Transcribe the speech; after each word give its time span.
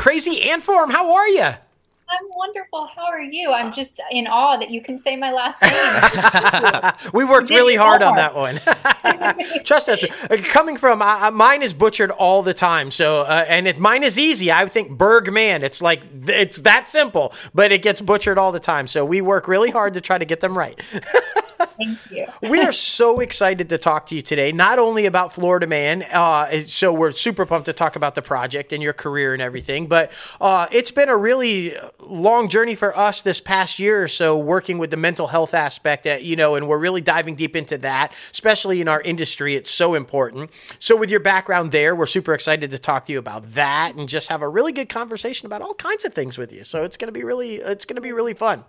Crazy 0.00 0.40
Ant 0.48 0.62
Farm, 0.62 0.88
how 0.88 1.12
are 1.12 1.28
you? 1.28 1.42
I'm 1.42 2.28
wonderful. 2.34 2.88
How 2.96 3.04
are 3.04 3.20
you? 3.20 3.52
I'm 3.52 3.70
just 3.70 4.00
in 4.10 4.26
awe 4.26 4.56
that 4.56 4.70
you 4.70 4.80
can 4.80 4.98
say 4.98 5.14
my 5.14 5.30
last 5.30 5.60
name. 5.62 7.10
we 7.12 7.22
worked 7.22 7.50
really 7.50 7.76
hard 7.76 8.02
on 8.02 8.16
that 8.16 8.34
one. 8.34 8.60
Trust 9.64 9.90
us. 9.90 10.02
Uh, 10.02 10.38
coming 10.42 10.78
from 10.78 11.02
uh, 11.02 11.30
mine 11.30 11.62
is 11.62 11.74
butchered 11.74 12.10
all 12.10 12.42
the 12.42 12.54
time. 12.54 12.90
So 12.90 13.20
uh, 13.20 13.44
and 13.46 13.68
it, 13.68 13.78
mine 13.78 14.02
is 14.02 14.18
easy. 14.18 14.50
I 14.50 14.64
think 14.66 14.90
Bergman. 14.96 15.62
It's 15.62 15.82
like 15.82 16.02
it's 16.26 16.60
that 16.60 16.88
simple, 16.88 17.34
but 17.54 17.70
it 17.70 17.82
gets 17.82 18.00
butchered 18.00 18.38
all 18.38 18.52
the 18.52 18.58
time. 18.58 18.86
So 18.86 19.04
we 19.04 19.20
work 19.20 19.46
really 19.48 19.70
hard 19.70 19.92
to 19.94 20.00
try 20.00 20.16
to 20.16 20.24
get 20.24 20.40
them 20.40 20.56
right. 20.56 20.80
Thank 21.80 22.10
you. 22.10 22.26
we 22.42 22.60
are 22.60 22.72
so 22.72 23.20
excited 23.20 23.70
to 23.70 23.78
talk 23.78 24.06
to 24.06 24.14
you 24.14 24.22
today, 24.22 24.52
not 24.52 24.78
only 24.78 25.06
about 25.06 25.32
Florida 25.32 25.66
Man, 25.66 26.02
uh, 26.02 26.60
so 26.66 26.92
we're 26.92 27.12
super 27.12 27.46
pumped 27.46 27.66
to 27.66 27.72
talk 27.72 27.96
about 27.96 28.14
the 28.14 28.22
project 28.22 28.72
and 28.72 28.82
your 28.82 28.92
career 28.92 29.32
and 29.32 29.40
everything, 29.40 29.86
but 29.86 30.12
uh, 30.40 30.66
it's 30.72 30.90
been 30.90 31.08
a 31.08 31.16
really 31.16 31.72
long 32.00 32.48
journey 32.48 32.74
for 32.74 32.96
us 32.96 33.22
this 33.22 33.40
past 33.40 33.78
year 33.78 34.02
or 34.02 34.08
so 34.08 34.38
working 34.38 34.76
with 34.78 34.90
the 34.90 34.96
mental 34.96 35.28
health 35.28 35.54
aspect, 35.54 36.06
uh, 36.06 36.18
you 36.20 36.36
know, 36.36 36.54
and 36.54 36.68
we're 36.68 36.78
really 36.78 37.00
diving 37.00 37.34
deep 37.34 37.56
into 37.56 37.78
that, 37.78 38.12
especially 38.30 38.80
in 38.80 38.88
our 38.88 39.00
industry. 39.00 39.54
It's 39.54 39.70
so 39.70 39.94
important. 39.94 40.50
So, 40.78 40.96
with 40.96 41.10
your 41.10 41.20
background 41.20 41.72
there, 41.72 41.94
we're 41.94 42.06
super 42.06 42.34
excited 42.34 42.70
to 42.70 42.78
talk 42.78 43.06
to 43.06 43.12
you 43.12 43.18
about 43.18 43.52
that 43.52 43.94
and 43.94 44.08
just 44.08 44.28
have 44.28 44.42
a 44.42 44.48
really 44.48 44.72
good 44.72 44.88
conversation 44.88 45.46
about 45.46 45.62
all 45.62 45.74
kinds 45.74 46.04
of 46.04 46.12
things 46.12 46.36
with 46.36 46.52
you. 46.52 46.64
So, 46.64 46.84
it's 46.84 46.96
going 46.96 47.08
to 47.08 47.12
be 47.12 47.24
really, 47.24 47.56
it's 47.56 47.84
going 47.84 47.96
to 47.96 48.02
be 48.02 48.12
really 48.12 48.34
fun. 48.34 48.64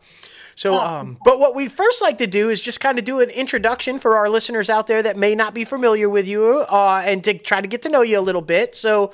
So, 0.56 0.78
um, 0.78 1.18
but 1.24 1.40
what 1.40 1.56
we 1.56 1.68
first 1.68 2.02
like 2.02 2.18
to 2.20 2.28
do 2.28 2.50
is 2.50 2.62
just 2.62 2.80
kind 2.80 3.00
of 3.00 3.06
do 3.06 3.20
an 3.20 3.30
introduction 3.30 4.00
for 4.00 4.18
our 4.18 4.30
listeners 4.30 4.70
out 4.70 4.88
there 4.88 5.04
that 5.04 5.18
may 5.18 5.36
not 5.36 5.54
be 5.54 5.66
familiar 5.66 6.10
with 6.10 6.28
you, 6.28 6.66
uh, 6.70 7.04
and 7.06 7.24
to 7.24 7.38
try 7.38 7.62
to 7.62 7.68
get 7.68 7.82
to 7.84 7.90
know 7.90 8.02
you 8.02 8.20
a 8.20 8.22
little 8.22 8.42
bit. 8.42 8.76
So, 8.76 9.14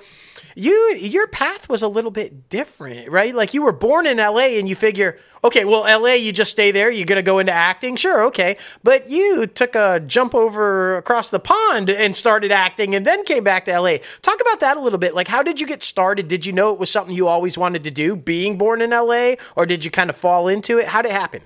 you 0.58 0.98
your 1.00 1.28
path 1.28 1.70
was 1.70 1.84
a 1.84 1.88
little 1.88 2.10
bit 2.10 2.50
different, 2.50 3.12
right? 3.12 3.34
Like 3.34 3.54
you 3.54 3.62
were 3.62 3.72
born 3.72 4.08
in 4.08 4.18
LA 4.18 4.58
and 4.58 4.68
you 4.68 4.76
figure, 4.76 5.20
okay, 5.44 5.66
well, 5.66 5.82
LA, 5.82 6.14
you 6.14 6.32
just 6.32 6.52
stay 6.52 6.72
there. 6.72 6.90
You're 6.90 7.06
going 7.06 7.18
to 7.18 7.24
go 7.24 7.38
into 7.38 7.52
acting. 7.52 7.96
Sure, 7.96 8.24
okay. 8.26 8.58
But 8.84 9.08
you 9.08 9.46
took 9.46 9.76
a 9.76 10.00
jump 10.00 10.34
over 10.34 10.98
across 10.98 11.30
the 11.30 11.40
pond 11.40 11.92
and 11.92 12.16
started 12.16 12.52
acting 12.52 12.96
and 12.96 13.06
then 13.06 13.24
came 13.24 13.44
back 13.44 13.66
to 13.66 13.80
LA. 13.80 13.98
Talk 14.24 14.42
about 14.42 14.60
that 14.62 14.78
a 14.78 14.80
little 14.80 15.00
bit. 15.00 15.14
Like, 15.14 15.28
how 15.28 15.44
did 15.44 15.62
you 15.62 15.68
get 15.68 15.84
started? 15.84 16.28
Did 16.28 16.46
you 16.46 16.54
know 16.54 16.74
it 16.74 16.80
was 16.80 16.90
something 16.90 17.16
you 17.16 17.28
always 17.28 17.56
wanted 17.56 17.84
to 17.84 17.92
do, 17.92 18.16
being 18.16 18.58
born 18.58 18.82
in 18.82 18.90
LA, 18.90 19.36
or 19.56 19.68
did 19.68 19.86
you 19.86 19.92
kind 19.92 20.10
of 20.10 20.18
fall 20.18 20.48
into 20.48 20.80
it? 20.80 20.88
How 20.88 21.04
did 21.04 21.12
it 21.12 21.16
happen? 21.16 21.37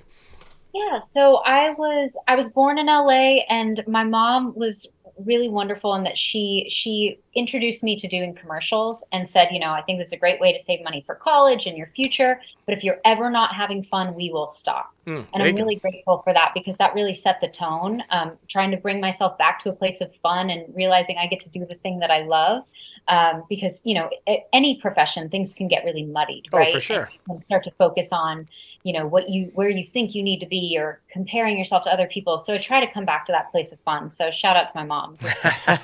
Yeah, 0.74 1.00
so 1.00 1.36
I 1.38 1.70
was 1.72 2.18
I 2.28 2.36
was 2.36 2.48
born 2.48 2.78
in 2.78 2.86
LA 2.86 3.40
and 3.48 3.82
my 3.86 4.04
mom 4.04 4.54
was 4.54 4.88
really 5.18 5.48
wonderful 5.48 5.94
in 5.94 6.04
that 6.04 6.16
she 6.16 6.66
she 6.68 7.18
introduced 7.34 7.82
me 7.82 7.96
to 7.96 8.08
doing 8.08 8.34
commercials 8.34 9.04
and 9.12 9.26
said, 9.26 9.48
you 9.50 9.58
know, 9.58 9.70
I 9.70 9.82
think 9.82 9.98
this 9.98 10.08
is 10.08 10.12
a 10.12 10.18
great 10.18 10.40
way 10.40 10.52
to 10.52 10.58
save 10.58 10.82
money 10.84 11.02
for 11.06 11.14
college 11.14 11.66
and 11.66 11.76
your 11.76 11.88
future. 11.94 12.40
But 12.66 12.76
if 12.76 12.84
you're 12.84 13.00
ever 13.04 13.30
not 13.30 13.54
having 13.54 13.82
fun, 13.82 14.14
we 14.14 14.30
will 14.30 14.46
stop. 14.46 14.92
Mm, 15.06 15.26
and 15.32 15.42
I'm 15.42 15.54
really 15.56 15.76
go. 15.76 15.80
grateful 15.90 16.22
for 16.22 16.32
that 16.32 16.52
because 16.54 16.76
that 16.78 16.94
really 16.94 17.14
set 17.14 17.40
the 17.40 17.48
tone. 17.48 18.02
Um, 18.10 18.32
trying 18.48 18.70
to 18.70 18.76
bring 18.76 19.00
myself 19.00 19.38
back 19.38 19.58
to 19.60 19.70
a 19.70 19.72
place 19.72 20.00
of 20.00 20.14
fun 20.16 20.50
and 20.50 20.74
realizing 20.74 21.16
I 21.18 21.26
get 21.26 21.40
to 21.40 21.50
do 21.50 21.66
the 21.66 21.76
thing 21.76 21.98
that 22.00 22.10
I 22.10 22.22
love. 22.22 22.64
Um, 23.08 23.44
because 23.48 23.82
you 23.84 23.94
know, 23.94 24.10
any 24.52 24.80
profession, 24.80 25.28
things 25.28 25.54
can 25.54 25.68
get 25.68 25.84
really 25.84 26.04
muddied, 26.04 26.46
right? 26.52 26.68
Oh, 26.68 26.74
for 26.74 26.80
sure. 26.80 27.10
And 27.28 27.42
start 27.46 27.64
to 27.64 27.72
focus 27.72 28.12
on 28.12 28.48
you 28.84 28.92
know 28.92 29.06
what 29.06 29.28
you 29.28 29.50
where 29.54 29.68
you 29.68 29.84
think 29.84 30.14
you 30.14 30.22
need 30.22 30.40
to 30.40 30.46
be 30.46 30.76
or 30.78 31.00
comparing 31.10 31.56
yourself 31.56 31.84
to 31.84 31.92
other 31.92 32.06
people. 32.06 32.38
So 32.38 32.54
i 32.54 32.58
try 32.58 32.84
to 32.84 32.92
come 32.92 33.04
back 33.04 33.26
to 33.26 33.32
that 33.32 33.50
place 33.50 33.72
of 33.72 33.80
fun. 33.80 34.10
So 34.10 34.30
shout 34.30 34.56
out 34.56 34.68
to 34.68 34.76
my 34.76 34.84
mom. 34.84 35.16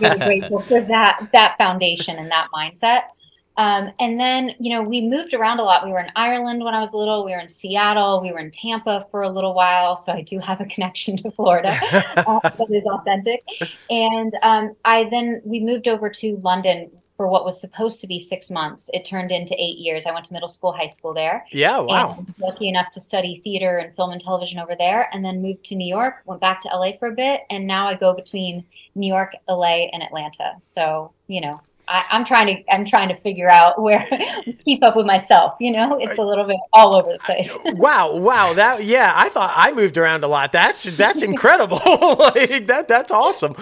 Really 0.01 0.19
grateful 0.19 0.61
for 0.61 0.81
that 0.81 1.29
that 1.33 1.57
foundation 1.59 2.17
and 2.17 2.31
that 2.31 2.49
mindset. 2.55 3.03
Um, 3.57 3.91
and 3.99 4.21
then 4.21 4.55
you 4.59 4.73
know 4.75 4.83
we 4.83 5.07
moved 5.07 5.35
around 5.35 5.61
a 5.61 5.65
lot. 5.65 5.85
We 5.85 5.93
were 5.93 6.01
in 6.01 6.11
ireland 6.17 6.65
when 6.65 6.75
i 6.75 6.81
was 6.81 6.93
little. 6.93 7.25
We 7.25 7.33
were 7.33 7.39
in 7.41 7.49
seattle. 7.49 8.21
We 8.21 8.33
were 8.33 8.41
in 8.41 8.51
tampa 8.51 9.07
for 9.11 9.23
a 9.23 9.31
little 9.31 9.55
while. 9.55 9.95
So 9.95 10.13
i 10.13 10.23
do 10.23 10.41
have 10.41 10.61
a 10.61 10.67
connection 10.67 11.17
to 11.19 11.31
florida. 11.31 11.79
Uh, 12.19 12.41
that 12.41 12.71
is 12.71 12.87
authentic. 12.87 13.45
And 13.91 14.35
um, 14.43 14.75
i 14.85 15.05
then 15.05 15.41
we 15.45 15.61
moved 15.61 15.87
over 15.87 16.11
to 16.11 16.37
london 16.43 16.91
for 17.19 17.27
what 17.27 17.45
was 17.45 17.61
supposed 17.61 18.01
to 18.01 18.07
be 18.07 18.21
six 18.21 18.49
months, 18.49 18.89
it 18.95 19.05
turned 19.05 19.33
into 19.33 19.53
eight 19.59 19.79
years. 19.79 20.07
I 20.07 20.13
went 20.13 20.25
to 20.27 20.33
middle 20.33 20.49
school, 20.49 20.73
high 20.73 20.87
school 20.87 21.13
there. 21.13 21.45
Yeah, 21.51 21.81
wow. 21.81 22.25
lucky 22.39 22.69
enough 22.69 22.93
to 22.93 23.01
study 23.01 23.41
theater 23.43 23.79
and 23.79 23.95
film 23.97 24.13
and 24.13 24.21
television 24.21 24.61
over 24.61 24.77
there, 24.79 25.09
and 25.13 25.25
then 25.25 25.43
moved 25.43 25.65
to 25.65 25.75
New 25.75 25.87
York. 25.87 26.23
Went 26.27 26.41
back 26.41 26.61
to 26.61 26.69
LA 26.69 26.93
for 26.97 27.09
a 27.09 27.13
bit, 27.13 27.41
and 27.51 27.67
now 27.67 27.89
I 27.89 27.97
go 27.97 28.15
between 28.15 28.65
New 28.95 29.13
York, 29.13 29.33
LA, 29.49 29.89
and 29.93 30.01
Atlanta. 30.01 30.53
So 30.61 31.13
you 31.27 31.41
know, 31.41 31.61
I, 31.89 32.05
am 32.11 32.25
trying 32.25 32.47
to 32.47 32.73
I'm 32.73 32.85
trying 32.85 33.09
to 33.09 33.17
figure 33.17 33.51
out 33.51 33.81
where 33.81 34.07
to 34.45 34.53
keep 34.65 34.83
up 34.83 34.95
with 34.97 35.07
myself. 35.07 35.55
You 35.59 35.73
know, 35.73 35.99
it's 35.99 36.19
a 36.19 36.23
little 36.23 36.45
bit 36.45 36.59
all 36.73 36.95
over 36.95 37.13
the 37.13 37.19
place. 37.19 37.57
wow, 37.65 38.15
wow, 38.15 38.53
that 38.53 38.85
yeah. 38.85 39.13
I 39.17 39.29
thought 39.31 39.53
I 39.57 39.73
moved 39.73 39.97
around 39.97 40.25
a 40.25 40.29
lot. 40.29 40.53
That's 40.53 40.85
that's 40.97 41.23
incredible. 41.29 41.79
like, 42.19 42.67
that 42.67 42.87
that's 42.89 43.11
awesome. 43.11 43.57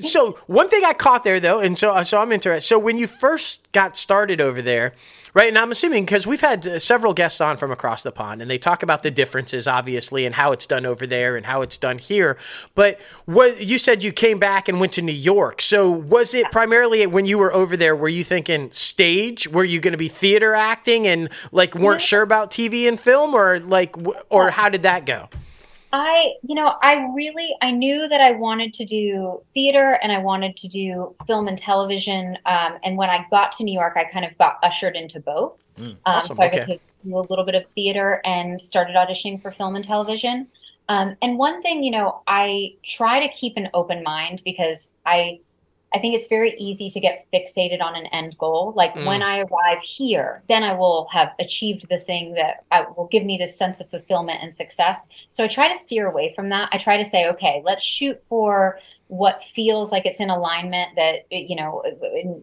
So 0.00 0.38
one 0.46 0.68
thing 0.68 0.82
I 0.84 0.92
caught 0.92 1.24
there 1.24 1.40
though, 1.40 1.60
and 1.60 1.78
so 1.78 2.02
so 2.02 2.20
I'm 2.20 2.32
interested. 2.32 2.66
So 2.66 2.78
when 2.78 2.98
you 2.98 3.06
first 3.06 3.70
got 3.72 3.96
started 3.96 4.40
over 4.40 4.60
there, 4.60 4.94
Right. 5.38 5.50
And 5.50 5.56
I'm 5.56 5.70
assuming 5.70 6.04
because 6.04 6.26
we've 6.26 6.40
had 6.40 6.66
uh, 6.66 6.80
several 6.80 7.14
guests 7.14 7.40
on 7.40 7.58
from 7.58 7.70
across 7.70 8.02
the 8.02 8.10
pond 8.10 8.42
and 8.42 8.50
they 8.50 8.58
talk 8.58 8.82
about 8.82 9.04
the 9.04 9.10
differences, 9.12 9.68
obviously, 9.68 10.26
and 10.26 10.34
how 10.34 10.50
it's 10.50 10.66
done 10.66 10.84
over 10.84 11.06
there 11.06 11.36
and 11.36 11.46
how 11.46 11.62
it's 11.62 11.78
done 11.78 11.98
here. 11.98 12.36
But 12.74 13.00
what 13.24 13.64
you 13.64 13.78
said 13.78 14.02
you 14.02 14.10
came 14.10 14.40
back 14.40 14.68
and 14.68 14.80
went 14.80 14.94
to 14.94 15.02
New 15.02 15.12
York. 15.12 15.62
So 15.62 15.92
was 15.92 16.34
it 16.34 16.50
primarily 16.50 17.06
when 17.06 17.24
you 17.24 17.38
were 17.38 17.54
over 17.54 17.76
there, 17.76 17.94
were 17.94 18.08
you 18.08 18.24
thinking 18.24 18.72
stage? 18.72 19.46
Were 19.46 19.62
you 19.62 19.78
going 19.78 19.92
to 19.92 19.96
be 19.96 20.08
theater 20.08 20.54
acting 20.54 21.06
and 21.06 21.28
like 21.52 21.76
weren't 21.76 22.00
sure 22.00 22.22
about 22.22 22.50
TV 22.50 22.88
and 22.88 22.98
film 22.98 23.32
or 23.32 23.60
like, 23.60 23.94
or 24.30 24.50
how 24.50 24.68
did 24.68 24.82
that 24.82 25.06
go? 25.06 25.28
I, 25.92 26.34
you 26.42 26.54
know, 26.54 26.74
I 26.82 27.10
really, 27.14 27.54
I 27.62 27.70
knew 27.70 28.08
that 28.08 28.20
I 28.20 28.32
wanted 28.32 28.74
to 28.74 28.84
do 28.84 29.42
theater 29.54 29.98
and 30.02 30.12
I 30.12 30.18
wanted 30.18 30.56
to 30.58 30.68
do 30.68 31.14
film 31.26 31.48
and 31.48 31.56
television. 31.56 32.36
Um, 32.44 32.78
and 32.84 32.96
when 32.96 33.08
I 33.08 33.26
got 33.30 33.52
to 33.52 33.64
New 33.64 33.72
York, 33.72 33.94
I 33.96 34.04
kind 34.04 34.24
of 34.24 34.36
got 34.36 34.58
ushered 34.62 34.96
into 34.96 35.20
both. 35.20 35.62
Mm, 35.78 35.96
awesome. 36.04 36.32
um, 36.32 36.36
so 36.36 36.42
I 36.42 36.48
got 36.48 36.66
to 36.66 36.80
do 37.04 37.18
a 37.18 37.20
little 37.20 37.44
bit 37.44 37.54
of 37.54 37.66
theater 37.74 38.20
and 38.24 38.60
started 38.60 38.96
auditioning 38.96 39.40
for 39.40 39.50
film 39.50 39.76
and 39.76 39.84
television. 39.84 40.48
Um, 40.90 41.16
and 41.22 41.38
one 41.38 41.62
thing, 41.62 41.82
you 41.82 41.90
know, 41.90 42.22
I 42.26 42.74
try 42.82 43.26
to 43.26 43.32
keep 43.32 43.56
an 43.56 43.68
open 43.74 44.02
mind 44.02 44.42
because 44.44 44.92
I 45.06 45.40
I 45.94 45.98
think 45.98 46.14
it's 46.14 46.26
very 46.26 46.54
easy 46.58 46.90
to 46.90 47.00
get 47.00 47.26
fixated 47.32 47.80
on 47.80 47.96
an 47.96 48.06
end 48.06 48.36
goal. 48.38 48.72
Like 48.76 48.94
mm. 48.94 49.06
when 49.06 49.22
I 49.22 49.40
arrive 49.40 49.82
here, 49.82 50.42
then 50.48 50.62
I 50.62 50.74
will 50.74 51.08
have 51.10 51.32
achieved 51.38 51.88
the 51.88 51.98
thing 51.98 52.34
that 52.34 52.64
I, 52.70 52.86
will 52.96 53.08
give 53.10 53.24
me 53.24 53.38
this 53.38 53.56
sense 53.56 53.80
of 53.80 53.88
fulfillment 53.90 54.42
and 54.42 54.52
success. 54.52 55.08
So 55.30 55.44
I 55.44 55.48
try 55.48 55.68
to 55.68 55.74
steer 55.74 56.06
away 56.06 56.32
from 56.34 56.50
that. 56.50 56.68
I 56.72 56.78
try 56.78 56.96
to 56.96 57.04
say, 57.04 57.28
okay, 57.28 57.62
let's 57.64 57.84
shoot 57.84 58.22
for 58.28 58.78
what 59.08 59.42
feels 59.54 59.90
like 59.90 60.04
it's 60.04 60.20
in 60.20 60.28
alignment 60.28 60.94
that 60.94 61.20
you 61.30 61.56
know 61.56 61.82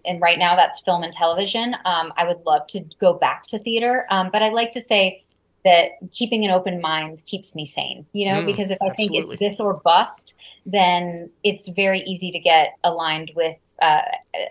and 0.04 0.20
right 0.20 0.40
now 0.40 0.56
that's 0.56 0.82
film 0.82 1.04
and 1.04 1.14
television 1.14 1.76
um, 1.86 2.12
i 2.18 2.26
would 2.26 2.44
love 2.44 2.66
to 2.66 2.84
go 3.00 3.14
back 3.14 3.46
to 3.46 3.60
theater 3.60 4.08
um, 4.10 4.32
but 4.34 4.42
i'd 4.42 4.52
like 4.52 4.72
to 4.72 4.82
say 4.82 5.24
that 5.66 5.98
keeping 6.14 6.46
an 6.46 6.52
open 6.52 6.80
mind 6.80 7.24
keeps 7.26 7.56
me 7.56 7.66
sane, 7.66 8.06
you 8.14 8.32
know, 8.32 8.42
mm, 8.42 8.46
because 8.46 8.72
if 8.72 8.78
I 8.82 8.88
absolutely. 8.88 9.20
think 9.20 9.32
it's 9.32 9.40
this 9.40 9.60
or 9.60 9.74
bust, 9.84 10.36
then 10.66 11.30
it's 11.44 11.68
very 11.68 12.02
easy 12.02 12.32
to 12.32 12.40
get 12.40 12.78
aligned 12.84 13.32
with 13.36 13.58
uh, 13.82 14.02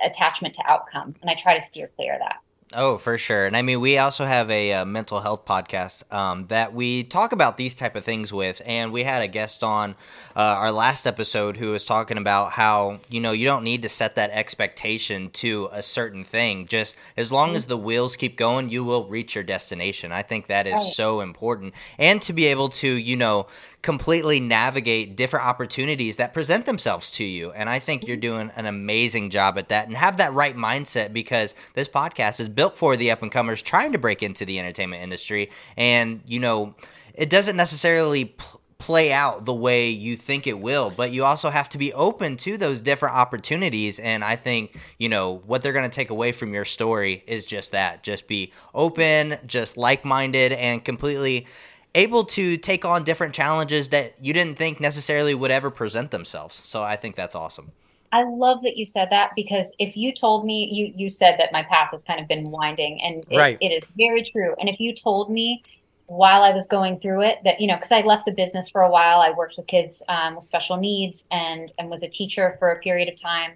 attachment 0.05 0.55
to 0.55 0.71
outcome. 0.71 1.15
And 1.23 1.31
I 1.31 1.35
try 1.35 1.55
to 1.55 1.61
steer 1.61 1.89
clear 1.97 2.15
of 2.15 2.19
that. 2.19 2.37
Oh, 2.77 2.99
for 2.99 3.19
sure. 3.19 3.47
And 3.47 3.57
I 3.57 3.63
mean, 3.63 3.81
we 3.81 3.99
also 3.99 4.25
have 4.25 4.51
a, 4.51 4.65
a 4.65 4.81
uh, 4.81 4.85
mental 4.85 5.21
health 5.21 5.45
podcast 5.45 6.11
um, 6.13 6.47
that 6.47 6.73
we 6.73 7.05
talk 7.05 7.33
about 7.33 7.57
these 7.57 7.75
type 7.75 7.97
of 7.97 8.05
things 8.05 8.33
with. 8.33 8.63
And 8.65 8.93
we 8.93 9.03
had 9.03 9.23
a 9.23 9.29
guest 9.29 9.63
on 9.63 9.93
uh, 10.35 10.41
our 10.41 10.73
last 10.73 11.07
episode 11.07 11.57
who 11.57 11.73
was 11.73 11.85
talking 11.85 12.17
about 12.17 12.53
how, 12.53 13.01
you 13.09 13.21
know, 13.21 13.33
you 13.33 13.45
don't 13.45 13.63
need 13.63 13.83
to 13.83 13.89
set 13.89 14.17
that 14.17 14.31
expectation 14.31 15.31
to 15.31 15.69
a 15.73 15.83
certain 15.83 16.25
thing. 16.25 16.67
Just 16.67 16.97
as 17.17 17.31
long 17.31 17.55
as 17.55 17.67
the 17.67 17.77
wheels 17.77 18.17
keep 18.17 18.37
going, 18.37 18.71
you 18.71 18.85
will 18.85 19.05
reach 19.05 19.35
your 19.35 19.45
destination. 19.45 20.11
I 20.13 20.23
think 20.23 20.47
that 20.47 20.67
is 20.67 20.75
right. 20.75 20.83
so 20.83 21.21
important. 21.21 21.75
And 21.99 22.23
to 22.23 22.33
be 22.33 22.47
able 22.47 22.71
to, 22.71 22.89
you 22.89 23.17
know, 23.17 23.47
completely 23.85 24.41
navigate 24.41 25.15
different 25.15 25.45
opportunities 25.45 26.17
that 26.17 26.33
present 26.33 26.65
themselves 26.65 27.11
to 27.13 27.23
you. 27.23 27.53
And 27.53 27.69
I 27.69 27.79
think 27.79 28.07
you're 28.07 28.17
doing 28.17 28.51
an 28.57 28.65
amazing 28.65 29.29
job 29.29 29.59
at 29.59 29.69
that 29.69 29.87
and 29.87 29.97
have 29.97 30.17
that 30.17 30.33
right 30.33 30.57
mindset 30.57 31.13
because 31.13 31.55
this 31.75 31.87
podcast 31.87 32.41
is 32.41 32.49
built 32.49 32.75
for 32.75 32.97
the 32.97 33.11
up 33.11 33.23
and 33.23 33.31
comers 33.31 33.61
trying 33.61 33.93
to 33.93 33.99
break 33.99 34.23
into 34.23 34.47
the 34.47 34.59
entertainment 34.59 35.03
industry. 35.03 35.51
And, 35.77 36.23
you 36.27 36.41
know, 36.41 36.75
it 37.13 37.31
doesn't 37.31 37.57
necessarily. 37.57 38.25
Pl- 38.25 38.61
play 38.79 39.13
out 39.13 39.47
the 39.47 39.55
way 39.55 39.89
you 39.89 40.15
think 40.15 40.47
it 40.47 40.59
will 40.59 40.91
but 40.91 41.11
you 41.11 41.25
also 41.25 41.49
have 41.49 41.71
to 41.71 41.79
be 41.79 41.93
open 41.95 42.37
to 42.37 42.59
those 42.59 42.83
different 42.83 43.15
opportunities 43.15 43.99
and 43.99 44.23
i 44.23 44.37
think 44.37 44.77
you 44.99 45.09
know 45.09 45.37
what 45.47 45.63
they're 45.63 45.73
going 45.73 45.89
to 45.89 45.95
take 45.95 46.11
away 46.11 46.33
from 46.33 46.53
your 46.53 46.67
story 46.67 47.23
is 47.27 47.47
just 47.47 47.73
that 47.73 48.03
just 48.03 48.27
be 48.27 48.53
open 48.75 49.39
just 49.47 49.79
like-minded 49.79 50.53
and 50.53 50.85
completely 50.85 51.47
able 51.95 52.25
to 52.25 52.57
take 52.57 52.85
on 52.85 53.05
different 53.05 53.35
challenges 53.35 53.89
that 53.91 54.15
you 54.21 54.33
didn't 54.33 54.59
think 54.59 54.81
necessarily 54.81 55.35
would 55.35 55.51
ever 55.51 55.71
present 55.71 56.11
themselves. 56.11 56.61
So 56.65 56.83
I 56.83 56.97
think 56.97 57.17
that's 57.17 57.35
awesome. 57.35 57.73
I 58.13 58.23
love 58.23 58.63
that 58.63 58.77
you 58.77 58.87
said 58.87 59.09
that 59.11 59.33
because 59.35 59.75
if 59.81 59.97
you 59.97 60.13
told 60.15 60.45
me 60.47 60.69
you 60.73 60.93
you 60.95 61.11
said 61.11 61.37
that 61.41 61.53
my 61.53 61.65
path 61.65 61.89
has 61.91 62.05
kind 62.05 62.21
of 62.21 62.29
been 62.29 62.51
winding 62.51 63.03
and 63.03 63.25
it, 63.29 63.37
Right. 63.37 63.59
it 63.61 63.69
is 63.69 63.83
very 63.97 64.23
true. 64.23 64.55
And 64.61 64.69
if 64.69 64.79
you 64.79 64.95
told 64.95 65.31
me 65.31 65.65
while 66.07 66.43
I 66.43 66.53
was 66.53 66.67
going 66.67 67.01
through 67.01 67.23
it 67.23 67.39
that 67.45 67.61
you 67.61 67.67
know 67.67 67.75
because 67.75 67.91
I 67.91 68.03
left 68.03 68.27
the 68.27 68.33
business 68.33 68.69
for 68.69 68.83
a 68.83 68.91
while, 68.91 69.21
I 69.21 69.31
worked 69.31 69.57
with 69.57 69.67
kids 69.67 70.03
um, 70.09 70.37
with 70.37 70.45
special 70.45 70.77
needs 70.77 71.27
and 71.33 71.73
and 71.79 71.91
was 71.91 72.03
a 72.05 72.09
teacher 72.09 72.57
for 72.61 72.71
a 72.71 72.79
period 72.79 73.09
of 73.09 73.17
time. 73.17 73.53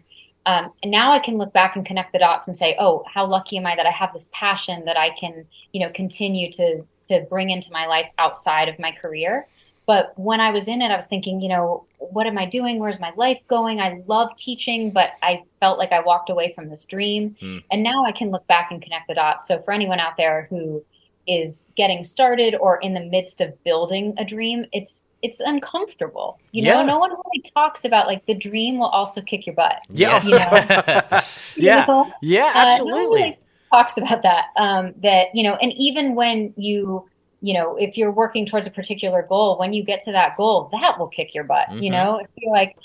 Um, 0.49 0.73
and 0.83 0.91
now 0.91 1.13
I 1.13 1.19
can 1.19 1.37
look 1.37 1.53
back 1.53 1.77
and 1.77 1.85
connect 1.85 2.13
the 2.13 2.19
dots 2.19 2.49
and 2.49 2.57
say, 2.57 2.75
oh, 2.81 3.05
how 3.07 3.27
lucky 3.27 3.59
am 3.59 3.67
I 3.67 3.77
that 3.77 3.85
I 3.85 3.91
have 3.91 4.15
this 4.15 4.31
passion 4.33 4.87
that 4.87 4.97
I 4.97 5.11
can 5.11 5.45
you 5.73 5.81
know 5.81 5.91
continue 5.93 6.51
to 6.53 6.85
to 7.05 7.27
bring 7.29 7.51
into 7.51 7.71
my 7.71 7.87
life 7.87 8.07
outside 8.19 8.69
of 8.69 8.79
my 8.79 8.93
career. 8.93 9.47
But 9.87 10.13
when 10.17 10.41
I 10.41 10.51
was 10.51 10.69
in 10.69 10.83
it, 10.83 10.91
I 10.91 10.97
was 10.97 11.07
thinking, 11.07 11.41
you 11.41 11.49
know, 11.49 11.87
what 11.99 12.27
am 12.27 12.37
I 12.37 12.45
doing? 12.45 12.79
Where's 12.79 13.01
my 13.01 13.13
life 13.17 13.41
going? 13.49 13.81
I 13.81 14.03
love 14.07 14.29
teaching, 14.37 14.91
but 14.91 15.13
I 15.23 15.45
felt 15.61 15.79
like 15.79 15.93
I 15.93 16.01
walked 16.01 16.29
away 16.29 16.53
from 16.55 16.69
this 16.69 16.85
dream. 16.85 17.37
Hmm. 17.41 17.59
And 17.71 17.83
now 17.83 18.05
I 18.05 18.13
can 18.13 18.31
look 18.31 18.47
back 18.47 18.71
and 18.71 18.83
connect 18.83 19.09
the 19.09 19.15
dots. 19.15 19.49
So 19.49 19.63
for 19.63 19.73
anyone 19.73 19.99
out 19.99 20.19
there 20.19 20.47
who 20.51 20.85
is 21.27 21.69
getting 21.75 22.05
started 22.05 22.55
or 22.55 22.77
in 22.77 22.93
the 22.93 23.01
midst 23.01 23.41
of 23.41 23.63
building 23.65 24.15
a 24.19 24.27
dream, 24.27 24.67
it's 24.73 25.07
it's 25.23 25.41
uncomfortable. 25.41 26.39
You 26.53 26.63
know, 26.65 26.81
Yeah. 26.81 26.85
no 26.87 26.99
one 26.99 27.11
really 27.11 27.43
talks 27.55 27.85
about 27.85 28.07
like 28.07 28.25
the 28.27 28.35
dream 28.35 28.79
will 28.79 28.89
also 28.89 29.21
kick 29.21 29.47
your 29.47 29.55
butt. 29.55 29.83
Yeah. 29.91 30.21
Yes. 30.29 31.27
yeah. 31.57 31.81
You 31.81 31.93
know? 31.93 32.13
Yeah, 32.23 32.45
Uh, 32.47 32.53
no 32.53 32.61
one 32.61 32.69
absolutely. 32.69 33.21
really 33.23 33.39
talks 33.73 33.97
about 33.99 34.23
that. 34.23 34.47
Um, 34.57 34.95
that 35.03 35.29
you 35.35 35.43
know, 35.43 35.57
and 35.57 35.73
even 35.77 36.15
when 36.15 36.53
you, 36.57 37.09
you 37.41 37.55
know, 37.55 37.77
if 37.77 37.97
you're 37.97 38.13
working 38.13 38.47
towards 38.47 38.67
a 38.67 38.71
particular 38.71 39.23
goal, 39.23 39.59
when 39.59 39.73
you 39.73 39.83
get 39.83 40.01
to 40.03 40.13
that 40.13 40.37
goal, 40.37 40.69
that 40.73 40.99
will 40.99 41.09
kick 41.09 41.35
your 41.35 41.45
butt. 41.45 41.67
You 41.73 41.91
Mhm. 41.91 41.93
know, 41.93 42.21
I 42.21 42.25
feel 42.41 42.51
like 42.53 42.77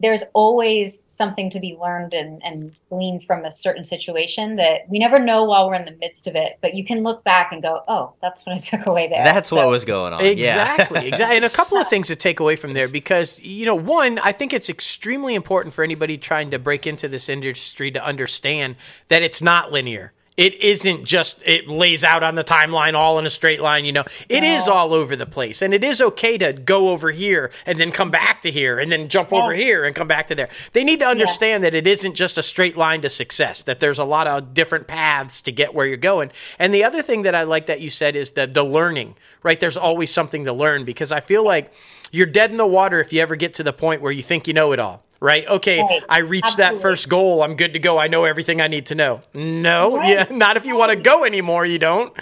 there's 0.00 0.22
always 0.32 1.04
something 1.06 1.50
to 1.50 1.60
be 1.60 1.76
learned 1.80 2.12
and, 2.12 2.42
and 2.42 2.74
gleaned 2.88 3.22
from 3.24 3.44
a 3.44 3.50
certain 3.50 3.84
situation 3.84 4.56
that 4.56 4.88
we 4.88 4.98
never 4.98 5.18
know 5.18 5.44
while 5.44 5.68
we're 5.68 5.74
in 5.74 5.84
the 5.84 5.96
midst 6.00 6.26
of 6.26 6.34
it. 6.34 6.58
But 6.60 6.74
you 6.74 6.84
can 6.84 7.02
look 7.02 7.22
back 7.22 7.52
and 7.52 7.62
go, 7.62 7.82
"Oh, 7.86 8.14
that's 8.20 8.44
what 8.44 8.54
I 8.54 8.58
took 8.58 8.86
away 8.86 9.08
there." 9.08 9.22
That's 9.22 9.52
what 9.52 9.68
was 9.68 9.84
going 9.84 10.12
on. 10.12 10.24
Exactly, 10.24 11.00
Yeah. 11.00 11.06
exactly. 11.08 11.36
And 11.36 11.44
a 11.44 11.50
couple 11.50 11.78
of 11.78 11.88
things 11.88 12.08
to 12.08 12.16
take 12.16 12.40
away 12.40 12.56
from 12.56 12.72
there 12.72 12.88
because, 12.88 13.38
you 13.40 13.66
know, 13.66 13.74
one, 13.74 14.18
I 14.18 14.32
think 14.32 14.52
it's 14.52 14.68
extremely 14.68 15.34
important 15.34 15.74
for 15.74 15.84
anybody 15.84 16.18
trying 16.18 16.50
to 16.50 16.58
break 16.58 16.86
into 16.86 17.08
this 17.08 17.28
industry 17.28 17.90
to 17.90 18.04
understand 18.04 18.76
that 19.08 19.22
it's 19.22 19.42
not 19.42 19.70
linear. 19.72 20.12
It 20.40 20.54
isn't 20.54 21.04
just 21.04 21.42
it 21.44 21.68
lays 21.68 22.02
out 22.02 22.22
on 22.22 22.34
the 22.34 22.42
timeline 22.42 22.94
all 22.94 23.18
in 23.18 23.26
a 23.26 23.30
straight 23.30 23.60
line, 23.60 23.84
you 23.84 23.92
know. 23.92 24.04
It 24.26 24.42
is 24.42 24.68
all 24.68 24.94
over 24.94 25.14
the 25.14 25.26
place. 25.26 25.60
And 25.60 25.74
it 25.74 25.84
is 25.84 26.00
okay 26.00 26.38
to 26.38 26.54
go 26.54 26.88
over 26.88 27.10
here 27.10 27.50
and 27.66 27.78
then 27.78 27.90
come 27.90 28.10
back 28.10 28.40
to 28.42 28.50
here 28.50 28.78
and 28.78 28.90
then 28.90 29.10
jump 29.10 29.34
over 29.34 29.52
oh. 29.52 29.54
here 29.54 29.84
and 29.84 29.94
come 29.94 30.08
back 30.08 30.28
to 30.28 30.34
there. 30.34 30.48
They 30.72 30.82
need 30.82 31.00
to 31.00 31.06
understand 31.06 31.62
that 31.64 31.74
it 31.74 31.86
isn't 31.86 32.14
just 32.14 32.38
a 32.38 32.42
straight 32.42 32.78
line 32.78 33.02
to 33.02 33.10
success, 33.10 33.64
that 33.64 33.80
there's 33.80 33.98
a 33.98 34.04
lot 34.04 34.26
of 34.26 34.54
different 34.54 34.86
paths 34.86 35.42
to 35.42 35.52
get 35.52 35.74
where 35.74 35.84
you're 35.84 35.98
going. 35.98 36.32
And 36.58 36.72
the 36.72 36.84
other 36.84 37.02
thing 37.02 37.20
that 37.22 37.34
I 37.34 37.42
like 37.42 37.66
that 37.66 37.82
you 37.82 37.90
said 37.90 38.16
is 38.16 38.30
the 38.30 38.46
the 38.46 38.64
learning, 38.64 39.16
right? 39.42 39.60
There's 39.60 39.76
always 39.76 40.10
something 40.10 40.46
to 40.46 40.54
learn 40.54 40.86
because 40.86 41.12
I 41.12 41.20
feel 41.20 41.44
like 41.44 41.70
you're 42.12 42.24
dead 42.24 42.50
in 42.50 42.56
the 42.56 42.66
water 42.66 42.98
if 42.98 43.12
you 43.12 43.20
ever 43.20 43.36
get 43.36 43.52
to 43.54 43.62
the 43.62 43.74
point 43.74 44.00
where 44.00 44.10
you 44.10 44.22
think 44.22 44.48
you 44.48 44.54
know 44.54 44.72
it 44.72 44.78
all. 44.78 45.04
Right. 45.20 45.46
Okay. 45.46 45.82
Right. 45.82 46.02
I 46.08 46.18
reached 46.18 46.56
that 46.56 46.78
first 46.78 47.10
goal. 47.10 47.42
I'm 47.42 47.54
good 47.54 47.74
to 47.74 47.78
go. 47.78 47.98
I 47.98 48.08
know 48.08 48.24
everything 48.24 48.62
I 48.62 48.68
need 48.68 48.86
to 48.86 48.94
know. 48.94 49.20
No. 49.34 49.98
Right. 49.98 50.08
Yeah. 50.08 50.26
Not 50.30 50.56
if 50.56 50.64
you 50.64 50.76
want 50.76 50.92
to 50.92 50.96
go 50.96 51.24
anymore. 51.24 51.66
You 51.66 51.78
don't. 51.78 52.16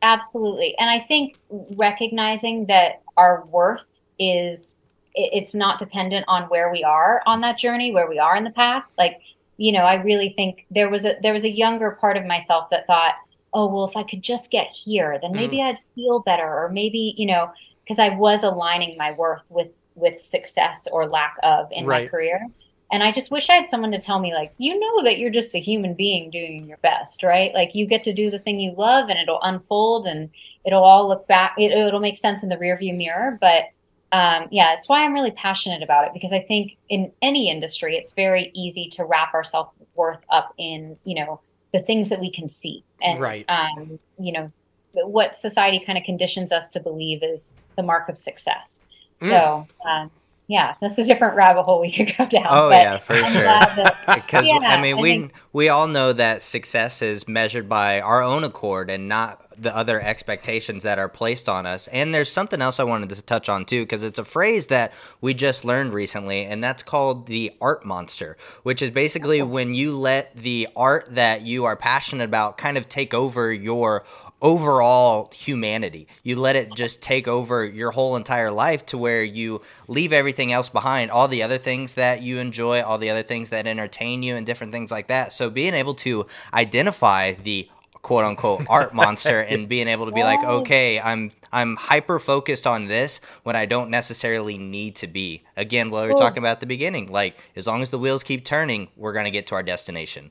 Absolutely. 0.00 0.74
And 0.78 0.88
I 0.88 1.00
think 1.00 1.36
recognizing 1.50 2.66
that 2.66 3.02
our 3.16 3.44
worth 3.46 3.86
is 4.18 4.74
it's 5.14 5.54
not 5.54 5.78
dependent 5.78 6.24
on 6.26 6.42
where 6.44 6.70
we 6.72 6.82
are 6.82 7.22
on 7.24 7.40
that 7.40 7.56
journey, 7.56 7.92
where 7.92 8.08
we 8.08 8.18
are 8.18 8.36
in 8.36 8.44
the 8.44 8.50
path. 8.50 8.84
Like, 8.98 9.20
you 9.56 9.70
know, 9.72 9.84
I 9.84 9.94
really 10.02 10.30
think 10.30 10.66
there 10.70 10.90
was 10.90 11.04
a 11.04 11.16
there 11.22 11.32
was 11.32 11.44
a 11.44 11.50
younger 11.50 11.92
part 11.92 12.16
of 12.16 12.26
myself 12.26 12.68
that 12.70 12.86
thought, 12.86 13.14
"Oh, 13.52 13.72
well, 13.72 13.84
if 13.84 13.96
I 13.96 14.02
could 14.02 14.22
just 14.22 14.50
get 14.50 14.68
here, 14.68 15.18
then 15.22 15.32
maybe 15.32 15.58
mm. 15.58 15.68
I'd 15.68 15.78
feel 15.94 16.20
better 16.20 16.46
or 16.46 16.68
maybe, 16.68 17.14
you 17.16 17.26
know, 17.26 17.52
because 17.84 17.98
I 17.98 18.08
was 18.10 18.42
aligning 18.42 18.98
my 18.98 19.12
worth 19.12 19.42
with 19.48 19.72
with 19.94 20.18
success 20.18 20.88
or 20.90 21.08
lack 21.08 21.36
of 21.42 21.68
in 21.72 21.86
my 21.86 22.06
career. 22.06 22.46
And 22.92 23.02
I 23.02 23.12
just 23.12 23.30
wish 23.30 23.48
I 23.48 23.54
had 23.54 23.66
someone 23.66 23.90
to 23.92 23.98
tell 23.98 24.20
me, 24.20 24.34
like, 24.34 24.52
you 24.58 24.78
know, 24.78 25.02
that 25.04 25.18
you're 25.18 25.30
just 25.30 25.54
a 25.54 25.58
human 25.58 25.94
being 25.94 26.30
doing 26.30 26.66
your 26.66 26.76
best, 26.78 27.22
right? 27.22 27.52
Like, 27.54 27.74
you 27.74 27.86
get 27.86 28.04
to 28.04 28.12
do 28.12 28.30
the 28.30 28.38
thing 28.38 28.60
you 28.60 28.72
love 28.76 29.08
and 29.08 29.18
it'll 29.18 29.42
unfold 29.42 30.06
and 30.06 30.30
it'll 30.64 30.84
all 30.84 31.08
look 31.08 31.26
back, 31.26 31.54
it, 31.58 31.72
it'll 31.72 32.00
make 32.00 32.18
sense 32.18 32.42
in 32.42 32.48
the 32.50 32.56
rearview 32.56 32.96
mirror. 32.96 33.38
But 33.40 33.64
um, 34.12 34.46
yeah, 34.52 34.74
it's 34.74 34.88
why 34.88 35.04
I'm 35.04 35.12
really 35.12 35.32
passionate 35.32 35.82
about 35.82 36.06
it 36.06 36.12
because 36.14 36.32
I 36.32 36.38
think 36.38 36.76
in 36.88 37.10
any 37.20 37.50
industry, 37.50 37.96
it's 37.96 38.12
very 38.12 38.52
easy 38.54 38.88
to 38.90 39.04
wrap 39.04 39.34
our 39.34 39.42
self 39.42 39.70
worth 39.96 40.20
up 40.30 40.54
in, 40.56 40.96
you 41.04 41.16
know, 41.16 41.40
the 41.72 41.80
things 41.80 42.10
that 42.10 42.20
we 42.20 42.30
can 42.30 42.48
see. 42.48 42.84
And, 43.02 43.18
Right. 43.18 43.44
um, 43.48 43.98
you 44.18 44.32
know, 44.32 44.46
what 44.92 45.34
society 45.34 45.82
kind 45.84 45.98
of 45.98 46.04
conditions 46.04 46.52
us 46.52 46.70
to 46.70 46.80
believe 46.80 47.24
is 47.24 47.50
the 47.76 47.82
mark 47.82 48.08
of 48.08 48.16
success. 48.16 48.80
Mm. 49.20 49.28
So, 49.28 49.66
um, 49.88 50.10
yeah, 50.46 50.74
that's 50.80 50.98
a 50.98 51.04
different 51.06 51.36
rabbit 51.36 51.62
hole 51.62 51.80
we 51.80 51.90
could 51.90 52.14
go 52.18 52.26
down. 52.26 52.46
Oh 52.48 52.68
but 52.68 52.82
yeah, 52.82 52.98
for 52.98 53.14
I'm 53.14 53.32
sure. 53.32 54.14
because 54.14 54.46
Yeah, 54.46 54.58
I 54.58 54.80
mean 54.80 54.98
I 54.98 55.00
we 55.00 55.10
think- 55.10 55.32
we 55.54 55.68
all 55.70 55.86
know 55.88 56.12
that 56.12 56.42
success 56.42 57.00
is 57.00 57.26
measured 57.26 57.66
by 57.68 58.00
our 58.00 58.22
own 58.22 58.44
accord 58.44 58.90
and 58.90 59.08
not 59.08 59.40
the 59.56 59.74
other 59.74 60.00
expectations 60.02 60.82
that 60.82 60.98
are 60.98 61.08
placed 61.08 61.48
on 61.48 61.64
us. 61.64 61.86
And 61.88 62.12
there's 62.12 62.30
something 62.30 62.60
else 62.60 62.80
I 62.80 62.84
wanted 62.84 63.08
to 63.10 63.22
touch 63.22 63.48
on 63.48 63.64
too 63.64 63.84
because 63.84 64.02
it's 64.02 64.18
a 64.18 64.24
phrase 64.24 64.66
that 64.66 64.92
we 65.20 65.32
just 65.32 65.64
learned 65.64 65.94
recently 65.94 66.44
and 66.44 66.62
that's 66.62 66.82
called 66.82 67.26
the 67.26 67.52
art 67.60 67.86
monster, 67.86 68.36
which 68.64 68.82
is 68.82 68.90
basically 68.90 69.40
when 69.42 69.72
you 69.72 69.96
let 69.96 70.34
the 70.36 70.68
art 70.76 71.06
that 71.12 71.42
you 71.42 71.64
are 71.66 71.76
passionate 71.76 72.24
about 72.24 72.58
kind 72.58 72.76
of 72.76 72.88
take 72.88 73.14
over 73.14 73.52
your 73.52 74.04
overall 74.44 75.30
humanity. 75.32 76.06
You 76.22 76.36
let 76.36 76.54
it 76.54 76.74
just 76.74 77.00
take 77.00 77.26
over 77.26 77.64
your 77.64 77.90
whole 77.90 78.14
entire 78.14 78.50
life 78.50 78.84
to 78.86 78.98
where 78.98 79.24
you 79.24 79.62
leave 79.88 80.12
everything 80.12 80.52
else 80.52 80.68
behind, 80.68 81.10
all 81.10 81.26
the 81.26 81.42
other 81.42 81.56
things 81.56 81.94
that 81.94 82.22
you 82.22 82.38
enjoy, 82.38 82.82
all 82.82 82.98
the 82.98 83.10
other 83.10 83.22
things 83.22 83.48
that 83.48 83.66
entertain 83.66 84.22
you, 84.22 84.36
and 84.36 84.44
different 84.44 84.72
things 84.72 84.90
like 84.90 85.08
that. 85.08 85.32
So 85.32 85.48
being 85.48 85.72
able 85.72 85.94
to 85.94 86.26
identify 86.52 87.32
the 87.32 87.68
quote 88.02 88.26
unquote 88.26 88.66
art 88.68 88.94
monster 88.94 89.40
and 89.40 89.66
being 89.66 89.88
able 89.88 90.04
to 90.04 90.12
be 90.12 90.22
like, 90.22 90.44
okay, 90.44 91.00
I'm 91.00 91.32
I'm 91.50 91.76
hyper 91.76 92.18
focused 92.18 92.66
on 92.66 92.86
this 92.86 93.20
when 93.44 93.56
I 93.56 93.64
don't 93.64 93.88
necessarily 93.88 94.58
need 94.58 94.96
to 94.96 95.06
be. 95.06 95.42
Again, 95.56 95.90
what 95.90 96.02
we 96.02 96.08
were 96.08 96.18
talking 96.18 96.38
about 96.38 96.52
at 96.52 96.60
the 96.60 96.66
beginning, 96.66 97.10
like 97.10 97.38
as 97.56 97.66
long 97.66 97.80
as 97.80 97.88
the 97.88 97.98
wheels 97.98 98.22
keep 98.22 98.44
turning, 98.44 98.88
we're 98.96 99.14
gonna 99.14 99.30
get 99.30 99.46
to 99.46 99.54
our 99.54 99.62
destination. 99.62 100.30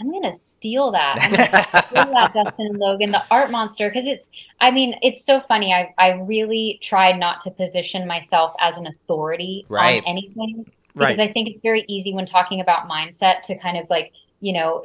I'm 0.00 0.10
gonna 0.12 0.32
steal 0.32 0.90
that. 0.92 1.16
I'm 1.20 1.30
gonna 1.30 1.86
steal 1.88 2.12
that, 2.14 2.32
Dustin 2.34 2.66
and 2.66 2.78
Logan, 2.78 3.10
the 3.10 3.22
art 3.30 3.50
monster, 3.50 3.88
because 3.88 4.06
it's. 4.06 4.28
I 4.60 4.70
mean, 4.70 4.94
it's 5.02 5.24
so 5.24 5.40
funny. 5.48 5.72
I 5.72 5.94
I 5.98 6.10
really 6.12 6.78
tried 6.82 7.18
not 7.18 7.40
to 7.42 7.50
position 7.50 8.06
myself 8.06 8.54
as 8.60 8.78
an 8.78 8.86
authority 8.86 9.64
Right. 9.68 10.02
on 10.02 10.08
anything 10.08 10.66
because 10.94 11.18
Right. 11.18 11.30
I 11.30 11.32
think 11.32 11.48
it's 11.48 11.60
very 11.62 11.84
easy 11.88 12.12
when 12.14 12.26
talking 12.26 12.60
about 12.60 12.88
mindset 12.88 13.42
to 13.42 13.56
kind 13.58 13.76
of 13.76 13.88
like 13.90 14.12
you 14.40 14.52
know 14.52 14.82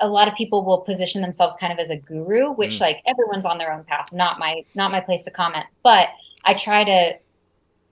a 0.00 0.06
lot 0.08 0.28
of 0.28 0.34
people 0.34 0.62
will 0.64 0.78
position 0.78 1.20
themselves 1.22 1.56
kind 1.56 1.72
of 1.72 1.78
as 1.78 1.90
a 1.90 1.96
guru, 1.96 2.52
which 2.52 2.76
Mm. 2.78 2.80
like 2.82 3.02
everyone's 3.06 3.46
on 3.46 3.58
their 3.58 3.72
own 3.72 3.84
path. 3.84 4.12
Not 4.12 4.38
my 4.38 4.64
not 4.74 4.90
my 4.90 5.00
place 5.00 5.24
to 5.24 5.30
comment, 5.30 5.66
but 5.82 6.08
I 6.44 6.54
try 6.54 6.84
to 6.84 7.14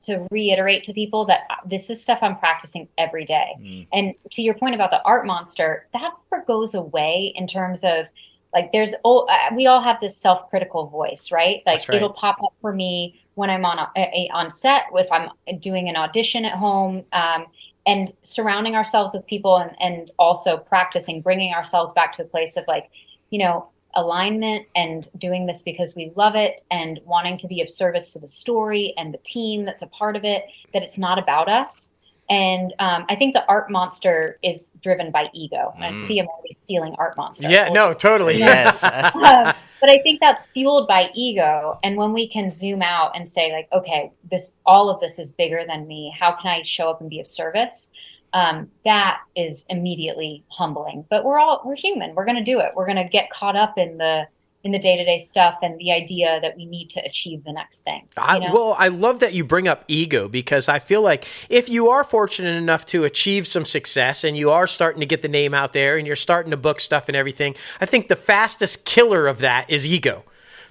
to 0.02 0.26
reiterate 0.30 0.84
to 0.84 0.92
people 0.92 1.24
that 1.26 1.40
uh, 1.50 1.56
this 1.64 1.90
is 1.90 2.00
stuff 2.00 2.18
I'm 2.22 2.38
practicing 2.38 2.88
every 2.98 3.24
day. 3.24 3.54
Mm. 3.60 3.86
And 3.92 4.14
to 4.32 4.42
your 4.42 4.54
point 4.54 4.74
about 4.74 4.90
the 4.90 5.02
art 5.02 5.26
monster, 5.26 5.86
that 5.92 6.12
never 6.30 6.44
goes 6.44 6.74
away 6.74 7.32
in 7.34 7.46
terms 7.46 7.84
of 7.84 8.06
like 8.54 8.72
there's 8.72 8.94
oh 9.04 9.26
uh, 9.26 9.54
we 9.54 9.66
all 9.66 9.82
have 9.82 9.98
this 10.00 10.16
self-critical 10.16 10.86
voice, 10.86 11.30
right? 11.30 11.62
Like 11.66 11.86
right. 11.88 11.96
it'll 11.96 12.12
pop 12.12 12.36
up 12.42 12.54
for 12.60 12.72
me 12.72 13.20
when 13.34 13.50
I'm 13.50 13.64
on 13.64 13.78
a, 13.78 13.88
a, 13.96 14.30
on 14.32 14.50
set, 14.50 14.84
if 14.94 15.06
I'm 15.12 15.30
doing 15.60 15.88
an 15.88 15.96
audition 15.96 16.44
at 16.44 16.54
home, 16.54 17.04
um, 17.12 17.46
and 17.86 18.12
surrounding 18.22 18.74
ourselves 18.74 19.12
with 19.14 19.26
people, 19.26 19.56
and 19.56 19.76
and 19.80 20.10
also 20.18 20.56
practicing 20.56 21.20
bringing 21.20 21.52
ourselves 21.54 21.92
back 21.92 22.16
to 22.16 22.22
a 22.22 22.24
place 22.24 22.56
of 22.56 22.64
like, 22.66 22.90
you 23.30 23.38
know, 23.38 23.68
alignment 23.94 24.66
and 24.74 25.08
doing 25.18 25.46
this 25.46 25.62
because 25.62 25.94
we 25.96 26.12
love 26.16 26.34
it 26.34 26.62
and 26.70 27.00
wanting 27.04 27.36
to 27.38 27.48
be 27.48 27.60
of 27.62 27.70
service 27.70 28.12
to 28.12 28.18
the 28.18 28.26
story 28.26 28.94
and 28.96 29.12
the 29.12 29.18
team 29.18 29.64
that's 29.64 29.82
a 29.82 29.86
part 29.88 30.16
of 30.16 30.24
it. 30.24 30.44
That 30.72 30.82
it's 30.82 30.98
not 30.98 31.18
about 31.18 31.48
us. 31.48 31.90
And 32.30 32.74
um, 32.78 33.06
I 33.08 33.16
think 33.16 33.32
the 33.34 33.46
art 33.48 33.70
monster 33.70 34.38
is 34.42 34.70
driven 34.82 35.10
by 35.10 35.30
ego. 35.32 35.72
And 35.74 35.84
I 35.84 35.92
Mm. 35.92 35.96
see 35.96 36.18
him 36.18 36.26
always 36.28 36.58
stealing 36.58 36.94
art 36.98 37.16
monster. 37.16 37.48
Yeah. 37.48 37.68
No. 37.68 37.94
Totally. 37.94 38.38
Yes. 38.38 38.84
Um, 39.14 39.54
but 39.80 39.90
I 39.90 39.98
think 40.02 40.20
that's 40.20 40.46
fueled 40.46 40.88
by 40.88 41.10
ego. 41.14 41.78
And 41.84 41.96
when 41.96 42.12
we 42.12 42.28
can 42.28 42.50
zoom 42.50 42.82
out 42.82 43.16
and 43.16 43.28
say, 43.28 43.52
like, 43.52 43.68
okay, 43.72 44.10
this 44.28 44.56
all 44.66 44.90
of 44.90 45.00
this 45.00 45.18
is 45.18 45.30
bigger 45.30 45.64
than 45.66 45.86
me. 45.86 46.12
How 46.18 46.32
can 46.32 46.50
I 46.50 46.62
show 46.62 46.90
up 46.90 47.00
and 47.00 47.08
be 47.08 47.20
of 47.20 47.28
service? 47.28 47.90
Um, 48.38 48.70
that 48.84 49.20
is 49.34 49.66
immediately 49.68 50.44
humbling. 50.48 51.04
But 51.10 51.24
we're 51.24 51.38
all 51.38 51.62
we're 51.64 51.76
human. 51.76 52.14
We're 52.14 52.24
going 52.24 52.36
to 52.36 52.44
do 52.44 52.60
it. 52.60 52.72
We're 52.74 52.86
going 52.86 52.96
to 52.96 53.08
get 53.08 53.30
caught 53.30 53.56
up 53.56 53.78
in 53.78 53.98
the 53.98 54.28
in 54.64 54.72
the 54.72 54.78
day-to-day 54.78 55.18
stuff 55.18 55.54
and 55.62 55.78
the 55.78 55.92
idea 55.92 56.40
that 56.42 56.56
we 56.56 56.66
need 56.66 56.90
to 56.90 57.00
achieve 57.04 57.44
the 57.44 57.52
next 57.52 57.84
thing 57.84 58.02
I, 58.16 58.40
know? 58.40 58.52
well 58.52 58.76
i 58.76 58.88
love 58.88 59.20
that 59.20 59.32
you 59.32 59.44
bring 59.44 59.68
up 59.68 59.84
ego 59.86 60.28
because 60.28 60.68
i 60.68 60.80
feel 60.80 61.00
like 61.00 61.28
if 61.48 61.68
you 61.68 61.90
are 61.90 62.02
fortunate 62.02 62.56
enough 62.56 62.84
to 62.86 63.04
achieve 63.04 63.46
some 63.46 63.64
success 63.64 64.24
and 64.24 64.36
you 64.36 64.50
are 64.50 64.66
starting 64.66 64.98
to 64.98 65.06
get 65.06 65.22
the 65.22 65.28
name 65.28 65.54
out 65.54 65.72
there 65.72 65.96
and 65.96 66.08
you're 66.08 66.16
starting 66.16 66.50
to 66.50 66.56
book 66.56 66.80
stuff 66.80 67.08
and 67.08 67.16
everything 67.16 67.54
i 67.80 67.86
think 67.86 68.08
the 68.08 68.16
fastest 68.16 68.84
killer 68.84 69.28
of 69.28 69.38
that 69.38 69.70
is 69.70 69.86
ego 69.86 70.24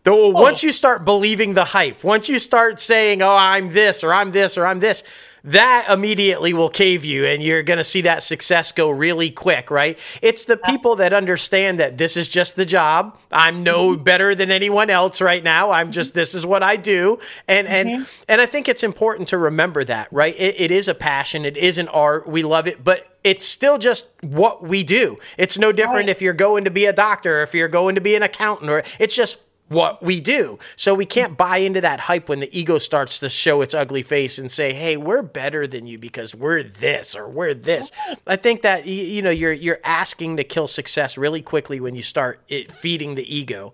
Though 0.04 0.30
once 0.30 0.64
you 0.64 0.72
start 0.72 1.06
believing 1.06 1.54
the 1.54 1.66
hype 1.66 2.04
once 2.04 2.28
you 2.28 2.40
start 2.40 2.82
saying 2.82 3.22
oh 3.22 3.36
i'm 3.36 3.72
this 3.72 4.04
or 4.04 4.14
i'm 4.14 4.32
this 4.32 4.58
or 4.58 4.66
i'm 4.66 4.82
this 4.82 5.04
that 5.48 5.88
immediately 5.90 6.54
will 6.54 6.70
cave 6.70 7.06
you 7.06 7.26
and 7.26 7.42
you're 7.42 7.64
going 7.64 7.78
to 7.78 7.84
see 7.84 8.02
that 8.02 8.22
success 8.22 8.74
go 8.74 8.90
really 8.90 9.32
quick, 9.32 9.72
right? 9.72 9.98
It's 10.22 10.44
the 10.44 10.58
people 10.58 10.98
that 10.98 11.14
understand 11.14 11.80
that 11.80 11.98
this 11.98 12.18
is 12.18 12.28
just 12.28 12.58
the 12.58 12.66
job. 12.66 13.18
I'm 13.32 13.64
no 13.64 13.94
mm-hmm. 13.94 14.04
better 14.04 14.36
than 14.36 14.52
anyone 14.52 14.90
else 14.90 15.22
right 15.22 15.42
now. 15.42 15.72
I'm 15.72 15.92
just 15.92 16.14
this 16.14 16.36
is 16.36 16.46
what 16.46 16.64
I 16.64 16.76
do. 16.76 17.20
And 17.48 17.66
mm-hmm. 17.66 17.96
and 17.96 18.08
and 18.28 18.42
I 18.42 18.46
think 18.46 18.68
it's 18.68 18.84
important 18.84 19.30
to 19.30 19.38
remember 19.38 19.86
that, 19.86 20.10
right? 20.12 20.36
It, 20.38 20.60
it 20.60 20.72
is 20.72 20.90
a 20.90 20.94
passion, 20.94 21.46
it 21.46 21.56
is 21.56 21.78
an 21.78 21.88
art. 21.88 22.28
We 22.28 22.44
love 22.44 22.68
it, 22.68 22.84
but 22.84 23.08
it's 23.24 23.46
still 23.46 23.78
just 23.78 24.08
what 24.22 24.64
we 24.64 24.84
do. 24.84 25.18
It's 25.38 25.58
no 25.58 25.72
different 25.72 26.08
right. 26.08 26.10
if 26.10 26.22
you're 26.22 26.34
going 26.34 26.66
to 26.66 26.72
be 26.72 26.86
a 26.86 26.94
doctor, 26.94 27.42
if 27.42 27.54
you're 27.54 27.68
going 27.70 27.96
to 27.96 28.02
be 28.02 28.16
an 28.16 28.24
accountant, 28.24 28.70
or 28.70 28.84
it's 29.00 29.16
just 29.16 29.40
what 29.70 30.02
we 30.02 30.22
do. 30.22 30.60
So 30.76 30.94
we 30.94 31.06
can't 31.06 31.38
buy 31.38 31.58
into 31.58 31.82
that 31.82 32.02
hype 32.02 32.30
when 32.30 32.40
the 32.40 32.58
ego 32.58 32.78
starts 32.78 33.20
to 33.20 33.30
show 33.30 33.62
its 33.62 33.74
ugly 33.74 34.04
face 34.04 34.38
and 34.38 34.50
say, 34.50 34.74
"Hey, 34.74 34.98
we're 34.98 35.22
better 35.22 35.68
than 35.68 35.86
you 35.86 35.98
because 35.98 36.34
we're 36.34 36.64
this 36.64 37.16
or 37.16 37.30
we're 37.30 37.54
this." 37.54 37.92
I 38.26 38.36
think 38.36 38.62
that 38.62 38.86
you 38.86 39.22
know 39.22 39.30
you're 39.30 39.54
you're 39.54 39.80
asking 39.84 40.38
to 40.38 40.44
kill 40.44 40.68
success 40.68 41.18
really 41.18 41.42
quickly 41.42 41.80
when 41.80 41.96
you 41.96 42.02
start 42.02 42.42
it, 42.48 42.72
feeding 42.72 43.16
the 43.16 43.36
ego. 43.36 43.74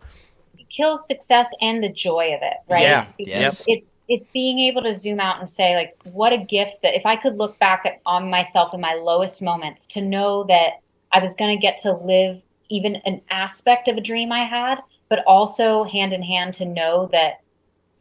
Kill 0.69 0.97
success 0.97 1.49
and 1.61 1.83
the 1.83 1.89
joy 1.89 2.33
of 2.33 2.41
it, 2.41 2.57
right? 2.67 2.81
Yeah. 2.81 3.05
Because 3.17 3.33
yes. 3.33 3.63
it 3.67 3.85
it's 4.09 4.27
being 4.33 4.59
able 4.59 4.83
to 4.83 4.95
zoom 4.95 5.19
out 5.19 5.39
and 5.39 5.49
say 5.49 5.75
like 5.75 5.95
what 6.03 6.33
a 6.33 6.37
gift 6.37 6.79
that 6.81 6.95
if 6.95 7.05
I 7.05 7.15
could 7.15 7.37
look 7.37 7.57
back 7.59 7.83
at, 7.85 8.01
on 8.05 8.29
myself 8.29 8.73
in 8.73 8.81
my 8.81 8.95
lowest 8.95 9.41
moments 9.41 9.85
to 9.87 10.01
know 10.01 10.43
that 10.45 10.73
I 11.11 11.19
was 11.19 11.35
going 11.35 11.55
to 11.55 11.61
get 11.61 11.77
to 11.79 11.93
live 11.93 12.41
even 12.69 12.95
an 13.05 13.21
aspect 13.29 13.87
of 13.87 13.97
a 13.97 14.01
dream 14.01 14.31
I 14.31 14.45
had 14.45 14.79
but 15.13 15.23
also 15.27 15.83
hand 15.83 16.11
in 16.11 16.23
hand 16.23 16.55
to 16.55 16.65
know 16.65 17.07
that 17.11 17.39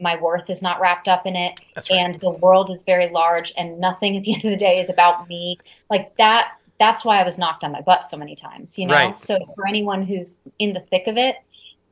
my 0.01 0.19
worth 0.19 0.49
is 0.49 0.63
not 0.63 0.81
wrapped 0.81 1.09
up 1.09 1.27
in 1.27 1.37
it 1.37 1.61
right. 1.77 1.91
and 1.91 2.15
the 2.21 2.31
world 2.31 2.71
is 2.71 2.85
very 2.85 3.11
large 3.11 3.53
and 3.59 3.79
nothing 3.79 4.17
at 4.17 4.23
the 4.23 4.33
end 4.33 4.43
of 4.47 4.51
the 4.51 4.57
day 4.57 4.81
is 4.81 4.89
about 4.89 5.29
me 5.29 5.59
like 5.91 6.17
that 6.17 6.53
that's 6.81 7.05
why 7.05 7.21
i 7.21 7.23
was 7.23 7.37
knocked 7.37 7.65
on 7.65 7.71
my 7.71 7.83
butt 7.83 8.07
so 8.07 8.17
many 8.17 8.35
times 8.35 8.79
you 8.79 8.87
know 8.87 8.95
right. 8.95 9.21
so 9.21 9.37
for 9.55 9.69
anyone 9.69 10.03
who's 10.03 10.39
in 10.59 10.73
the 10.73 10.81
thick 10.81 11.07
of 11.07 11.19
it 11.19 11.37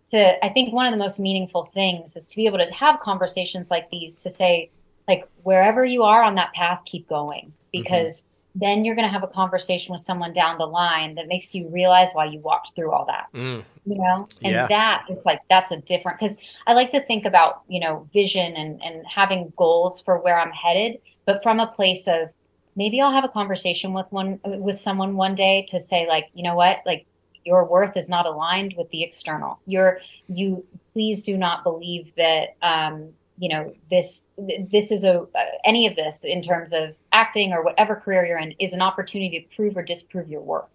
to 0.06 0.42
i 0.42 0.48
think 0.48 0.72
one 0.72 0.86
of 0.86 0.90
the 0.90 0.96
most 0.96 1.20
meaningful 1.20 1.66
things 1.74 2.16
is 2.16 2.26
to 2.26 2.34
be 2.34 2.46
able 2.46 2.56
to 2.56 2.72
have 2.72 2.98
conversations 3.00 3.70
like 3.70 3.90
these 3.90 4.16
to 4.16 4.30
say 4.30 4.70
like 5.06 5.28
wherever 5.42 5.84
you 5.84 6.02
are 6.02 6.22
on 6.22 6.34
that 6.34 6.50
path 6.54 6.80
keep 6.86 7.06
going 7.10 7.44
mm-hmm. 7.44 7.82
because. 7.82 8.24
Then 8.54 8.84
you're 8.84 8.94
going 8.94 9.06
to 9.06 9.12
have 9.12 9.22
a 9.22 9.28
conversation 9.28 9.92
with 9.92 10.00
someone 10.00 10.32
down 10.32 10.58
the 10.58 10.66
line 10.66 11.14
that 11.14 11.28
makes 11.28 11.54
you 11.54 11.68
realize 11.68 12.10
why 12.12 12.24
you 12.24 12.40
walked 12.40 12.74
through 12.74 12.90
all 12.90 13.04
that 13.06 13.26
mm. 13.34 13.62
you 13.86 13.96
know? 13.96 14.28
And 14.42 14.52
yeah. 14.52 14.66
that 14.66 15.04
it's 15.08 15.24
like 15.24 15.40
that's 15.48 15.70
a 15.70 15.78
different 15.78 16.18
because 16.18 16.36
i 16.66 16.72
like 16.72 16.90
to 16.90 17.00
think 17.00 17.24
about 17.24 17.62
you 17.68 17.80
know 17.80 18.08
vision 18.12 18.54
and 18.56 18.82
and 18.82 19.04
having 19.06 19.52
goals 19.56 20.00
for 20.00 20.18
where 20.18 20.38
i'm 20.38 20.52
headed 20.52 20.98
but 21.26 21.42
from 21.42 21.60
a 21.60 21.66
place 21.66 22.06
of 22.08 22.28
maybe 22.76 23.00
i'll 23.00 23.12
have 23.12 23.24
a 23.24 23.28
conversation 23.28 23.92
with 23.92 24.10
one 24.10 24.40
with 24.44 24.78
someone 24.80 25.16
one 25.16 25.34
day 25.34 25.64
to 25.68 25.78
say 25.78 26.06
like 26.08 26.28
you 26.34 26.42
know 26.42 26.54
what? 26.54 26.82
Like 26.84 27.06
your 27.44 27.64
worth 27.64 27.96
is 27.96 28.08
not 28.08 28.26
aligned 28.26 28.74
with 28.76 28.90
the 28.90 29.02
external. 29.02 29.60
You're 29.66 30.00
you 30.28 30.64
please 30.92 31.22
do 31.22 31.36
not 31.36 31.64
believe 31.64 32.12
that 32.16 32.56
um 32.62 33.10
you 33.38 33.48
know 33.48 33.74
this 33.90 34.24
this 34.70 34.90
is 34.90 35.04
a 35.04 35.20
uh, 35.20 35.44
any 35.64 35.86
of 35.86 35.96
this 35.96 36.24
in 36.24 36.42
terms 36.42 36.72
of 36.72 36.94
acting 37.12 37.52
or 37.52 37.62
whatever 37.62 37.96
career 37.96 38.24
you're 38.24 38.38
in 38.38 38.52
is 38.58 38.72
an 38.72 38.82
opportunity 38.82 39.40
to 39.40 39.56
prove 39.56 39.76
or 39.76 39.82
disprove 39.82 40.28
your 40.28 40.40
work. 40.40 40.68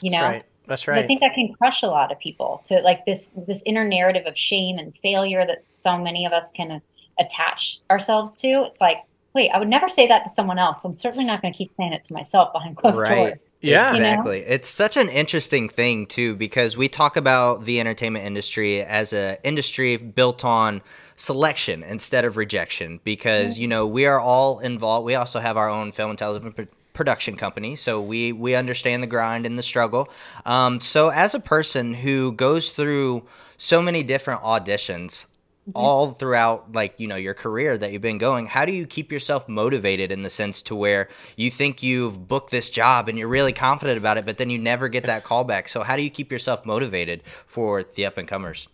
you 0.00 0.10
know 0.10 0.22
right. 0.22 0.44
That's 0.66 0.86
right. 0.86 1.02
I 1.02 1.06
think 1.06 1.20
that 1.20 1.34
can 1.34 1.52
crush 1.54 1.82
a 1.82 1.88
lot 1.88 2.12
of 2.12 2.18
people 2.18 2.60
to 2.66 2.80
like 2.82 3.04
this 3.04 3.32
this 3.48 3.62
inner 3.66 3.86
narrative 3.86 4.26
of 4.26 4.38
shame 4.38 4.78
and 4.78 4.96
failure 4.96 5.44
that 5.44 5.60
so 5.60 5.98
many 5.98 6.24
of 6.24 6.32
us 6.32 6.52
can 6.52 6.80
attach 7.18 7.80
ourselves 7.90 8.36
to. 8.36 8.64
It's 8.64 8.80
like, 8.80 8.98
wait, 9.34 9.50
I 9.50 9.58
would 9.58 9.68
never 9.68 9.88
say 9.88 10.06
that 10.06 10.24
to 10.24 10.30
someone 10.30 10.58
else. 10.58 10.82
So 10.82 10.88
I'm 10.88 10.94
certainly 10.94 11.24
not 11.24 11.42
going 11.42 11.52
to 11.52 11.56
keep 11.56 11.72
saying 11.76 11.92
it 11.92 12.04
to 12.04 12.14
myself 12.14 12.52
behind 12.52 12.76
closed 12.76 13.00
right. 13.00 13.30
doors. 13.30 13.48
Yeah, 13.60 13.94
exactly. 13.94 14.40
know? 14.40 14.46
It's 14.48 14.68
such 14.68 14.96
an 14.96 15.08
interesting 15.08 15.68
thing 15.68 16.06
too 16.06 16.36
because 16.36 16.76
we 16.76 16.88
talk 16.88 17.16
about 17.16 17.64
the 17.64 17.80
entertainment 17.80 18.24
industry 18.24 18.82
as 18.82 19.12
an 19.12 19.38
industry 19.42 19.96
built 19.96 20.44
on 20.44 20.80
selection 21.16 21.82
instead 21.82 22.24
of 22.24 22.36
rejection 22.36 23.00
because 23.04 23.54
mm-hmm. 23.54 23.62
you 23.62 23.68
know 23.68 23.86
we 23.86 24.06
are 24.06 24.20
all 24.20 24.58
involved. 24.60 25.04
We 25.06 25.14
also 25.14 25.40
have 25.40 25.56
our 25.56 25.68
own 25.68 25.92
film 25.92 26.10
and 26.10 26.18
television 26.18 26.68
production 26.92 27.36
company, 27.36 27.76
so 27.76 28.00
we 28.00 28.32
we 28.32 28.54
understand 28.54 29.02
the 29.02 29.06
grind 29.06 29.46
and 29.46 29.58
the 29.58 29.62
struggle. 29.62 30.08
Um, 30.44 30.80
so 30.80 31.08
as 31.08 31.34
a 31.34 31.40
person 31.40 31.94
who 31.94 32.32
goes 32.32 32.70
through 32.70 33.26
so 33.56 33.80
many 33.80 34.02
different 34.02 34.42
auditions 34.42 35.26
mm-hmm. 35.68 35.72
all 35.74 36.10
throughout 36.10 36.72
like 36.72 36.98
you 36.98 37.06
know 37.06 37.16
your 37.16 37.34
career 37.34 37.78
that 37.78 37.92
you've 37.92 38.02
been 38.02 38.18
going 38.18 38.46
how 38.46 38.64
do 38.64 38.72
you 38.72 38.86
keep 38.86 39.12
yourself 39.12 39.48
motivated 39.48 40.10
in 40.10 40.22
the 40.22 40.30
sense 40.30 40.62
to 40.62 40.74
where 40.74 41.08
you 41.36 41.50
think 41.50 41.82
you've 41.82 42.26
booked 42.26 42.50
this 42.50 42.70
job 42.70 43.08
and 43.08 43.18
you're 43.18 43.28
really 43.28 43.52
confident 43.52 43.98
about 43.98 44.18
it 44.18 44.24
but 44.24 44.38
then 44.38 44.50
you 44.50 44.58
never 44.58 44.88
get 44.88 45.04
that 45.04 45.24
callback 45.24 45.68
so 45.68 45.82
how 45.82 45.96
do 45.96 46.02
you 46.02 46.10
keep 46.10 46.32
yourself 46.32 46.66
motivated 46.66 47.22
for 47.24 47.82
the 47.94 48.04
up 48.04 48.18
and 48.18 48.28
comers 48.28 48.68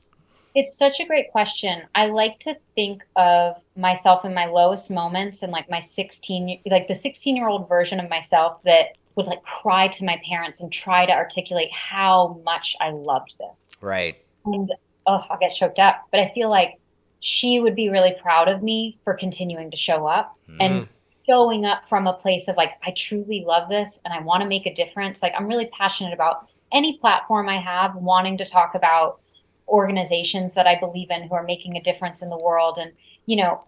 it's 0.54 0.76
such 0.76 1.00
a 1.00 1.04
great 1.04 1.30
question. 1.30 1.82
I 1.94 2.06
like 2.06 2.38
to 2.40 2.56
think 2.74 3.02
of 3.16 3.56
myself 3.76 4.24
in 4.24 4.34
my 4.34 4.46
lowest 4.46 4.90
moments 4.90 5.42
and 5.42 5.52
like 5.52 5.70
my 5.70 5.80
16 5.80 6.60
like 6.70 6.88
the 6.88 6.94
16 6.94 7.36
year 7.36 7.48
old 7.48 7.68
version 7.68 8.00
of 8.00 8.10
myself 8.10 8.62
that 8.64 8.96
would 9.14 9.26
like 9.26 9.42
cry 9.42 9.88
to 9.88 10.04
my 10.04 10.20
parents 10.24 10.60
and 10.60 10.72
try 10.72 11.04
to 11.04 11.12
articulate 11.12 11.72
how 11.72 12.40
much 12.44 12.76
I 12.80 12.90
loved 12.90 13.36
this. 13.38 13.76
Right. 13.82 14.16
And 14.44 14.72
oh, 15.06 15.20
I'll 15.28 15.38
get 15.38 15.54
choked 15.54 15.80
up. 15.80 16.06
But 16.12 16.20
I 16.20 16.30
feel 16.34 16.48
like 16.48 16.78
she 17.20 17.58
would 17.58 17.74
be 17.74 17.88
really 17.88 18.14
proud 18.22 18.48
of 18.48 18.62
me 18.62 18.96
for 19.02 19.14
continuing 19.14 19.72
to 19.72 19.76
show 19.76 20.06
up 20.06 20.36
mm. 20.48 20.56
and 20.60 20.88
showing 21.26 21.64
up 21.64 21.88
from 21.88 22.06
a 22.06 22.12
place 22.12 22.46
of 22.46 22.56
like, 22.56 22.72
I 22.84 22.92
truly 22.92 23.44
love 23.44 23.68
this 23.68 24.00
and 24.04 24.14
I 24.14 24.20
want 24.20 24.42
to 24.42 24.48
make 24.48 24.66
a 24.66 24.72
difference. 24.72 25.20
Like, 25.20 25.32
I'm 25.36 25.48
really 25.48 25.68
passionate 25.76 26.12
about 26.12 26.48
any 26.72 26.96
platform 26.98 27.48
I 27.48 27.58
have, 27.58 27.96
wanting 27.96 28.38
to 28.38 28.44
talk 28.44 28.74
about 28.74 29.20
organizations 29.68 30.54
that 30.54 30.66
I 30.66 30.78
believe 30.78 31.10
in 31.10 31.28
who 31.28 31.34
are 31.34 31.42
making 31.42 31.76
a 31.76 31.82
difference 31.82 32.22
in 32.22 32.30
the 32.30 32.38
world. 32.38 32.78
And, 32.78 32.92
you 33.26 33.36
know, 33.36 33.64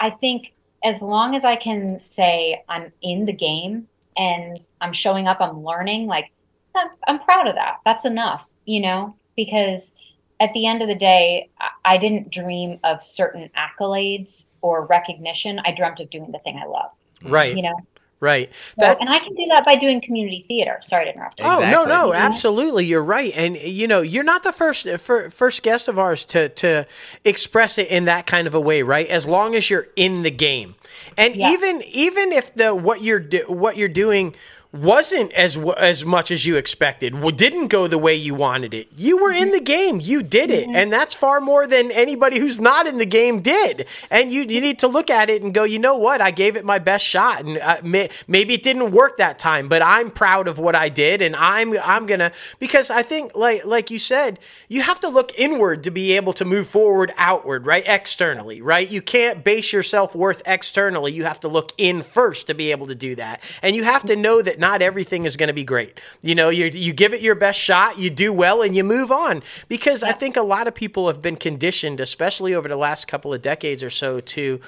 I 0.00 0.10
think 0.10 0.52
as 0.84 1.00
long 1.00 1.34
as 1.34 1.44
I 1.44 1.56
can 1.56 2.00
say 2.00 2.62
I'm 2.68 2.92
in 3.02 3.24
the 3.24 3.32
game 3.32 3.88
and 4.16 4.66
I'm 4.80 4.92
showing 4.92 5.26
up, 5.26 5.40
I'm 5.40 5.64
learning, 5.64 6.06
like, 6.06 6.30
I'm, 6.74 6.88
I'm 7.06 7.20
proud 7.20 7.46
of 7.46 7.54
that. 7.54 7.78
That's 7.84 8.04
enough, 8.04 8.46
you 8.64 8.80
know, 8.80 9.16
because 9.36 9.94
at 10.40 10.52
the 10.52 10.66
end 10.66 10.82
of 10.82 10.88
the 10.88 10.94
day, 10.94 11.48
I 11.84 11.96
didn't 11.96 12.30
dream 12.30 12.80
of 12.82 13.04
certain 13.04 13.50
accolades 13.56 14.46
or 14.60 14.86
recognition. 14.86 15.60
I 15.64 15.72
dreamt 15.72 16.00
of 16.00 16.10
doing 16.10 16.32
the 16.32 16.40
thing 16.40 16.60
I 16.62 16.66
love. 16.66 16.90
Right. 17.22 17.56
You 17.56 17.62
know, 17.62 17.76
Right. 18.24 18.50
So, 18.80 18.86
and 18.86 19.06
I 19.06 19.18
can 19.18 19.34
do 19.34 19.44
that 19.50 19.66
by 19.66 19.74
doing 19.74 20.00
community 20.00 20.46
theater. 20.48 20.78
Sorry 20.82 21.04
to 21.04 21.12
interrupt. 21.12 21.40
You. 21.40 21.44
Oh 21.46 21.60
no, 21.60 21.84
no, 21.84 22.08
mm-hmm. 22.08 22.16
absolutely, 22.16 22.86
you're 22.86 23.02
right. 23.02 23.30
And 23.36 23.54
you 23.54 23.86
know, 23.86 24.00
you're 24.00 24.24
not 24.24 24.42
the 24.44 24.52
first 24.52 24.88
first 24.88 25.62
guest 25.62 25.88
of 25.88 25.98
ours 25.98 26.24
to 26.26 26.48
to 26.48 26.86
express 27.22 27.76
it 27.76 27.88
in 27.88 28.06
that 28.06 28.26
kind 28.26 28.46
of 28.46 28.54
a 28.54 28.60
way, 28.60 28.82
right? 28.82 29.06
As 29.08 29.26
long 29.26 29.54
as 29.54 29.68
you're 29.68 29.88
in 29.94 30.22
the 30.22 30.30
game, 30.30 30.74
and 31.18 31.36
yeah. 31.36 31.50
even 31.50 31.82
even 31.82 32.32
if 32.32 32.54
the 32.54 32.74
what 32.74 33.02
you're 33.02 33.22
what 33.46 33.76
you're 33.76 33.88
doing 33.88 34.34
wasn't 34.74 35.32
as 35.32 35.56
as 35.78 36.04
much 36.04 36.32
as 36.32 36.44
you 36.44 36.56
expected, 36.56 37.14
didn't 37.36 37.68
go 37.68 37.86
the 37.86 37.98
way 37.98 38.14
you 38.14 38.34
wanted 38.34 38.74
it. 38.74 38.88
You 38.96 39.22
were 39.22 39.32
in 39.32 39.52
the 39.52 39.60
game, 39.60 40.00
you 40.02 40.22
did 40.22 40.50
it, 40.50 40.68
and 40.68 40.92
that's 40.92 41.14
far 41.14 41.40
more 41.40 41.66
than 41.66 41.92
anybody 41.92 42.38
who's 42.38 42.58
not 42.58 42.86
in 42.86 42.98
the 42.98 43.06
game 43.06 43.40
did. 43.40 43.86
And 44.10 44.32
you 44.32 44.42
you 44.42 44.60
need 44.60 44.80
to 44.80 44.88
look 44.88 45.10
at 45.10 45.30
it 45.30 45.42
and 45.42 45.54
go, 45.54 45.62
you 45.62 45.78
know 45.78 45.96
what? 45.96 46.20
I 46.20 46.32
gave 46.32 46.56
it 46.56 46.64
my 46.64 46.80
best 46.80 47.04
shot, 47.04 47.44
and 47.44 47.58
uh, 47.58 47.76
may, 47.84 48.10
maybe 48.26 48.54
it 48.54 48.62
didn't 48.64 48.90
work 48.90 49.18
that 49.18 49.38
time, 49.38 49.68
but 49.68 49.80
I'm 49.80 50.10
proud 50.10 50.48
of 50.48 50.58
what 50.58 50.74
I 50.74 50.88
did, 50.88 51.22
and 51.22 51.36
I'm 51.36 51.76
I'm 51.78 52.06
gonna 52.06 52.32
because 52.58 52.90
I 52.90 53.02
think 53.02 53.36
like 53.36 53.64
like 53.64 53.90
you 53.90 54.00
said, 54.00 54.40
you 54.68 54.82
have 54.82 54.98
to 55.00 55.08
look 55.08 55.38
inward 55.38 55.84
to 55.84 55.90
be 55.92 56.12
able 56.12 56.32
to 56.34 56.44
move 56.44 56.66
forward 56.66 57.12
outward, 57.16 57.66
right? 57.66 57.84
Externally, 57.86 58.60
right? 58.60 58.90
You 58.90 59.02
can't 59.02 59.44
base 59.44 59.72
your 59.72 59.84
self 59.84 60.14
worth 60.16 60.42
externally. 60.46 61.12
You 61.12 61.24
have 61.24 61.40
to 61.40 61.48
look 61.48 61.72
in 61.78 62.02
first 62.02 62.48
to 62.48 62.54
be 62.54 62.72
able 62.72 62.86
to 62.86 62.94
do 62.94 63.14
that, 63.16 63.40
and 63.62 63.76
you 63.76 63.84
have 63.84 64.04
to 64.06 64.16
know 64.16 64.42
that 64.42 64.58
not 64.64 64.80
everything 64.80 65.26
is 65.26 65.36
going 65.36 65.48
to 65.48 65.52
be 65.52 65.62
great. 65.62 66.00
You 66.22 66.34
know, 66.34 66.48
you 66.48 66.64
you 66.66 66.94
give 66.94 67.12
it 67.12 67.20
your 67.20 67.34
best 67.34 67.60
shot, 67.60 67.98
you 67.98 68.08
do 68.08 68.32
well, 68.32 68.62
and 68.62 68.74
you 68.74 68.82
move 68.82 69.12
on. 69.12 69.42
Because 69.68 70.02
I 70.02 70.12
think 70.12 70.38
a 70.38 70.42
lot 70.42 70.66
of 70.66 70.74
people 70.74 71.06
have 71.08 71.20
been 71.20 71.36
conditioned, 71.36 72.00
especially 72.00 72.54
over 72.54 72.66
the 72.66 72.76
last 72.76 73.06
couple 73.06 73.34
of 73.34 73.42
decades 73.42 73.82
or 73.82 73.90
so, 73.90 74.20
to 74.20 74.60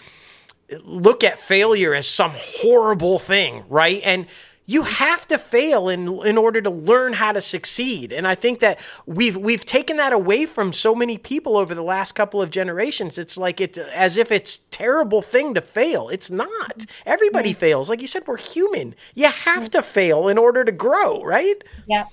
look 0.84 1.24
at 1.24 1.38
failure 1.38 1.94
as 1.94 2.06
some 2.06 2.32
horrible 2.34 3.18
thing, 3.18 3.64
right? 3.70 4.02
And 4.04 4.26
you 4.66 4.82
have 4.82 5.26
to 5.28 5.38
fail 5.38 5.88
in 5.88 6.08
in 6.26 6.36
order 6.36 6.60
to 6.60 6.70
learn 6.70 7.14
how 7.14 7.32
to 7.32 7.40
succeed. 7.40 8.12
And 8.12 8.26
I 8.26 8.34
think 8.34 8.58
that 8.60 8.78
we've 9.06 9.36
we've 9.36 9.64
taken 9.64 9.96
that 9.96 10.12
away 10.12 10.44
from 10.44 10.72
so 10.72 10.94
many 10.94 11.16
people 11.16 11.56
over 11.56 11.74
the 11.74 11.82
last 11.82 12.12
couple 12.12 12.42
of 12.42 12.50
generations. 12.50 13.16
It's 13.16 13.38
like 13.38 13.60
it 13.60 13.78
as 13.78 14.16
if 14.16 14.32
it's 14.32 14.58
terrible 14.70 15.22
thing 15.22 15.54
to 15.54 15.60
fail. 15.60 16.08
It's 16.08 16.30
not. 16.30 16.84
Everybody 17.06 17.52
fails. 17.52 17.88
Like 17.88 18.02
you 18.02 18.08
said, 18.08 18.26
we're 18.26 18.36
human. 18.36 18.94
You 19.14 19.28
have 19.28 19.70
to 19.70 19.82
fail 19.82 20.28
in 20.28 20.36
order 20.36 20.64
to 20.64 20.72
grow, 20.72 21.22
right? 21.22 21.62
Yeah. 21.86 22.04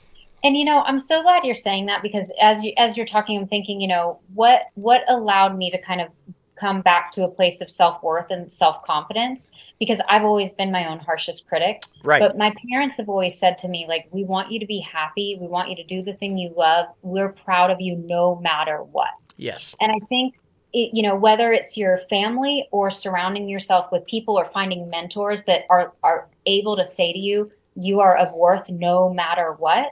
And 0.44 0.58
you 0.58 0.66
know, 0.66 0.82
I'm 0.82 1.00
so 1.00 1.22
glad 1.24 1.46
you're 1.46 1.56
saying 1.56 1.88
that 1.88 2.04
because 2.04 2.32
as 2.40 2.64
you 2.64 2.74
as 2.78 2.98
you're 2.98 3.06
talking, 3.06 3.40
I'm 3.40 3.48
thinking, 3.48 3.82
you 3.82 3.88
know, 3.88 4.20
what 4.34 4.64
what 4.76 5.02
allowed 5.08 5.58
me 5.58 5.72
to 5.72 5.82
kind 5.82 6.02
of 6.02 6.10
come 6.56 6.82
back 6.82 7.12
to 7.12 7.24
a 7.24 7.28
place 7.28 7.62
of 7.62 7.70
self-worth 7.70 8.28
and 8.30 8.52
self-confidence 8.52 9.52
because 9.80 10.02
I've 10.10 10.24
always 10.24 10.54
been 10.54 10.72
my 10.72 10.88
own 10.90 11.00
harshest 11.00 11.48
critic. 11.48 11.84
Right. 12.04 12.20
But 12.20 12.38
my 12.38 12.54
parents 12.70 12.98
have 12.98 13.10
always 13.10 13.38
said 13.38 13.58
to 13.60 13.68
me 13.68 13.86
like 13.88 14.08
we 14.12 14.24
want 14.24 14.52
you 14.52 14.60
to 14.60 14.66
be 14.66 14.80
happy, 14.80 15.38
we 15.40 15.48
want 15.48 15.70
you 15.70 15.76
to 15.76 15.84
do 15.84 16.02
the 16.02 16.14
thing 16.14 16.38
you 16.38 16.54
love. 16.56 16.88
We're 17.02 17.30
proud 17.30 17.72
of 17.72 17.82
you 17.82 17.96
no 17.96 18.36
matter 18.36 18.84
what. 18.84 19.10
Yes. 19.38 19.76
And 19.82 19.92
I 19.92 20.06
think 20.08 20.36
it, 20.74 20.90
you 20.94 21.04
know 21.04 21.16
whether 21.16 21.52
it's 21.52 21.78
your 21.78 22.02
family 22.10 22.68
or 22.72 22.90
surrounding 22.90 23.48
yourself 23.48 23.92
with 23.92 24.06
people 24.08 24.38
or 24.38 24.46
finding 24.46 24.90
mentors 24.90 25.44
that 25.46 25.66
are 25.70 25.94
are 26.04 26.28
able 26.46 26.76
to 26.76 26.86
say 26.86 27.14
to 27.14 27.20
you 27.20 27.52
you 27.76 28.00
are 28.00 28.18
of 28.18 28.34
worth 28.34 28.70
no 28.70 29.14
matter 29.14 29.54
what 29.54 29.92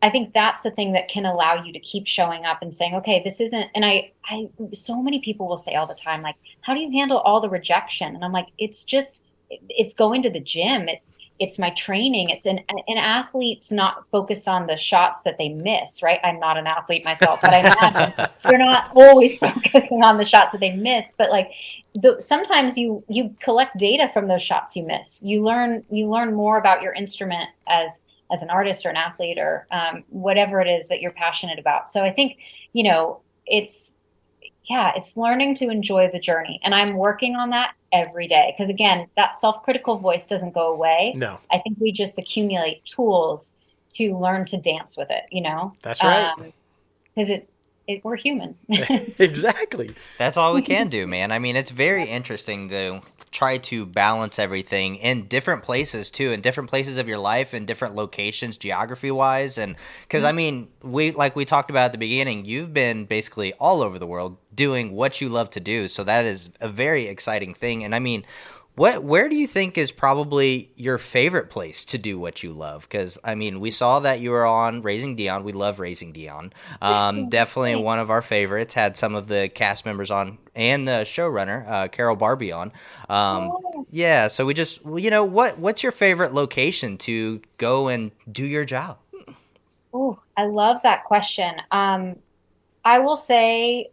I 0.00 0.10
think 0.10 0.32
that's 0.32 0.62
the 0.62 0.70
thing 0.70 0.92
that 0.92 1.08
can 1.08 1.26
allow 1.26 1.54
you 1.62 1.72
to 1.72 1.80
keep 1.80 2.06
showing 2.06 2.44
up 2.44 2.62
and 2.62 2.72
saying, 2.72 2.94
okay, 2.96 3.20
this 3.24 3.40
isn't, 3.40 3.68
and 3.74 3.84
I, 3.84 4.12
I, 4.26 4.48
so 4.72 5.02
many 5.02 5.20
people 5.20 5.48
will 5.48 5.56
say 5.56 5.74
all 5.74 5.86
the 5.86 5.94
time, 5.94 6.22
like, 6.22 6.36
how 6.60 6.74
do 6.74 6.80
you 6.80 6.90
handle 6.92 7.18
all 7.18 7.40
the 7.40 7.48
rejection? 7.48 8.14
And 8.14 8.24
I'm 8.24 8.32
like, 8.32 8.48
it's 8.58 8.84
just, 8.84 9.24
it's 9.50 9.94
going 9.94 10.22
to 10.22 10.30
the 10.30 10.40
gym. 10.40 10.88
It's, 10.88 11.16
it's 11.40 11.58
my 11.58 11.70
training. 11.70 12.30
It's 12.30 12.46
an, 12.46 12.60
an 12.68 12.98
athlete's 12.98 13.72
not 13.72 14.04
focused 14.10 14.46
on 14.46 14.66
the 14.66 14.76
shots 14.76 15.22
that 15.22 15.38
they 15.38 15.48
miss, 15.48 16.02
right? 16.02 16.20
I'm 16.22 16.38
not 16.38 16.58
an 16.58 16.66
athlete 16.66 17.04
myself, 17.04 17.40
but 17.40 17.52
I 17.52 17.60
imagine 17.60 18.28
you're 18.48 18.58
not 18.58 18.92
always 18.94 19.38
focusing 19.38 20.02
on 20.04 20.18
the 20.18 20.24
shots 20.24 20.52
that 20.52 20.60
they 20.60 20.76
miss, 20.76 21.14
but 21.16 21.30
like, 21.30 21.52
the, 21.94 22.20
sometimes 22.20 22.76
you 22.78 23.02
you 23.08 23.34
collect 23.40 23.76
data 23.76 24.10
from 24.12 24.28
those 24.28 24.42
shots 24.42 24.76
you 24.76 24.84
miss. 24.84 25.20
You 25.22 25.42
learn 25.42 25.84
you 25.90 26.08
learn 26.08 26.34
more 26.34 26.58
about 26.58 26.82
your 26.82 26.92
instrument 26.92 27.48
as 27.66 28.02
as 28.30 28.42
an 28.42 28.50
artist 28.50 28.84
or 28.84 28.90
an 28.90 28.96
athlete 28.96 29.38
or 29.38 29.66
um, 29.70 30.04
whatever 30.08 30.60
it 30.60 30.68
is 30.68 30.88
that 30.88 31.00
you're 31.00 31.12
passionate 31.12 31.58
about. 31.58 31.88
So 31.88 32.02
I 32.04 32.10
think, 32.10 32.38
you 32.72 32.84
know, 32.84 33.20
it's, 33.46 33.94
yeah, 34.68 34.92
it's 34.96 35.16
learning 35.16 35.54
to 35.56 35.70
enjoy 35.70 36.10
the 36.12 36.18
journey. 36.18 36.60
And 36.62 36.74
I'm 36.74 36.94
working 36.96 37.36
on 37.36 37.50
that 37.50 37.74
every 37.92 38.28
day. 38.28 38.54
Because 38.56 38.70
again, 38.70 39.08
that 39.16 39.34
self 39.34 39.62
critical 39.62 39.98
voice 39.98 40.26
doesn't 40.26 40.52
go 40.52 40.72
away. 40.72 41.14
No. 41.16 41.40
I 41.50 41.58
think 41.58 41.78
we 41.80 41.92
just 41.92 42.18
accumulate 42.18 42.84
tools 42.84 43.54
to 43.90 44.16
learn 44.18 44.44
to 44.46 44.58
dance 44.58 44.96
with 44.96 45.10
it, 45.10 45.24
you 45.30 45.40
know? 45.40 45.74
That's 45.82 46.04
right. 46.04 46.34
Because 47.14 47.30
um, 47.30 47.36
it, 47.36 47.48
it, 47.86 48.04
we're 48.04 48.16
human. 48.16 48.54
exactly. 48.68 49.94
That's 50.18 50.36
all 50.36 50.54
we 50.54 50.62
can 50.62 50.88
do, 50.90 51.06
man. 51.06 51.32
I 51.32 51.38
mean, 51.38 51.56
it's 51.56 51.70
very 51.70 52.04
interesting 52.04 52.68
to 52.68 53.00
try 53.30 53.58
to 53.58 53.86
balance 53.86 54.38
everything 54.38 54.96
in 54.96 55.26
different 55.26 55.62
places 55.62 56.10
too, 56.10 56.32
in 56.32 56.40
different 56.40 56.70
places 56.70 56.96
of 56.96 57.08
your 57.08 57.18
life, 57.18 57.54
in 57.54 57.66
different 57.66 57.94
locations, 57.94 58.58
geography 58.58 59.10
wise, 59.10 59.58
and 59.58 59.76
because 60.02 60.24
I 60.24 60.28
mm-hmm. 60.28 60.36
mean, 60.36 60.68
we 60.82 61.10
like 61.12 61.36
we 61.36 61.44
talked 61.44 61.70
about 61.70 61.86
at 61.86 61.92
the 61.92 61.98
beginning, 61.98 62.44
you've 62.44 62.72
been 62.72 63.04
basically 63.04 63.52
all 63.54 63.82
over 63.82 63.98
the 63.98 64.06
world 64.06 64.36
doing 64.54 64.92
what 64.92 65.20
you 65.20 65.28
love 65.28 65.50
to 65.50 65.60
do, 65.60 65.88
so 65.88 66.04
that 66.04 66.24
is 66.24 66.50
a 66.60 66.68
very 66.68 67.06
exciting 67.06 67.54
thing, 67.54 67.84
and 67.84 67.94
I 67.94 67.98
mean 67.98 68.24
what 68.78 69.02
where 69.02 69.28
do 69.28 69.34
you 69.34 69.48
think 69.48 69.76
is 69.76 69.90
probably 69.90 70.70
your 70.76 70.98
favorite 70.98 71.50
place 71.50 71.84
to 71.86 71.98
do 71.98 72.18
what 72.18 72.42
you 72.42 72.52
love? 72.52 72.82
Because 72.82 73.18
I 73.24 73.34
mean, 73.34 73.58
we 73.58 73.72
saw 73.72 74.00
that 74.00 74.20
you 74.20 74.30
were 74.30 74.46
on 74.46 74.82
Raising 74.82 75.16
Dion. 75.16 75.42
We 75.42 75.52
love 75.52 75.80
Raising 75.80 76.12
Dion. 76.12 76.52
Um, 76.80 77.28
definitely 77.28 77.76
one 77.76 77.98
of 77.98 78.10
our 78.10 78.22
favorites. 78.22 78.74
Had 78.74 78.96
some 78.96 79.16
of 79.16 79.26
the 79.26 79.48
cast 79.48 79.84
members 79.84 80.12
on 80.12 80.38
and 80.54 80.86
the 80.86 81.02
showrunner 81.04 81.68
uh, 81.68 81.88
Carol 81.88 82.16
Barbee 82.16 82.56
on. 82.56 82.72
Um. 83.08 83.52
Yeah, 83.90 84.28
so 84.28 84.46
we 84.46 84.54
just 84.54 84.80
you 84.84 85.10
know 85.10 85.24
what 85.24 85.58
what's 85.58 85.82
your 85.82 85.92
favorite 85.92 86.32
location 86.32 86.98
to 86.98 87.42
go 87.56 87.88
and 87.88 88.12
do 88.30 88.46
your 88.46 88.64
job? 88.64 88.98
Oh, 89.92 90.20
I 90.36 90.46
love 90.46 90.82
that 90.84 91.04
question. 91.04 91.56
Um, 91.72 92.16
I 92.84 93.00
will 93.00 93.16
say. 93.16 93.90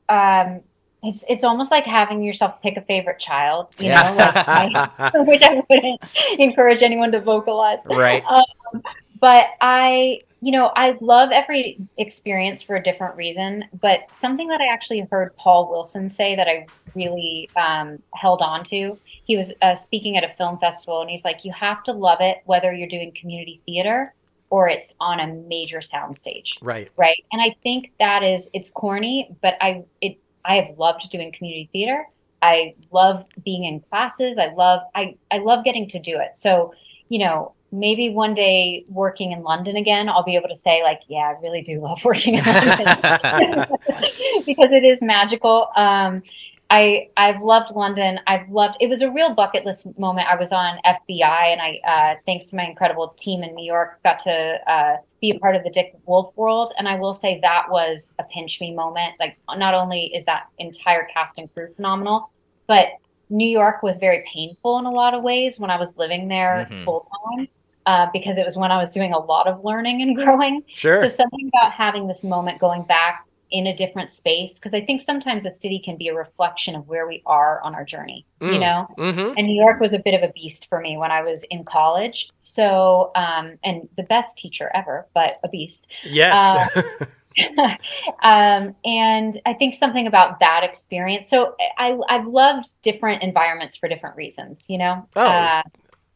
It's 1.06 1.24
it's 1.30 1.44
almost 1.44 1.72
like 1.72 1.86
having 1.86 2.24
yourself 2.24 2.62
pick 2.62 2.78
a 2.78 2.82
favorite 2.82 3.20
child, 3.20 3.68
you 3.80 3.90
know, 3.90 4.16
like 4.18 4.36
I, 4.36 5.12
which 5.26 5.44
I 5.44 5.64
wouldn't 5.70 6.02
encourage 6.40 6.82
anyone 6.82 7.12
to 7.12 7.22
vocalize. 7.22 7.86
Right. 7.90 8.24
Um, 8.26 8.82
but 9.20 9.48
I, 9.62 10.22
you 10.42 10.52
know, 10.52 10.72
I 10.76 10.98
love 11.02 11.32
every 11.32 11.80
experience 11.98 12.62
for 12.62 12.76
a 12.76 12.84
different 12.84 13.16
reason. 13.16 13.66
But 13.82 14.12
something 14.12 14.48
that 14.50 14.62
I 14.62 14.72
actually 14.72 15.02
heard 15.12 15.36
Paul 15.38 15.70
Wilson 15.70 16.10
say 16.10 16.36
that 16.36 16.48
I 16.48 16.68
really 16.94 17.50
um, 17.56 18.02
held 18.14 18.42
on 18.42 18.64
to. 18.66 18.98
He 19.24 19.38
was 19.38 19.54
uh, 19.62 19.76
speaking 19.76 20.18
at 20.18 20.24
a 20.24 20.30
film 20.30 20.58
festival, 20.60 21.02
and 21.02 21.10
he's 21.10 21.26
like, 21.26 21.46
"You 21.46 21.54
have 21.54 21.84
to 21.84 21.94
love 21.94 22.20
it, 22.22 22.42
whether 22.46 22.74
you're 22.74 22.88
doing 22.88 23.12
community 23.14 23.62
theater." 23.66 24.14
or 24.52 24.70
it's 24.70 24.96
on 25.00 25.20
a 25.20 25.28
major 25.28 25.80
soundstage. 25.80 26.52
Right. 26.62 26.90
Right. 26.96 27.26
And 27.32 27.42
I 27.42 27.56
think 27.64 27.92
that 28.00 28.24
is 28.24 28.50
it's 28.54 28.70
corny, 28.70 29.36
but 29.42 29.58
I 29.60 29.84
it 30.02 30.18
I 30.48 30.56
have 30.62 30.78
loved 30.78 31.10
doing 31.10 31.32
community 31.32 31.70
theater. 31.72 32.06
I 32.42 32.76
love 32.92 33.26
being 33.44 33.66
in 33.66 33.80
classes. 33.82 34.38
I 34.38 34.54
love 34.54 34.82
I 34.94 35.16
I 35.32 35.40
love 35.40 35.64
getting 35.64 35.90
to 35.90 36.00
do 36.00 36.20
it. 36.20 36.36
So, 36.36 36.74
you 37.10 37.20
know, 37.20 37.54
maybe 37.72 38.10
one 38.10 38.34
day 38.34 38.86
working 38.88 39.32
in 39.32 39.44
London 39.44 39.76
again, 39.76 40.10
I'll 40.10 40.24
be 40.24 40.36
able 40.36 40.50
to 40.50 40.56
say 40.56 40.84
like, 40.84 41.02
yeah, 41.08 41.34
I 41.36 41.42
really 41.42 41.62
do 41.62 41.82
love 41.82 42.00
working 42.06 42.36
in 42.36 42.44
London 42.46 42.86
because 44.46 44.72
it 44.72 44.84
is 44.84 45.02
magical. 45.02 45.70
Um, 45.76 46.24
I 46.70 47.10
I've 47.16 47.42
loved 47.42 47.76
London. 47.76 48.20
I've 48.26 48.50
loved. 48.50 48.78
It 48.80 48.88
was 48.88 49.02
a 49.02 49.12
real 49.12 49.34
bucket 49.36 49.66
list 49.66 49.88
moment. 50.00 50.28
I 50.28 50.36
was 50.36 50.52
on 50.52 50.80
FBI, 50.84 51.22
and 51.22 51.62
I, 51.62 51.80
uh, 51.86 52.16
thanks 52.26 52.48
to 52.48 52.56
my 52.56 52.64
incredible 52.64 53.10
team 53.18 53.44
in 53.44 53.54
New 53.54 53.66
York, 53.66 54.02
got 54.04 54.20
to 54.20 54.60
uh, 54.68 54.98
be 55.32 55.36
a 55.36 55.40
part 55.40 55.56
of 55.56 55.64
the 55.64 55.70
Dick 55.70 55.96
Wolf 56.06 56.36
world. 56.36 56.72
And 56.78 56.88
I 56.88 56.96
will 56.96 57.14
say 57.14 57.40
that 57.42 57.70
was 57.70 58.14
a 58.20 58.24
pinch 58.24 58.60
me 58.62 58.74
moment. 58.74 59.16
Like, 59.20 59.38
not 59.56 59.74
only 59.74 60.14
is 60.16 60.26
that 60.26 60.48
entire 60.58 61.08
cast 61.14 61.38
and 61.38 61.52
crew 61.54 61.74
phenomenal, 61.76 62.32
but 62.68 62.90
New 63.30 63.48
York 63.48 63.82
was 63.82 63.98
very 63.98 64.24
painful 64.32 64.78
in 64.78 64.86
a 64.86 64.90
lot 64.90 65.14
of 65.14 65.24
ways 65.24 65.60
when 65.60 65.70
I 65.70 65.78
was 65.78 65.96
living 65.98 66.28
there 66.28 66.68
mm-hmm. 66.70 66.84
full 66.84 67.08
time. 67.28 67.48
Uh, 67.88 68.08
because 68.12 68.40
it 68.40 68.44
was 68.44 68.58
when 68.58 68.72
I 68.72 68.80
was 68.80 68.90
doing 68.90 69.14
a 69.14 69.20
lot 69.20 69.48
of 69.48 69.64
learning 69.64 70.02
and 70.02 70.16
growing. 70.24 70.64
Sure. 70.68 71.04
So 71.04 71.08
something 71.08 71.52
about 71.54 71.72
having 71.72 72.08
this 72.08 72.24
moment 72.24 72.60
going 72.60 72.82
back 72.82 73.28
in 73.56 73.68
a 73.68 73.76
different 73.76 74.12
space 74.12 74.60
because 74.60 74.74
I 74.74 74.82
think 74.82 75.00
sometimes 75.00 75.46
a 75.46 75.50
city 75.50 75.80
can 75.80 75.96
be 75.96 76.10
a 76.10 76.14
reflection 76.14 76.76
of 76.76 76.90
where 76.90 77.08
we 77.08 77.24
are 77.26 77.62
on 77.62 77.74
our 77.74 77.86
journey, 77.86 78.26
mm. 78.42 78.52
you 78.52 78.60
know? 78.60 78.86
Mm-hmm. 78.98 79.34
And 79.38 79.48
New 79.48 79.56
York 79.56 79.80
was 79.80 79.94
a 79.94 80.00
bit 80.00 80.14
of 80.14 80.30
a 80.30 80.34
beast 80.34 80.68
for 80.68 80.82
me 80.82 80.98
when 80.98 81.10
I 81.10 81.22
was 81.22 81.46
in 81.50 81.64
college. 81.64 82.30
So, 82.42 83.12
um, 83.16 83.58
and 83.64 83.88
the 83.96 84.04
best 84.04 84.38
teacher 84.38 84.70
ever, 84.76 85.08
but 85.14 85.40
a 85.46 85.48
beast. 85.48 85.88
Yes. 86.04 86.76
Uh, 86.76 87.06
um, 88.24 88.76
and 88.84 89.40
I 89.46 89.54
think 89.54 89.74
something 89.74 90.06
about 90.06 90.42
that 90.42 90.66
experience. 90.66 91.30
So 91.30 91.56
I, 91.78 91.98
I've 92.10 92.28
loved 92.28 92.74
different 92.82 93.24
environments 93.24 93.78
for 93.78 93.88
different 93.88 94.18
reasons, 94.18 94.66
you 94.68 94.78
know? 94.78 95.08
Oh. 95.16 95.26
Uh, 95.26 95.62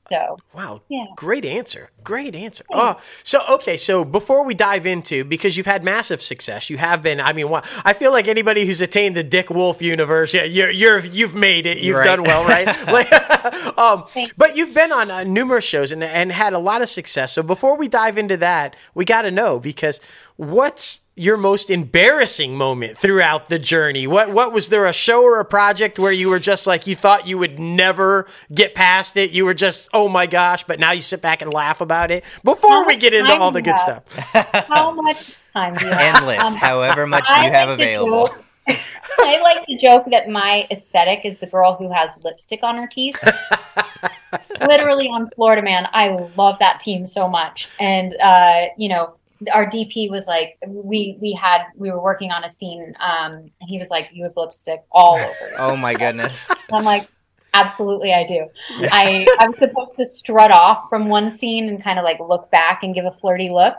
so 0.07 0.37
wow, 0.55 0.81
yeah, 0.87 1.07
great 1.17 1.43
answer, 1.43 1.89
great 2.05 2.33
answer. 2.33 2.63
Oh, 2.71 2.99
so 3.21 3.41
okay, 3.49 3.75
so 3.75 4.05
before 4.05 4.45
we 4.45 4.53
dive 4.53 4.85
into 4.85 5.25
because 5.25 5.57
you've 5.57 5.65
had 5.65 5.83
massive 5.83 6.21
success, 6.21 6.69
you 6.69 6.77
have 6.77 7.01
been. 7.01 7.19
I 7.19 7.33
mean, 7.33 7.47
I 7.83 7.91
feel 7.91 8.11
like 8.11 8.29
anybody 8.29 8.65
who's 8.65 8.79
attained 8.79 9.17
the 9.17 9.23
Dick 9.23 9.49
Wolf 9.49 9.81
universe, 9.81 10.33
yeah, 10.33 10.45
you're, 10.45 10.69
you're 10.69 10.99
you've 10.99 11.35
made 11.35 11.65
it, 11.65 11.79
you've 11.79 11.97
right. 11.97 12.05
done 12.05 12.23
well, 12.23 12.45
right? 12.45 12.65
like, 12.87 13.11
um, 13.77 14.05
but 14.37 14.55
you've 14.55 14.73
been 14.73 14.93
on 14.93 15.11
uh, 15.11 15.23
numerous 15.25 15.65
shows 15.65 15.91
and 15.91 16.01
and 16.01 16.31
had 16.31 16.53
a 16.53 16.59
lot 16.59 16.81
of 16.81 16.87
success. 16.87 17.33
So 17.33 17.43
before 17.43 17.77
we 17.77 17.89
dive 17.89 18.17
into 18.17 18.37
that, 18.37 18.77
we 18.93 19.03
got 19.03 19.23
to 19.23 19.31
know 19.31 19.59
because 19.59 19.99
what's 20.37 21.01
your 21.19 21.37
most 21.37 21.69
embarrassing 21.69 22.55
moment 22.55 22.97
throughout 22.97 23.49
the 23.49 23.59
journey? 23.59 24.07
What 24.07 24.31
what 24.31 24.53
was 24.53 24.69
there 24.69 24.85
a 24.85 24.93
show 24.93 25.23
or 25.23 25.39
a 25.39 25.45
project 25.45 25.99
where 25.99 26.11
you 26.11 26.29
were 26.29 26.39
just 26.39 26.65
like 26.65 26.87
you 26.87 26.95
thought 26.95 27.27
you 27.27 27.37
would 27.37 27.59
never 27.59 28.27
get 28.53 28.73
past 28.73 29.17
it? 29.17 29.31
You 29.31 29.45
were 29.45 29.53
just 29.53 29.89
oh 29.93 30.07
my 30.07 30.25
gosh, 30.25 30.63
but 30.63 30.79
now 30.79 30.91
you 30.91 31.01
sit 31.01 31.21
back 31.21 31.41
and 31.41 31.53
laugh 31.53 31.81
about 31.81 32.11
it. 32.11 32.23
Before 32.43 32.85
we 32.85 32.95
get 32.95 33.13
into 33.13 33.35
all 33.35 33.51
the 33.51 33.61
good 33.61 33.77
stuff, 33.77 34.03
how 34.67 34.91
much 34.91 35.35
time 35.53 35.73
do 35.73 35.85
you 35.85 35.91
have? 35.91 36.15
Endless, 36.15 36.39
um, 36.39 36.55
however 36.55 37.05
much 37.05 37.27
you 37.29 37.35
have 37.35 37.69
available. 37.69 38.29
I 38.67 39.41
like 39.41 39.65
to 39.65 39.77
joke 39.77 40.05
that 40.11 40.29
my 40.29 40.67
aesthetic 40.71 41.25
is 41.25 41.37
the 41.37 41.47
girl 41.47 41.75
who 41.75 41.91
has 41.91 42.17
lipstick 42.23 42.63
on 42.63 42.77
her 42.77 42.87
teeth. 42.87 43.17
Literally 44.61 45.07
on 45.07 45.29
Florida 45.31 45.61
Man, 45.61 45.87
I 45.91 46.09
love 46.35 46.59
that 46.59 46.79
team 46.79 47.07
so 47.07 47.27
much, 47.27 47.67
and 47.79 48.15
uh, 48.21 48.65
you 48.77 48.89
know 48.89 49.15
our 49.53 49.65
DP 49.65 50.09
was 50.09 50.27
like, 50.27 50.57
we 50.67 51.17
we 51.21 51.33
had 51.33 51.63
we 51.75 51.91
were 51.91 52.01
working 52.01 52.31
on 52.31 52.43
a 52.43 52.49
scene, 52.49 52.93
um, 52.99 53.33
and 53.33 53.69
he 53.69 53.79
was 53.79 53.89
like, 53.89 54.09
"You 54.11 54.23
have 54.25 54.33
lipstick 54.35 54.83
all 54.91 55.15
over." 55.15 55.51
oh 55.57 55.75
my 55.75 55.93
goodness! 55.93 56.49
I'm 56.71 56.83
like, 56.83 57.07
Absolutely, 57.53 58.13
I 58.13 58.25
do. 58.25 58.47
I 58.91 59.27
I'm 59.39 59.53
supposed 59.53 59.95
to 59.97 60.05
strut 60.05 60.51
off 60.51 60.87
from 60.89 61.07
one 61.07 61.31
scene 61.31 61.67
and 61.67 61.83
kind 61.83 61.97
of 61.97 62.05
like 62.05 62.19
look 62.19 62.51
back 62.51 62.83
and 62.83 62.93
give 62.93 63.05
a 63.05 63.11
flirty 63.11 63.49
look, 63.49 63.75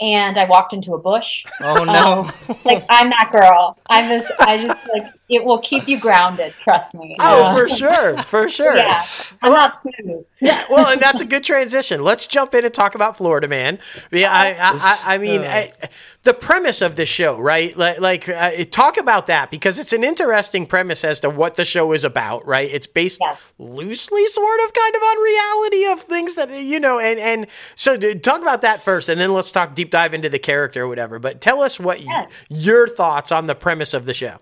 and 0.00 0.36
I 0.36 0.44
walked 0.46 0.72
into 0.72 0.94
a 0.94 0.98
bush. 0.98 1.44
Oh 1.60 1.84
no! 1.84 2.28
Um, 2.28 2.58
like 2.64 2.84
I'm 2.88 3.10
that 3.10 3.30
girl. 3.30 3.78
I'm 3.88 4.08
just, 4.10 4.32
I 4.40 4.58
just 4.58 4.88
like 4.92 5.12
it 5.28 5.44
will 5.44 5.60
keep 5.60 5.88
you 5.88 5.98
grounded. 5.98 6.52
Trust 6.52 6.94
me. 6.94 7.16
Oh, 7.20 7.56
for 7.56 7.68
sure, 7.68 8.16
for 8.18 8.48
sure. 8.48 8.76
yeah, 8.76 9.06
I'm 9.42 9.52
well, 9.52 9.68
not 9.68 9.80
smooth. 9.80 10.26
yeah, 10.40 10.64
well, 10.68 10.92
and 10.92 11.00
that's 11.00 11.20
a 11.20 11.24
good 11.24 11.44
transition. 11.44 12.02
Let's 12.02 12.26
jump 12.26 12.54
in 12.54 12.64
and 12.64 12.74
talk 12.74 12.94
about 12.94 13.16
Florida 13.16 13.48
Man. 13.48 13.78
Yeah, 14.10 14.32
I, 14.32 14.56
I, 14.58 15.14
I 15.14 15.18
mean, 15.18 15.42
I, 15.42 15.72
the 16.24 16.34
premise 16.34 16.80
of 16.80 16.96
the 16.96 17.04
show, 17.04 17.38
right? 17.38 17.76
Like, 17.76 18.00
like 18.00 18.28
uh, 18.28 18.64
talk 18.70 18.96
about 18.96 19.26
that 19.26 19.50
because 19.50 19.78
it's 19.78 19.92
an 19.92 20.02
interesting 20.02 20.66
premise 20.66 21.04
as 21.04 21.20
to 21.20 21.30
what 21.30 21.56
the 21.56 21.64
show 21.64 21.92
is 21.92 22.02
about, 22.02 22.46
right? 22.46 22.68
It's 22.72 22.86
based 22.86 23.20
yes. 23.20 23.52
loosely, 23.58 24.26
sort 24.26 24.60
of, 24.64 24.72
kind 24.72 24.94
of 24.96 25.02
on 25.02 25.22
reality 25.22 25.92
of 25.92 26.00
things 26.00 26.34
that 26.36 26.50
you 26.50 26.80
know, 26.80 26.98
and 26.98 27.18
and 27.18 27.46
so 27.76 27.96
talk 27.96 28.40
about 28.40 28.62
that 28.62 28.82
first, 28.82 29.08
and 29.08 29.20
then 29.20 29.32
let's 29.32 29.52
talk 29.52 29.74
deep 29.74 29.90
dive 29.90 30.14
into 30.14 30.30
the 30.30 30.38
character 30.38 30.84
or 30.84 30.88
whatever. 30.88 31.18
But 31.18 31.40
tell 31.40 31.62
us 31.62 31.78
what 31.78 32.00
yes. 32.00 32.30
your 32.48 32.88
thoughts 32.88 33.30
on 33.30 33.46
the 33.46 33.54
premise 33.54 33.92
of 33.92 34.06
the 34.06 34.14
show. 34.14 34.38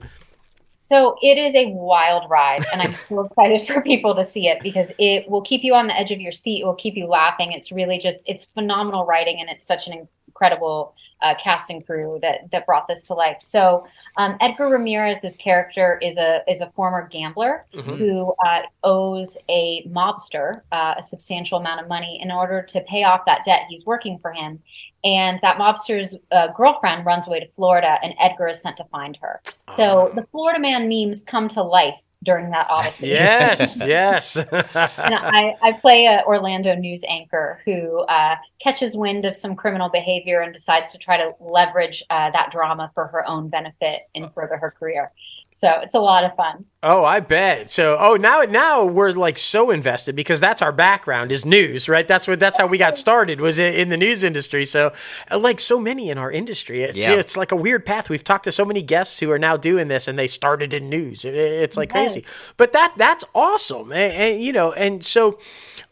So 0.79 1.17
it 1.23 1.39
is 1.39 1.55
a 1.55 1.69
wild 1.69 2.29
ride, 2.29 2.65
and 2.73 2.83
I'm 2.83 2.95
so 2.95 3.21
excited 3.27 3.69
for 3.69 3.83
people 3.83 4.15
to 4.17 4.25
see 4.25 4.49
it 4.49 4.61
because 4.63 4.93
it 4.99 5.29
will 5.29 5.43
keep 5.43 5.63
you 5.63 5.75
on 5.75 5.87
the 5.87 5.99
edge 5.99 6.11
of 6.11 6.21
your 6.21 6.33
seat. 6.33 6.63
It 6.63 6.65
will 6.65 6.75
keep 6.75 6.97
you 6.97 7.07
laughing. 7.07 7.53
It's 7.53 7.71
really 7.73 7.99
just 7.99 8.29
it's 8.29 8.47
phenomenal 8.47 9.05
writing, 9.05 9.41
and 9.41 9.49
it's 9.49 9.65
such 9.65 9.87
an 9.89 10.09
incredible 10.43 10.95
uh, 11.21 11.35
casting 11.43 11.83
crew 11.83 12.19
that 12.21 12.51
that 12.51 12.67
brought 12.67 12.89
this 12.89 13.05
to 13.05 13.15
life. 13.15 13.37
So 13.41 13.87
um, 14.17 14.37
Edgar 14.41 14.69
Ramirez's 14.69 15.37
character 15.37 15.99
is 16.03 16.19
a 16.19 16.41
is 16.49 16.61
a 16.61 16.71
former 16.71 17.09
gambler 17.09 17.65
mm-hmm. 17.73 17.95
who 17.95 18.35
uh, 18.45 18.63
owes 18.83 19.39
a 19.49 19.87
mobster 19.89 20.63
uh, 20.73 20.95
a 20.99 21.03
substantial 21.03 21.59
amount 21.59 21.81
of 21.81 21.89
money 21.89 22.21
in 22.21 22.33
order 22.33 22.63
to 22.63 22.81
pay 22.83 23.05
off 23.05 23.21
that 23.27 23.45
debt. 23.45 23.63
He's 23.69 23.87
working 23.87 24.19
for 24.19 24.33
him, 24.33 24.61
and 25.05 25.39
that 25.43 25.59
mobster's 25.59 26.17
uh, 26.33 26.49
girlfriend 26.49 27.07
runs 27.07 27.29
away 27.29 27.41
to 27.41 27.49
Florida, 27.49 27.99
and 28.03 28.15
Edgar 28.19 28.49
is 28.49 28.61
sent 28.61 28.77
to 28.79 28.85
find 28.87 29.17
her. 29.23 29.41
So 29.69 30.09
ah. 30.11 30.15
the 30.15 30.27
Florida 30.33 30.59
Man 30.59 30.89
memes 30.89 31.23
come 31.23 31.47
to 31.49 31.63
life 31.63 32.01
during 32.23 32.51
that 32.51 32.67
odyssey. 32.71 33.09
Yes, 33.09 33.77
yes. 33.85 34.37
I, 34.53 35.55
I 35.61 35.73
play 35.81 36.07
a 36.07 36.23
Orlando 36.27 36.75
news 36.75 37.05
anchor 37.09 37.61
who 37.65 38.01
uh, 38.01 38.37
catches 38.61 38.97
wind 38.97 39.25
of 39.25 39.37
some 39.37 39.57
criminal 39.57 39.89
behavior 39.89 40.41
and 40.41 40.53
decides 40.53 40.93
to 40.93 40.99
try 40.99 41.17
to 41.17 41.35
leverage 41.41 42.03
uh, 42.11 42.31
that 42.31 42.51
drama 42.51 42.91
for 42.95 43.07
her 43.09 43.27
own 43.29 43.49
benefit 43.49 44.09
and 44.15 44.33
further 44.35 44.57
her 44.57 44.71
career. 44.71 45.13
So 45.55 45.71
it's 45.83 45.95
a 45.95 46.01
lot 46.01 46.25
of 46.25 46.35
fun. 46.35 46.65
Oh, 46.83 47.05
I 47.05 47.21
bet. 47.21 47.69
So, 47.69 47.97
oh, 48.01 48.17
now 48.17 48.43
now 48.43 48.87
we're 48.87 49.13
like 49.13 49.37
so 49.37 49.71
invested 49.71 50.17
because 50.17 50.41
that's 50.41 50.63
our 50.63 50.73
background 50.73 51.31
is 51.31 51.45
news, 51.45 51.91
right? 51.91 52.09
That's 52.09 52.27
what 52.27 52.41
that's 52.41 52.57
how 52.57 52.67
we 52.67 52.79
got 52.79 52.97
started 52.97 53.39
was 53.39 53.59
in 53.59 53.91
the 53.91 53.99
news 53.99 54.25
industry. 54.25 54.65
So, 54.65 54.93
uh, 55.31 55.39
like 55.39 55.61
so 55.61 55.79
many 55.79 56.09
in 56.09 56.17
our 56.17 56.33
industry, 56.33 56.83
it's 56.83 57.07
yeah. 57.07 57.13
it's 57.13 57.37
like 57.37 57.53
a 57.53 57.57
weird 57.57 57.85
path. 57.85 58.09
We've 58.09 58.25
talked 58.25 58.45
to 58.45 58.53
so 58.53 58.65
many 58.65 58.81
guests 58.81 59.21
who 59.21 59.31
are 59.31 59.39
now 59.39 59.59
doing 59.59 59.89
this, 59.89 60.09
and 60.09 60.19
they 60.19 60.27
started 60.27 60.73
in 60.73 60.89
news. 60.89 61.27
It, 61.27 61.35
it's 61.35 61.77
like 61.77 61.91
crazy, 61.91 62.25
but 62.57 62.73
that 62.73 62.95
that's 62.97 63.25
awesome, 63.35 63.93
and, 63.93 64.13
and 64.13 64.43
you 64.43 64.53
know, 64.53 64.73
and 64.73 65.05
so, 65.05 65.39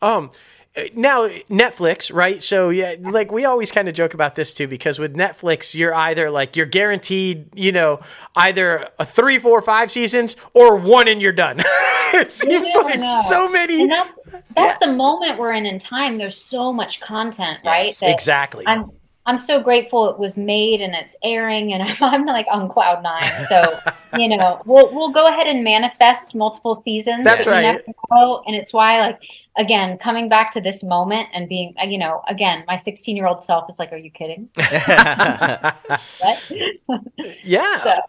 um 0.01 0.31
now 0.95 1.27
Netflix, 1.49 2.15
right? 2.15 2.43
So 2.43 2.71
yeah, 2.71 2.95
like 3.01 3.33
we 3.33 3.45
always 3.45 3.73
kind 3.73 3.89
of 3.89 3.95
joke 3.95 4.15
about 4.15 4.37
this 4.37 4.55
too, 4.55 4.69
because 4.69 4.99
with 4.99 5.15
Netflix, 5.17 5.75
you're 5.75 5.95
either 5.95 6.31
like 6.31 6.57
you're 6.57 6.67
guaranteed, 6.67 7.49
you 7.55 7.73
know, 7.73 8.01
either 8.37 8.89
a 8.99 9.05
three, 9.05 9.39
four, 9.39 9.61
five 9.63 9.91
seasons 9.91 10.37
or 10.55 10.77
one 10.77 11.09
and 11.09 11.21
you're 11.21 11.33
done. 11.33 11.59
it 12.15 12.31
seems 12.31 12.71
like 12.77 13.01
know. 13.01 13.23
so 13.29 13.49
many. 13.49 13.83
And 13.83 13.91
that's, 13.91 14.21
that's 14.55 14.79
yeah. 14.81 14.87
the 14.87 14.93
moment 14.93 15.39
we're 15.39 15.53
in 15.53 15.67
in 15.67 15.79
time. 15.79 16.19
There's 16.19 16.37
so 16.37 16.73
much 16.73 17.01
content, 17.01 17.59
right? 17.65 17.87
Yes, 17.87 17.99
exactly. 18.03 18.65
I'm 18.67 18.91
I'm 19.31 19.39
so 19.39 19.61
grateful 19.61 20.11
it 20.11 20.19
was 20.19 20.37
made 20.37 20.81
and 20.81 20.93
it's 20.93 21.17
airing, 21.23 21.73
and 21.73 21.83
I'm, 21.89 21.97
I'm 22.03 22.27
like 22.27 22.47
on 22.51 22.69
cloud 22.69 23.03
nine. 23.03 23.47
So 23.49 23.79
you 24.19 24.29
know, 24.29 24.61
we'll 24.67 24.93
we'll 24.93 25.13
go 25.13 25.29
ahead 25.29 25.47
and 25.47 25.63
manifest 25.63 26.35
multiple 26.35 26.75
seasons. 26.75 27.23
That's 27.25 27.47
right. 27.47 27.81
and 28.47 28.57
it's 28.57 28.73
why 28.73 28.99
like 29.01 29.21
again, 29.57 29.99
coming 29.99 30.29
back 30.29 30.51
to 30.53 30.61
this 30.61 30.83
moment 30.83 31.29
and 31.33 31.49
being, 31.49 31.75
uh, 31.81 31.85
you 31.85 31.99
know, 31.99 32.23
again, 32.29 32.65
my 32.67 32.77
16 32.77 33.17
year 33.17 33.27
old 33.27 33.41
self 33.43 33.69
is 33.69 33.79
like, 33.79 33.93
are 33.93 33.97
you 33.97 34.11
kidding? 34.11 34.49
yeah. 37.45 37.83
So, 37.83 38.01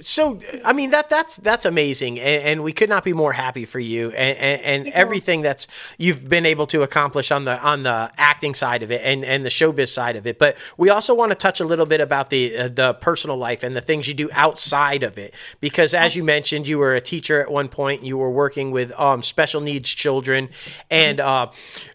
so 0.00 0.38
i 0.64 0.72
mean 0.72 0.90
that 0.90 1.08
that's 1.08 1.36
that's 1.38 1.64
amazing 1.64 2.18
and, 2.20 2.42
and, 2.42 2.62
we 2.62 2.72
could 2.72 2.88
not 2.88 3.02
be 3.02 3.14
more 3.14 3.32
happy 3.32 3.64
for 3.64 3.80
you 3.80 4.10
and, 4.10 4.38
and, 4.38 4.60
and 4.62 4.88
everything 4.94 5.40
that's 5.40 5.66
you've 5.98 6.28
been 6.28 6.44
able 6.44 6.66
to 6.66 6.82
accomplish 6.82 7.30
on 7.30 7.44
the 7.44 7.58
on 7.62 7.82
the 7.82 8.10
acting 8.18 8.54
side 8.54 8.82
of 8.82 8.90
it 8.90 9.00
and 9.04 9.24
and 9.24 9.44
the 9.44 9.48
showbiz 9.48 9.88
side 9.88 10.16
of 10.16 10.26
it. 10.26 10.38
But 10.38 10.56
we 10.76 10.90
also 10.90 11.14
want 11.14 11.30
to 11.32 11.36
touch 11.36 11.60
a 11.60 11.64
little 11.64 11.86
bit 11.86 12.00
about 12.00 12.30
the 12.30 12.56
uh, 12.56 12.68
the 12.68 12.94
personal 12.94 13.36
life 13.36 13.62
and 13.62 13.74
the 13.74 13.80
things 13.80 14.06
you 14.06 14.14
do 14.14 14.28
outside 14.32 15.02
of 15.02 15.18
it. 15.18 15.34
Because 15.60 15.94
as 15.94 16.14
you 16.14 16.24
mentioned 16.24 16.68
you 16.68 16.78
were 16.78 16.94
a 16.94 17.00
teacher 17.00 17.40
at 17.40 17.50
one 17.50 17.68
point 17.68 18.02
you 18.02 18.18
were 18.18 18.30
working 18.30 18.70
with 18.70 18.92
um, 18.98 19.22
special 19.22 19.60
needs 19.60 19.88
children 19.88 20.48
and 20.90 21.20
uh, 21.20 21.50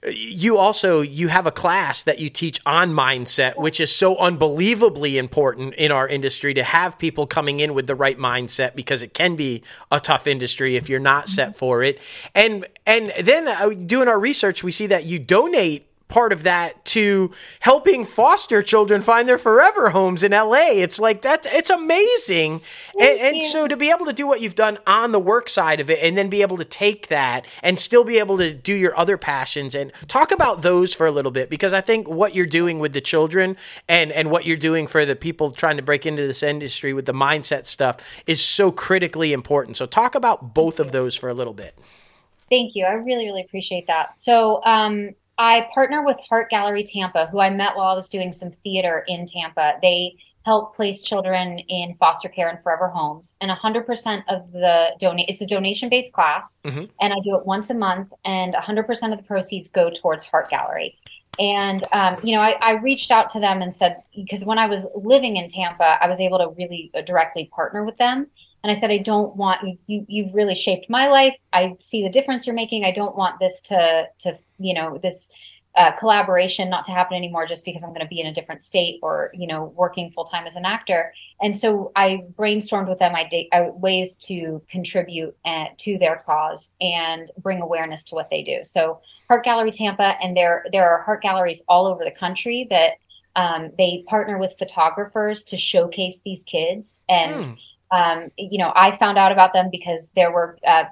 you 0.07 0.57
also 0.57 1.01
you 1.01 1.27
have 1.27 1.45
a 1.45 1.51
class 1.51 2.03
that 2.03 2.19
you 2.19 2.29
teach 2.29 2.59
on 2.65 2.91
mindset 2.91 3.57
which 3.57 3.79
is 3.79 3.93
so 3.93 4.17
unbelievably 4.17 5.17
important 5.17 5.73
in 5.75 5.91
our 5.91 6.07
industry 6.07 6.53
to 6.53 6.63
have 6.63 6.97
people 6.97 7.27
coming 7.27 7.59
in 7.59 7.73
with 7.75 7.88
the 7.88 7.95
right 7.95 8.17
mindset 8.17 8.75
because 8.75 9.01
it 9.01 9.13
can 9.13 9.35
be 9.35 9.61
a 9.91 9.99
tough 9.99 10.25
industry 10.25 10.75
if 10.75 10.89
you're 10.89 10.99
not 10.99 11.29
set 11.29 11.49
mm-hmm. 11.49 11.57
for 11.57 11.83
it. 11.83 11.99
And 12.33 12.65
and 12.85 13.13
then 13.21 13.47
uh, 13.47 13.69
doing 13.69 14.07
our 14.07 14.19
research, 14.19 14.63
we 14.63 14.71
see 14.71 14.88
that 14.88 15.05
you 15.05 15.19
donate 15.19 15.88
part 16.07 16.31
of 16.31 16.43
that 16.43 16.85
to 16.85 17.31
helping 17.61 18.05
foster 18.05 18.61
children 18.61 19.01
find 19.01 19.27
their 19.27 19.39
forever 19.39 19.89
homes 19.89 20.23
in 20.23 20.31
LA. 20.31 20.69
It's 20.73 20.99
like 20.99 21.23
that 21.23 21.45
it's 21.51 21.69
amazing. 21.69 22.61
And, 22.99 23.19
and, 23.19 23.43
so 23.43 23.67
to 23.67 23.75
be 23.75 23.89
able 23.89 24.05
to 24.05 24.13
do 24.13 24.27
what 24.27 24.39
you've 24.39 24.55
done 24.55 24.77
on 24.85 25.11
the 25.11 25.19
work 25.19 25.49
side 25.49 25.79
of 25.79 25.89
it 25.89 25.99
and 26.01 26.17
then 26.17 26.29
be 26.29 26.41
able 26.41 26.57
to 26.57 26.65
take 26.65 27.07
that 27.07 27.45
and 27.63 27.79
still 27.79 28.03
be 28.03 28.19
able 28.19 28.37
to 28.37 28.53
do 28.53 28.73
your 28.73 28.97
other 28.97 29.17
passions 29.17 29.73
and 29.73 29.91
talk 30.07 30.31
about 30.31 30.61
those 30.61 30.93
for 30.93 31.07
a 31.07 31.11
little 31.11 31.31
bit 31.31 31.49
because 31.49 31.73
I 31.73 31.81
think 31.81 32.07
what 32.07 32.35
you're 32.35 32.45
doing 32.45 32.79
with 32.79 32.93
the 32.93 33.01
children 33.01 33.57
and 33.89 34.11
and 34.11 34.29
what 34.29 34.45
you're 34.45 34.57
doing 34.57 34.87
for 34.87 35.05
the 35.05 35.15
people 35.15 35.51
trying 35.51 35.77
to 35.77 35.83
break 35.83 36.05
into 36.05 36.25
this 36.27 36.43
industry 36.43 36.93
with 36.93 37.05
the 37.05 37.13
mindset 37.13 37.65
stuff 37.65 38.23
is 38.27 38.41
so 38.41 38.71
critically 38.71 39.33
important. 39.33 39.77
So 39.77 39.85
talk 39.85 40.15
about 40.15 40.53
both 40.53 40.79
of 40.79 40.91
those 40.91 41.15
for 41.15 41.29
a 41.29 41.33
little 41.33 41.53
bit. 41.53 41.77
Thank 42.49 42.75
you. 42.75 42.85
I 42.85 42.91
really, 42.91 43.25
really 43.25 43.41
appreciate 43.41 43.87
that. 43.87 44.13
So, 44.13 44.63
um, 44.63 45.15
I 45.37 45.67
partner 45.73 46.03
with 46.03 46.19
Heart 46.29 46.49
Gallery 46.49 46.83
Tampa, 46.83 47.27
who 47.27 47.39
I 47.39 47.49
met 47.49 47.75
while 47.75 47.87
I 47.87 47.93
was 47.93 48.09
doing 48.09 48.31
some 48.31 48.51
theater 48.63 49.03
in 49.07 49.25
Tampa. 49.25 49.73
They 49.81 50.17
help 50.45 50.75
place 50.75 51.01
children 51.01 51.59
in 51.59 51.95
foster 51.95 52.29
care 52.29 52.49
and 52.49 52.61
forever 52.61 52.87
homes. 52.87 53.35
And 53.41 53.51
100% 53.51 54.23
of 54.27 54.51
the 54.51 54.89
donate, 54.99 55.27
it's 55.27 55.41
a 55.41 55.47
donation 55.47 55.89
based 55.89 56.13
class. 56.13 56.57
Mm-hmm. 56.63 56.85
And 57.01 57.13
I 57.13 57.17
do 57.23 57.35
it 57.35 57.45
once 57.45 57.69
a 57.71 57.73
month. 57.73 58.13
And 58.23 58.53
100% 58.53 59.11
of 59.11 59.17
the 59.17 59.23
proceeds 59.23 59.69
go 59.69 59.89
towards 59.89 60.25
Heart 60.25 60.49
Gallery. 60.49 60.97
And, 61.39 61.83
um, 61.91 62.17
you 62.23 62.35
know, 62.35 62.41
I, 62.41 62.51
I, 62.61 62.71
reached 62.73 63.11
out 63.11 63.29
to 63.31 63.41
them 63.41 63.61
and 63.61 63.73
said, 63.73 64.01
because 64.15 64.45
when 64.45 64.57
I 64.57 64.67
was 64.67 64.87
living 64.95 65.35
in 65.35 65.49
Tampa, 65.49 65.97
I 66.01 66.07
was 66.07 66.21
able 66.21 66.37
to 66.37 66.49
really 66.57 66.91
uh, 66.95 67.01
directly 67.01 67.49
partner 67.53 67.83
with 67.83 67.97
them. 67.97 68.27
And 68.63 68.71
I 68.71 68.73
said, 68.73 68.89
I 68.89 68.99
don't 68.99 69.35
want 69.35 69.61
you, 69.85 70.05
you've 70.07 70.33
really 70.33 70.55
shaped 70.55 70.89
my 70.89 71.09
life. 71.09 71.35
I 71.51 71.75
see 71.79 72.03
the 72.03 72.09
difference 72.09 72.47
you're 72.47 72.55
making. 72.55 72.85
I 72.85 72.91
don't 72.91 73.15
want 73.17 73.39
this 73.39 73.61
to, 73.63 74.05
to, 74.19 74.37
you 74.57 74.73
know, 74.73 74.97
this 75.01 75.29
uh, 75.75 75.91
collaboration 75.91 76.69
not 76.69 76.85
to 76.85 76.91
happen 76.91 77.17
anymore 77.17 77.45
just 77.45 77.65
because 77.65 77.83
I'm 77.83 77.89
going 77.89 78.01
to 78.01 78.07
be 78.07 78.21
in 78.21 78.27
a 78.27 78.33
different 78.33 78.63
state 78.63 78.99
or, 79.03 79.29
you 79.33 79.45
know, 79.45 79.73
working 79.75 80.09
full 80.11 80.23
time 80.23 80.45
as 80.45 80.55
an 80.55 80.63
actor. 80.63 81.13
And 81.41 81.55
so 81.55 81.91
I 81.95 82.23
brainstormed 82.37 82.87
with 82.87 82.99
them 82.99 83.13
I 83.13 83.47
uh, 83.51 83.71
ways 83.73 84.15
to 84.17 84.61
contribute 84.69 85.35
uh, 85.43 85.65
to 85.79 85.97
their 85.97 86.23
cause 86.25 86.71
and 86.79 87.29
bring 87.39 87.61
awareness 87.61 88.05
to 88.05 88.15
what 88.15 88.29
they 88.29 88.41
do. 88.41 88.59
So 88.63 89.01
Heart 89.27 89.43
Gallery 89.43 89.71
Tampa, 89.71 90.15
and 90.21 90.37
there 90.37 90.65
there 90.71 90.89
are 90.89 91.01
heart 91.01 91.21
galleries 91.21 91.63
all 91.67 91.87
over 91.87 92.05
the 92.05 92.11
country 92.11 92.67
that 92.69 92.93
um, 93.35 93.71
they 93.77 94.05
partner 94.07 94.37
with 94.37 94.55
photographers 94.57 95.43
to 95.45 95.57
showcase 95.57 96.21
these 96.23 96.43
kids 96.43 97.01
and. 97.09 97.45
Mm 97.45 97.57
um, 97.91 98.31
you 98.37 98.57
know, 98.57 98.71
I 98.75 98.97
found 98.97 99.17
out 99.17 99.31
about 99.31 99.53
them 99.53 99.69
because 99.71 100.11
there 100.15 100.31
were 100.31 100.57
uh, 100.67 100.85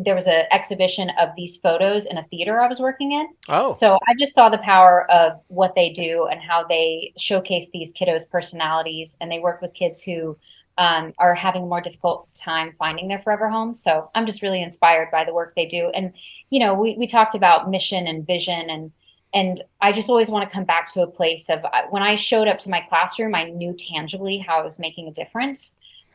there 0.00 0.14
was 0.14 0.26
an 0.26 0.44
exhibition 0.50 1.10
of 1.20 1.30
these 1.36 1.56
photos 1.56 2.06
in 2.06 2.18
a 2.18 2.24
theater 2.24 2.60
I 2.60 2.68
was 2.68 2.80
working 2.80 3.12
in. 3.12 3.28
Oh, 3.48 3.72
so 3.72 3.98
I 4.06 4.14
just 4.18 4.34
saw 4.34 4.48
the 4.48 4.58
power 4.58 5.10
of 5.10 5.40
what 5.48 5.74
they 5.74 5.92
do 5.92 6.26
and 6.30 6.40
how 6.40 6.64
they 6.66 7.12
showcase 7.16 7.70
these 7.70 7.92
kiddos' 7.92 8.28
personalities, 8.28 9.16
and 9.20 9.30
they 9.30 9.40
work 9.40 9.60
with 9.60 9.74
kids 9.74 10.02
who 10.02 10.36
um, 10.78 11.12
are 11.18 11.34
having 11.34 11.62
a 11.62 11.66
more 11.66 11.80
difficult 11.80 12.28
time 12.34 12.74
finding 12.78 13.08
their 13.08 13.20
forever 13.20 13.48
home. 13.48 13.74
So 13.74 14.10
I'm 14.14 14.26
just 14.26 14.42
really 14.42 14.62
inspired 14.62 15.10
by 15.12 15.24
the 15.24 15.34
work 15.34 15.54
they 15.54 15.66
do. 15.66 15.90
And 15.94 16.12
you 16.50 16.58
know, 16.58 16.74
we 16.74 16.96
we 16.98 17.06
talked 17.06 17.34
about 17.34 17.70
mission 17.70 18.06
and 18.06 18.26
vision 18.26 18.70
and 18.70 18.92
and 19.32 19.60
I 19.80 19.90
just 19.90 20.08
always 20.08 20.30
want 20.30 20.48
to 20.48 20.54
come 20.54 20.64
back 20.64 20.88
to 20.90 21.02
a 21.02 21.08
place 21.08 21.50
of 21.50 21.64
when 21.90 22.04
I 22.04 22.14
showed 22.14 22.46
up 22.46 22.60
to 22.60 22.70
my 22.70 22.80
classroom, 22.88 23.34
I 23.34 23.44
knew 23.44 23.74
tangibly 23.76 24.38
how 24.38 24.60
I 24.60 24.64
was 24.64 24.78
making 24.78 25.08
a 25.08 25.12
difference 25.12 25.74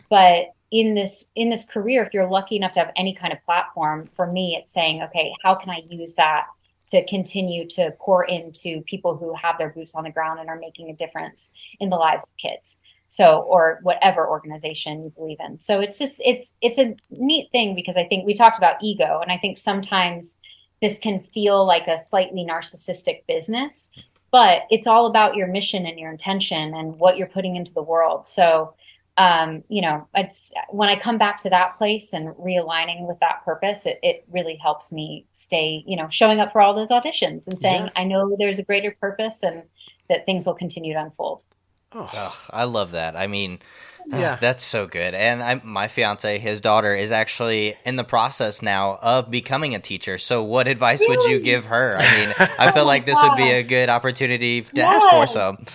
but 0.09 0.47
in 0.71 0.93
this 0.93 1.29
in 1.35 1.49
this 1.49 1.65
career 1.65 2.03
if 2.03 2.13
you're 2.13 2.29
lucky 2.29 2.55
enough 2.55 2.71
to 2.71 2.79
have 2.79 2.91
any 2.95 3.13
kind 3.13 3.33
of 3.33 3.43
platform 3.45 4.05
for 4.15 4.31
me 4.31 4.55
it's 4.59 4.71
saying 4.71 5.01
okay 5.01 5.33
how 5.43 5.55
can 5.55 5.69
i 5.69 5.81
use 5.89 6.13
that 6.15 6.45
to 6.85 7.05
continue 7.05 7.67
to 7.67 7.91
pour 7.99 8.23
into 8.23 8.81
people 8.81 9.15
who 9.15 9.33
have 9.35 9.57
their 9.57 9.69
boots 9.69 9.95
on 9.95 10.03
the 10.03 10.09
ground 10.09 10.39
and 10.39 10.49
are 10.49 10.59
making 10.59 10.89
a 10.89 10.95
difference 10.95 11.51
in 11.79 11.89
the 11.89 11.95
lives 11.95 12.29
of 12.29 12.37
kids 12.37 12.77
so 13.07 13.39
or 13.41 13.79
whatever 13.81 14.29
organization 14.29 15.03
you 15.03 15.09
believe 15.09 15.39
in. 15.39 15.59
So 15.59 15.79
it's 15.79 15.97
just 15.97 16.21
it's 16.23 16.55
it's 16.61 16.77
a 16.77 16.95
neat 17.09 17.51
thing 17.51 17.73
because 17.73 17.97
i 17.97 18.03
think 18.03 18.23
we 18.23 18.35
talked 18.35 18.59
about 18.59 18.83
ego 18.83 19.19
and 19.19 19.31
i 19.31 19.37
think 19.37 19.57
sometimes 19.57 20.37
this 20.79 20.99
can 20.99 21.19
feel 21.19 21.65
like 21.65 21.87
a 21.87 21.97
slightly 21.97 22.45
narcissistic 22.45 23.25
business 23.27 23.89
but 24.31 24.63
it's 24.69 24.87
all 24.87 25.07
about 25.07 25.35
your 25.35 25.47
mission 25.47 25.85
and 25.85 25.99
your 25.99 26.11
intention 26.11 26.73
and 26.73 26.99
what 26.99 27.17
you're 27.17 27.27
putting 27.27 27.55
into 27.55 27.73
the 27.73 27.81
world. 27.81 28.27
So 28.27 28.73
um, 29.19 29.65
you 29.67 29.81
know, 29.81 30.07
it's 30.15 30.53
when 30.69 30.87
I 30.87 30.97
come 30.97 31.17
back 31.17 31.41
to 31.41 31.49
that 31.49 31.77
place 31.77 32.13
and 32.13 32.29
realigning 32.35 33.05
with 33.05 33.19
that 33.19 33.43
purpose, 33.43 33.85
it, 33.85 33.99
it 34.01 34.23
really 34.31 34.55
helps 34.55 34.93
me 34.93 35.25
stay, 35.33 35.83
you 35.85 35.97
know, 35.97 36.07
showing 36.09 36.39
up 36.39 36.53
for 36.53 36.61
all 36.61 36.73
those 36.73 36.89
auditions 36.89 37.45
and 37.45 37.59
saying, 37.59 37.83
yeah. 37.83 37.91
I 37.97 38.05
know 38.05 38.37
there's 38.39 38.59
a 38.59 38.63
greater 38.63 38.95
purpose 39.01 39.43
and 39.43 39.63
that 40.07 40.25
things 40.25 40.45
will 40.45 40.53
continue 40.53 40.93
to 40.93 41.01
unfold. 41.01 41.43
Oh, 41.91 42.09
oh 42.13 42.39
I 42.51 42.63
love 42.63 42.91
that. 42.91 43.17
I 43.17 43.27
mean, 43.27 43.59
yeah, 44.07 44.37
that's 44.37 44.63
so 44.63 44.87
good. 44.87 45.13
And 45.13 45.43
I, 45.43 45.59
my 45.65 45.89
fiance, 45.89 46.39
his 46.39 46.61
daughter, 46.61 46.95
is 46.95 47.11
actually 47.11 47.75
in 47.83 47.97
the 47.97 48.05
process 48.05 48.61
now 48.61 48.99
of 49.01 49.29
becoming 49.29 49.75
a 49.75 49.79
teacher. 49.79 50.17
So, 50.17 50.43
what 50.43 50.69
advice 50.69 51.01
really? 51.01 51.17
would 51.17 51.29
you 51.29 51.39
give 51.39 51.65
her? 51.65 51.97
I 51.99 52.17
mean, 52.17 52.33
I 52.57 52.71
feel 52.71 52.83
oh 52.83 52.87
like 52.87 53.05
this 53.05 53.15
gosh. 53.15 53.31
would 53.31 53.37
be 53.37 53.51
a 53.51 53.63
good 53.63 53.89
opportunity 53.89 54.61
to 54.61 54.71
yes. 54.73 55.03
ask 55.03 55.09
for. 55.09 55.27
some. 55.27 55.65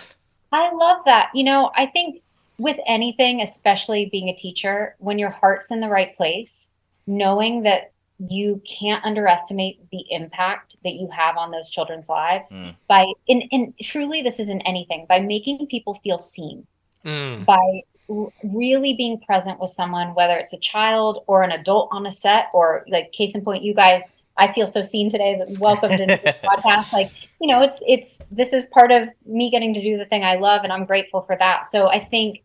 I 0.51 0.73
love 0.73 1.01
that. 1.05 1.29
You 1.33 1.43
know, 1.43 1.69
I 1.75 1.85
think 1.85 2.21
with 2.57 2.79
anything, 2.87 3.41
especially 3.41 4.09
being 4.11 4.29
a 4.29 4.35
teacher, 4.35 4.95
when 4.99 5.19
your 5.19 5.29
heart's 5.29 5.71
in 5.71 5.79
the 5.81 5.89
right 5.89 6.15
place, 6.15 6.71
knowing 7.07 7.63
that 7.63 7.91
you 8.19 8.61
can't 8.65 9.03
underestimate 9.03 9.89
the 9.91 10.05
impact 10.09 10.77
that 10.83 10.93
you 10.93 11.09
have 11.11 11.35
on 11.37 11.51
those 11.51 11.69
children's 11.69 12.07
lives 12.07 12.51
mm. 12.55 12.73
by 12.87 13.05
and, 13.27 13.43
and 13.51 13.73
truly 13.81 14.21
this 14.21 14.39
isn't 14.39 14.61
anything 14.61 15.05
by 15.09 15.19
making 15.19 15.67
people 15.67 15.95
feel 15.95 16.17
seen 16.17 16.65
mm. 17.05 17.43
by 17.45 17.81
really 18.43 18.93
being 18.95 19.19
present 19.19 19.59
with 19.59 19.69
someone 19.69 20.15
whether 20.15 20.37
it's 20.37 20.53
a 20.53 20.59
child 20.59 21.25
or 21.27 21.43
an 21.43 21.51
adult 21.51 21.89
on 21.91 22.05
a 22.05 22.11
set 22.11 22.45
or 22.53 22.85
like 22.87 23.11
case 23.11 23.35
in 23.35 23.43
point 23.43 23.63
you 23.63 23.73
guys 23.73 24.13
I 24.37 24.51
feel 24.51 24.67
so 24.67 24.81
seen 24.81 25.09
today. 25.09 25.37
that 25.37 25.57
Welcomed 25.59 25.99
into 25.99 26.19
the 26.23 26.35
podcast. 26.43 26.91
Like, 26.91 27.11
you 27.39 27.47
know, 27.47 27.61
it's 27.61 27.81
it's 27.87 28.21
this 28.31 28.53
is 28.53 28.65
part 28.67 28.91
of 28.91 29.07
me 29.25 29.49
getting 29.49 29.73
to 29.73 29.81
do 29.81 29.97
the 29.97 30.05
thing 30.05 30.23
I 30.23 30.35
love, 30.35 30.63
and 30.63 30.73
I'm 30.73 30.85
grateful 30.85 31.21
for 31.21 31.37
that. 31.37 31.65
So 31.65 31.87
I 31.87 32.03
think, 32.03 32.43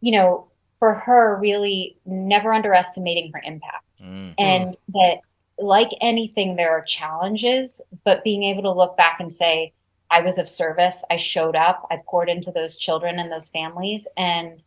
you 0.00 0.12
know, 0.12 0.48
for 0.78 0.94
her, 0.94 1.38
really 1.40 1.96
never 2.06 2.52
underestimating 2.52 3.32
her 3.32 3.42
impact, 3.44 4.02
mm-hmm. 4.02 4.32
and 4.38 4.76
that 4.94 5.20
like 5.58 5.90
anything, 6.00 6.56
there 6.56 6.70
are 6.70 6.82
challenges, 6.82 7.80
but 8.04 8.22
being 8.24 8.42
able 8.42 8.62
to 8.62 8.72
look 8.72 8.96
back 8.96 9.20
and 9.20 9.32
say, 9.32 9.72
I 10.10 10.20
was 10.20 10.38
of 10.38 10.48
service. 10.48 11.04
I 11.10 11.16
showed 11.16 11.56
up. 11.56 11.86
I 11.90 12.00
poured 12.06 12.28
into 12.28 12.52
those 12.52 12.76
children 12.76 13.18
and 13.18 13.30
those 13.30 13.48
families, 13.50 14.08
and 14.16 14.64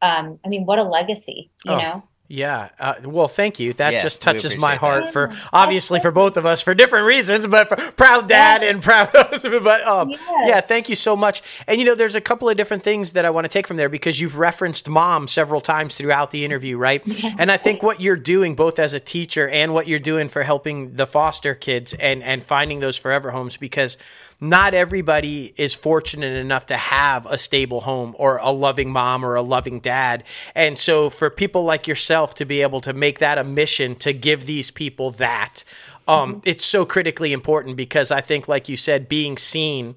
um, 0.00 0.38
I 0.44 0.48
mean, 0.48 0.64
what 0.64 0.78
a 0.78 0.82
legacy, 0.82 1.50
you 1.64 1.72
oh. 1.72 1.78
know. 1.78 2.02
Yeah. 2.32 2.70
Uh, 2.78 2.94
well, 3.04 3.28
thank 3.28 3.60
you. 3.60 3.74
That 3.74 3.92
yeah, 3.92 4.02
just 4.02 4.22
touches 4.22 4.56
my 4.56 4.76
heart 4.76 5.04
that. 5.04 5.12
for 5.12 5.34
obviously 5.52 6.00
for 6.00 6.10
both 6.10 6.38
of 6.38 6.46
us 6.46 6.62
for 6.62 6.72
different 6.72 7.04
reasons, 7.04 7.46
but 7.46 7.68
for 7.68 7.76
proud 7.92 8.26
dad 8.26 8.62
and 8.62 8.82
proud 8.82 9.10
husband. 9.12 9.62
But 9.62 9.86
um, 9.86 10.08
yes. 10.08 10.48
yeah, 10.48 10.60
thank 10.62 10.88
you 10.88 10.96
so 10.96 11.14
much. 11.14 11.42
And 11.66 11.78
you 11.78 11.84
know, 11.84 11.94
there's 11.94 12.14
a 12.14 12.22
couple 12.22 12.48
of 12.48 12.56
different 12.56 12.84
things 12.84 13.12
that 13.12 13.26
I 13.26 13.30
want 13.30 13.44
to 13.44 13.50
take 13.50 13.66
from 13.66 13.76
there 13.76 13.90
because 13.90 14.18
you've 14.18 14.38
referenced 14.38 14.88
mom 14.88 15.28
several 15.28 15.60
times 15.60 15.98
throughout 15.98 16.30
the 16.30 16.42
interview, 16.42 16.78
right? 16.78 17.02
And 17.38 17.52
I 17.52 17.58
think 17.58 17.82
what 17.82 18.00
you're 18.00 18.16
doing 18.16 18.54
both 18.54 18.78
as 18.78 18.94
a 18.94 19.00
teacher 19.00 19.46
and 19.50 19.74
what 19.74 19.86
you're 19.86 19.98
doing 19.98 20.30
for 20.30 20.42
helping 20.42 20.94
the 20.94 21.06
foster 21.06 21.54
kids 21.54 21.92
and 21.92 22.22
and 22.22 22.42
finding 22.42 22.80
those 22.80 22.96
forever 22.96 23.30
homes 23.32 23.58
because 23.58 23.98
not 24.42 24.74
everybody 24.74 25.54
is 25.56 25.72
fortunate 25.72 26.34
enough 26.34 26.66
to 26.66 26.76
have 26.76 27.26
a 27.26 27.38
stable 27.38 27.80
home 27.82 28.12
or 28.18 28.38
a 28.38 28.50
loving 28.50 28.90
mom 28.90 29.24
or 29.24 29.36
a 29.36 29.42
loving 29.42 29.78
dad. 29.78 30.24
And 30.56 30.76
so 30.76 31.10
for 31.10 31.30
people 31.30 31.62
like 31.62 31.86
yourself 31.86 32.34
to 32.34 32.44
be 32.44 32.60
able 32.62 32.80
to 32.80 32.92
make 32.92 33.20
that 33.20 33.38
a 33.38 33.44
mission 33.44 33.94
to 33.96 34.12
give 34.12 34.44
these 34.44 34.72
people 34.72 35.12
that, 35.12 35.62
um, 36.08 36.32
mm-hmm. 36.32 36.40
it's 36.44 36.64
so 36.64 36.84
critically 36.84 37.32
important 37.32 37.76
because 37.76 38.10
I 38.10 38.20
think, 38.20 38.48
like 38.48 38.68
you 38.68 38.76
said, 38.76 39.08
being 39.08 39.38
seen 39.38 39.94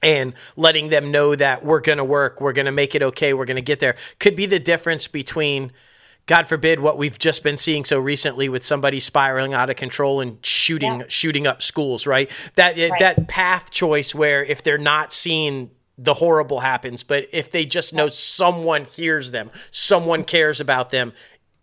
and 0.00 0.34
letting 0.56 0.90
them 0.90 1.10
know 1.10 1.34
that 1.34 1.64
we're 1.64 1.80
going 1.80 1.98
to 1.98 2.04
work, 2.04 2.40
we're 2.40 2.52
going 2.52 2.66
to 2.66 2.72
make 2.72 2.94
it 2.94 3.02
okay, 3.02 3.34
we're 3.34 3.46
going 3.46 3.56
to 3.56 3.62
get 3.62 3.80
there 3.80 3.96
could 4.20 4.36
be 4.36 4.46
the 4.46 4.60
difference 4.60 5.08
between 5.08 5.72
God 6.26 6.48
forbid 6.48 6.80
what 6.80 6.98
we've 6.98 7.18
just 7.18 7.44
been 7.44 7.56
seeing 7.56 7.84
so 7.84 8.00
recently 8.00 8.48
with 8.48 8.64
somebody 8.64 8.98
spiraling 8.98 9.54
out 9.54 9.70
of 9.70 9.76
control 9.76 10.20
and 10.20 10.44
shooting 10.44 11.00
yeah. 11.00 11.06
shooting 11.08 11.46
up 11.46 11.62
schools, 11.62 12.06
right? 12.06 12.30
That 12.56 12.76
right. 12.76 12.98
that 12.98 13.28
path 13.28 13.70
choice 13.70 14.14
where 14.14 14.44
if 14.44 14.62
they're 14.62 14.76
not 14.76 15.12
seeing 15.12 15.70
the 15.98 16.14
horrible 16.14 16.60
happens, 16.60 17.02
but 17.02 17.26
if 17.32 17.50
they 17.50 17.64
just 17.64 17.94
know 17.94 18.08
someone 18.08 18.84
hears 18.84 19.30
them, 19.30 19.50
someone 19.70 20.24
cares 20.24 20.60
about 20.60 20.90
them, 20.90 21.12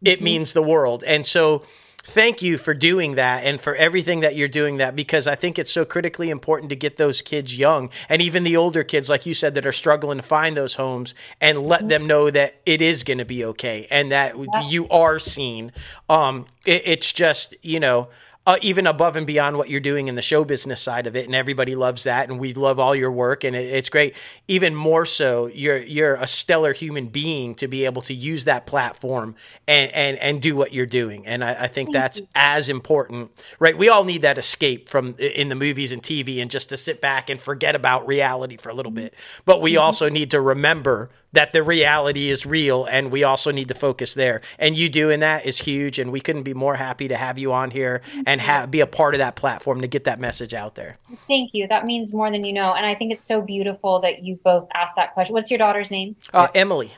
it 0.01 0.15
mm-hmm. 0.15 0.23
means 0.23 0.53
the 0.53 0.63
world. 0.63 1.03
And 1.05 1.25
so 1.25 1.65
thank 2.03 2.41
you 2.41 2.57
for 2.57 2.73
doing 2.73 3.15
that 3.15 3.45
and 3.45 3.59
for 3.59 3.75
everything 3.75 4.19
that 4.19 4.35
you're 4.35 4.49
doing 4.49 4.77
that 4.77 4.95
because 4.95 5.25
I 5.25 5.35
think 5.35 5.57
it's 5.57 5.71
so 5.71 5.85
critically 5.85 6.29
important 6.29 6.69
to 6.69 6.75
get 6.75 6.97
those 6.97 7.21
kids 7.21 7.57
young 7.57 7.89
and 8.09 8.21
even 8.21 8.43
the 8.43 8.57
older 8.57 8.83
kids, 8.83 9.09
like 9.09 9.25
you 9.25 9.33
said, 9.33 9.55
that 9.55 9.65
are 9.65 9.71
struggling 9.71 10.17
to 10.17 10.23
find 10.23 10.55
those 10.55 10.75
homes 10.75 11.15
and 11.39 11.59
let 11.59 11.87
them 11.87 12.05
know 12.05 12.29
that 12.29 12.55
it 12.65 12.81
is 12.81 13.03
going 13.03 13.19
to 13.19 13.25
be 13.25 13.45
okay 13.45 13.87
and 13.89 14.11
that 14.11 14.35
you 14.67 14.87
are 14.89 15.17
seen. 15.17 15.71
Um, 16.09 16.45
it, 16.65 16.81
it's 16.85 17.13
just, 17.13 17.55
you 17.61 17.79
know, 17.79 18.09
uh, 18.45 18.57
even 18.61 18.85
above 18.85 19.15
and 19.15 19.25
beyond 19.25 19.57
what 19.57 19.69
you're 19.69 19.79
doing 19.79 20.07
in 20.07 20.15
the 20.15 20.21
show 20.21 20.43
business 20.43 20.81
side 20.81 21.07
of 21.07 21.15
it, 21.15 21.25
and 21.25 21.35
everybody 21.35 21.75
loves 21.75 22.03
that, 22.03 22.29
and 22.29 22.39
we 22.39 22.53
love 22.53 22.77
all 22.77 22.93
your 22.93 23.11
work, 23.11 23.43
and 23.43 23.55
it, 23.55 23.65
it's 23.65 23.89
great. 23.89 24.15
Even 24.47 24.75
more 24.75 25.05
so, 25.05 25.47
you're 25.47 25.77
you're 25.77 26.15
a 26.15 26.27
stellar 26.27 26.73
human 26.73 27.07
being 27.07 27.55
to 27.55 27.67
be 27.67 27.85
able 27.85 28.01
to 28.01 28.13
use 28.13 28.43
that 28.43 28.65
platform 28.65 29.35
and 29.67 29.91
and 29.93 30.17
and 30.17 30.41
do 30.41 30.55
what 30.55 30.73
you're 30.73 30.85
doing, 30.85 31.25
and 31.25 31.43
I, 31.43 31.63
I 31.63 31.67
think 31.67 31.87
Thank 31.87 31.93
that's 31.93 32.19
you. 32.19 32.27
as 32.35 32.69
important, 32.69 33.31
right? 33.59 33.77
We 33.77 33.87
all 33.87 34.03
need 34.03 34.23
that 34.23 34.37
escape 34.37 34.89
from 34.89 35.15
in 35.17 35.47
the 35.47 35.55
movies 35.55 35.93
and 35.93 36.01
TV, 36.03 36.41
and 36.41 36.51
just 36.51 36.69
to 36.69 36.77
sit 36.77 36.99
back 36.99 37.29
and 37.29 37.39
forget 37.39 37.75
about 37.75 38.07
reality 38.07 38.57
for 38.57 38.69
a 38.69 38.73
little 38.73 38.91
bit. 38.91 39.13
But 39.45 39.61
we 39.61 39.73
mm-hmm. 39.73 39.83
also 39.83 40.09
need 40.09 40.31
to 40.31 40.41
remember 40.41 41.09
that 41.33 41.51
the 41.51 41.61
reality 41.61 42.29
is 42.29 42.45
real 42.45 42.85
and 42.85 43.11
we 43.11 43.23
also 43.23 43.51
need 43.51 43.67
to 43.67 43.73
focus 43.73 44.13
there. 44.13 44.41
And 44.57 44.77
you 44.77 44.87
doing 44.87 45.19
that 45.19 45.45
is 45.45 45.59
huge 45.59 45.99
and 45.99 46.11
we 46.11 46.21
couldn't 46.21 46.43
be 46.43 46.53
more 46.53 46.75
happy 46.75 47.07
to 47.09 47.17
have 47.17 47.37
you 47.37 47.51
on 47.51 47.71
here 47.71 48.01
and 48.33 48.41
have 48.41 48.71
be 48.71 48.79
a 48.79 48.87
part 48.87 49.13
of 49.13 49.19
that 49.19 49.35
platform 49.35 49.81
to 49.81 49.87
get 49.87 50.05
that 50.05 50.19
message 50.19 50.53
out 50.53 50.73
there. 50.73 50.97
Thank 51.27 51.53
you. 51.53 51.67
That 51.67 51.85
means 51.85 52.11
more 52.11 52.29
than 52.31 52.43
you 52.43 52.51
know. 52.51 52.73
And 52.73 52.85
I 52.85 52.95
think 52.95 53.13
it's 53.13 53.23
so 53.23 53.41
beautiful 53.41 53.99
that 54.01 54.23
you 54.23 54.39
both 54.43 54.67
asked 54.73 54.95
that 54.95 55.13
question. 55.13 55.33
What's 55.33 55.51
your 55.51 55.59
daughter's 55.59 55.91
name? 55.91 56.15
Uh, 56.33 56.47
Emily. 56.55 56.91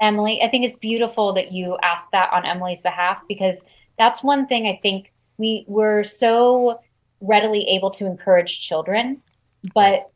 Emily. 0.00 0.40
I 0.42 0.48
think 0.48 0.64
it's 0.64 0.76
beautiful 0.76 1.32
that 1.34 1.50
you 1.50 1.76
asked 1.82 2.12
that 2.12 2.32
on 2.32 2.46
Emily's 2.46 2.82
behalf 2.82 3.18
because 3.28 3.66
that's 3.98 4.22
one 4.22 4.46
thing 4.46 4.66
I 4.66 4.78
think 4.80 5.12
we 5.38 5.64
were 5.66 6.04
so 6.04 6.80
readily 7.20 7.66
able 7.68 7.90
to 7.90 8.06
encourage 8.06 8.60
children, 8.60 9.22
but 9.74 10.10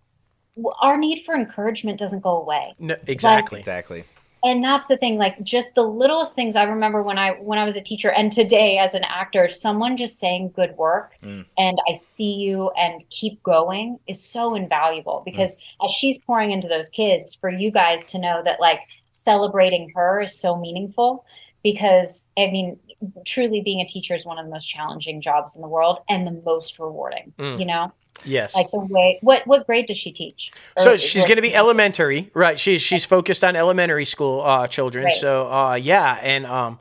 our 0.80 0.96
need 0.96 1.24
for 1.24 1.34
encouragement 1.34 1.98
doesn't 1.98 2.20
go 2.20 2.40
away. 2.40 2.74
No, 2.78 2.94
exactly. 3.06 3.56
Like, 3.56 3.62
exactly. 3.62 4.04
And 4.42 4.64
that's 4.64 4.88
the 4.88 4.96
thing, 4.96 5.18
like 5.18 5.42
just 5.42 5.74
the 5.74 5.82
littlest 5.82 6.34
things 6.34 6.56
I 6.56 6.62
remember 6.62 7.02
when 7.02 7.18
I 7.18 7.32
when 7.32 7.58
I 7.58 7.64
was 7.64 7.76
a 7.76 7.80
teacher 7.80 8.10
and 8.10 8.32
today 8.32 8.78
as 8.78 8.94
an 8.94 9.04
actor, 9.04 9.48
someone 9.48 9.96
just 9.96 10.18
saying 10.18 10.52
good 10.56 10.76
work 10.76 11.12
mm. 11.22 11.44
and 11.58 11.78
I 11.88 11.94
see 11.94 12.32
you 12.32 12.70
and 12.70 13.04
keep 13.10 13.42
going 13.42 13.98
is 14.06 14.22
so 14.22 14.54
invaluable 14.54 15.22
because 15.24 15.56
mm. 15.56 15.84
as 15.84 15.90
she's 15.90 16.18
pouring 16.18 16.52
into 16.52 16.68
those 16.68 16.88
kids, 16.88 17.34
for 17.34 17.50
you 17.50 17.70
guys 17.70 18.06
to 18.06 18.18
know 18.18 18.42
that 18.44 18.60
like 18.60 18.80
celebrating 19.12 19.92
her 19.94 20.22
is 20.22 20.34
so 20.34 20.56
meaningful 20.56 21.24
because 21.62 22.26
I 22.38 22.46
mean, 22.46 22.78
truly 23.26 23.60
being 23.60 23.80
a 23.80 23.86
teacher 23.86 24.14
is 24.14 24.24
one 24.24 24.38
of 24.38 24.46
the 24.46 24.50
most 24.50 24.66
challenging 24.66 25.20
jobs 25.20 25.54
in 25.54 25.62
the 25.62 25.68
world 25.68 25.98
and 26.08 26.26
the 26.26 26.42
most 26.44 26.78
rewarding, 26.78 27.32
mm. 27.38 27.58
you 27.58 27.66
know? 27.66 27.92
Yes. 28.24 28.54
Like 28.54 28.70
the 28.70 28.80
way 28.80 29.18
what 29.22 29.46
what 29.46 29.66
grade 29.66 29.86
does 29.86 29.96
she 29.96 30.12
teach? 30.12 30.50
Or 30.76 30.82
so 30.82 30.96
she's 30.96 31.24
going 31.24 31.36
to 31.36 31.42
be 31.42 31.54
elementary, 31.54 32.30
right? 32.34 32.58
She's 32.58 32.82
she's 32.82 33.04
focused 33.04 33.42
on 33.42 33.56
elementary 33.56 34.04
school 34.04 34.42
uh, 34.42 34.66
children. 34.66 35.04
Right. 35.04 35.14
So 35.14 35.50
uh, 35.50 35.74
yeah, 35.74 36.18
and 36.22 36.46
um, 36.46 36.78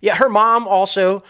yeah, 0.00 0.16
her 0.16 0.28
mom 0.28 0.66
also 0.66 1.22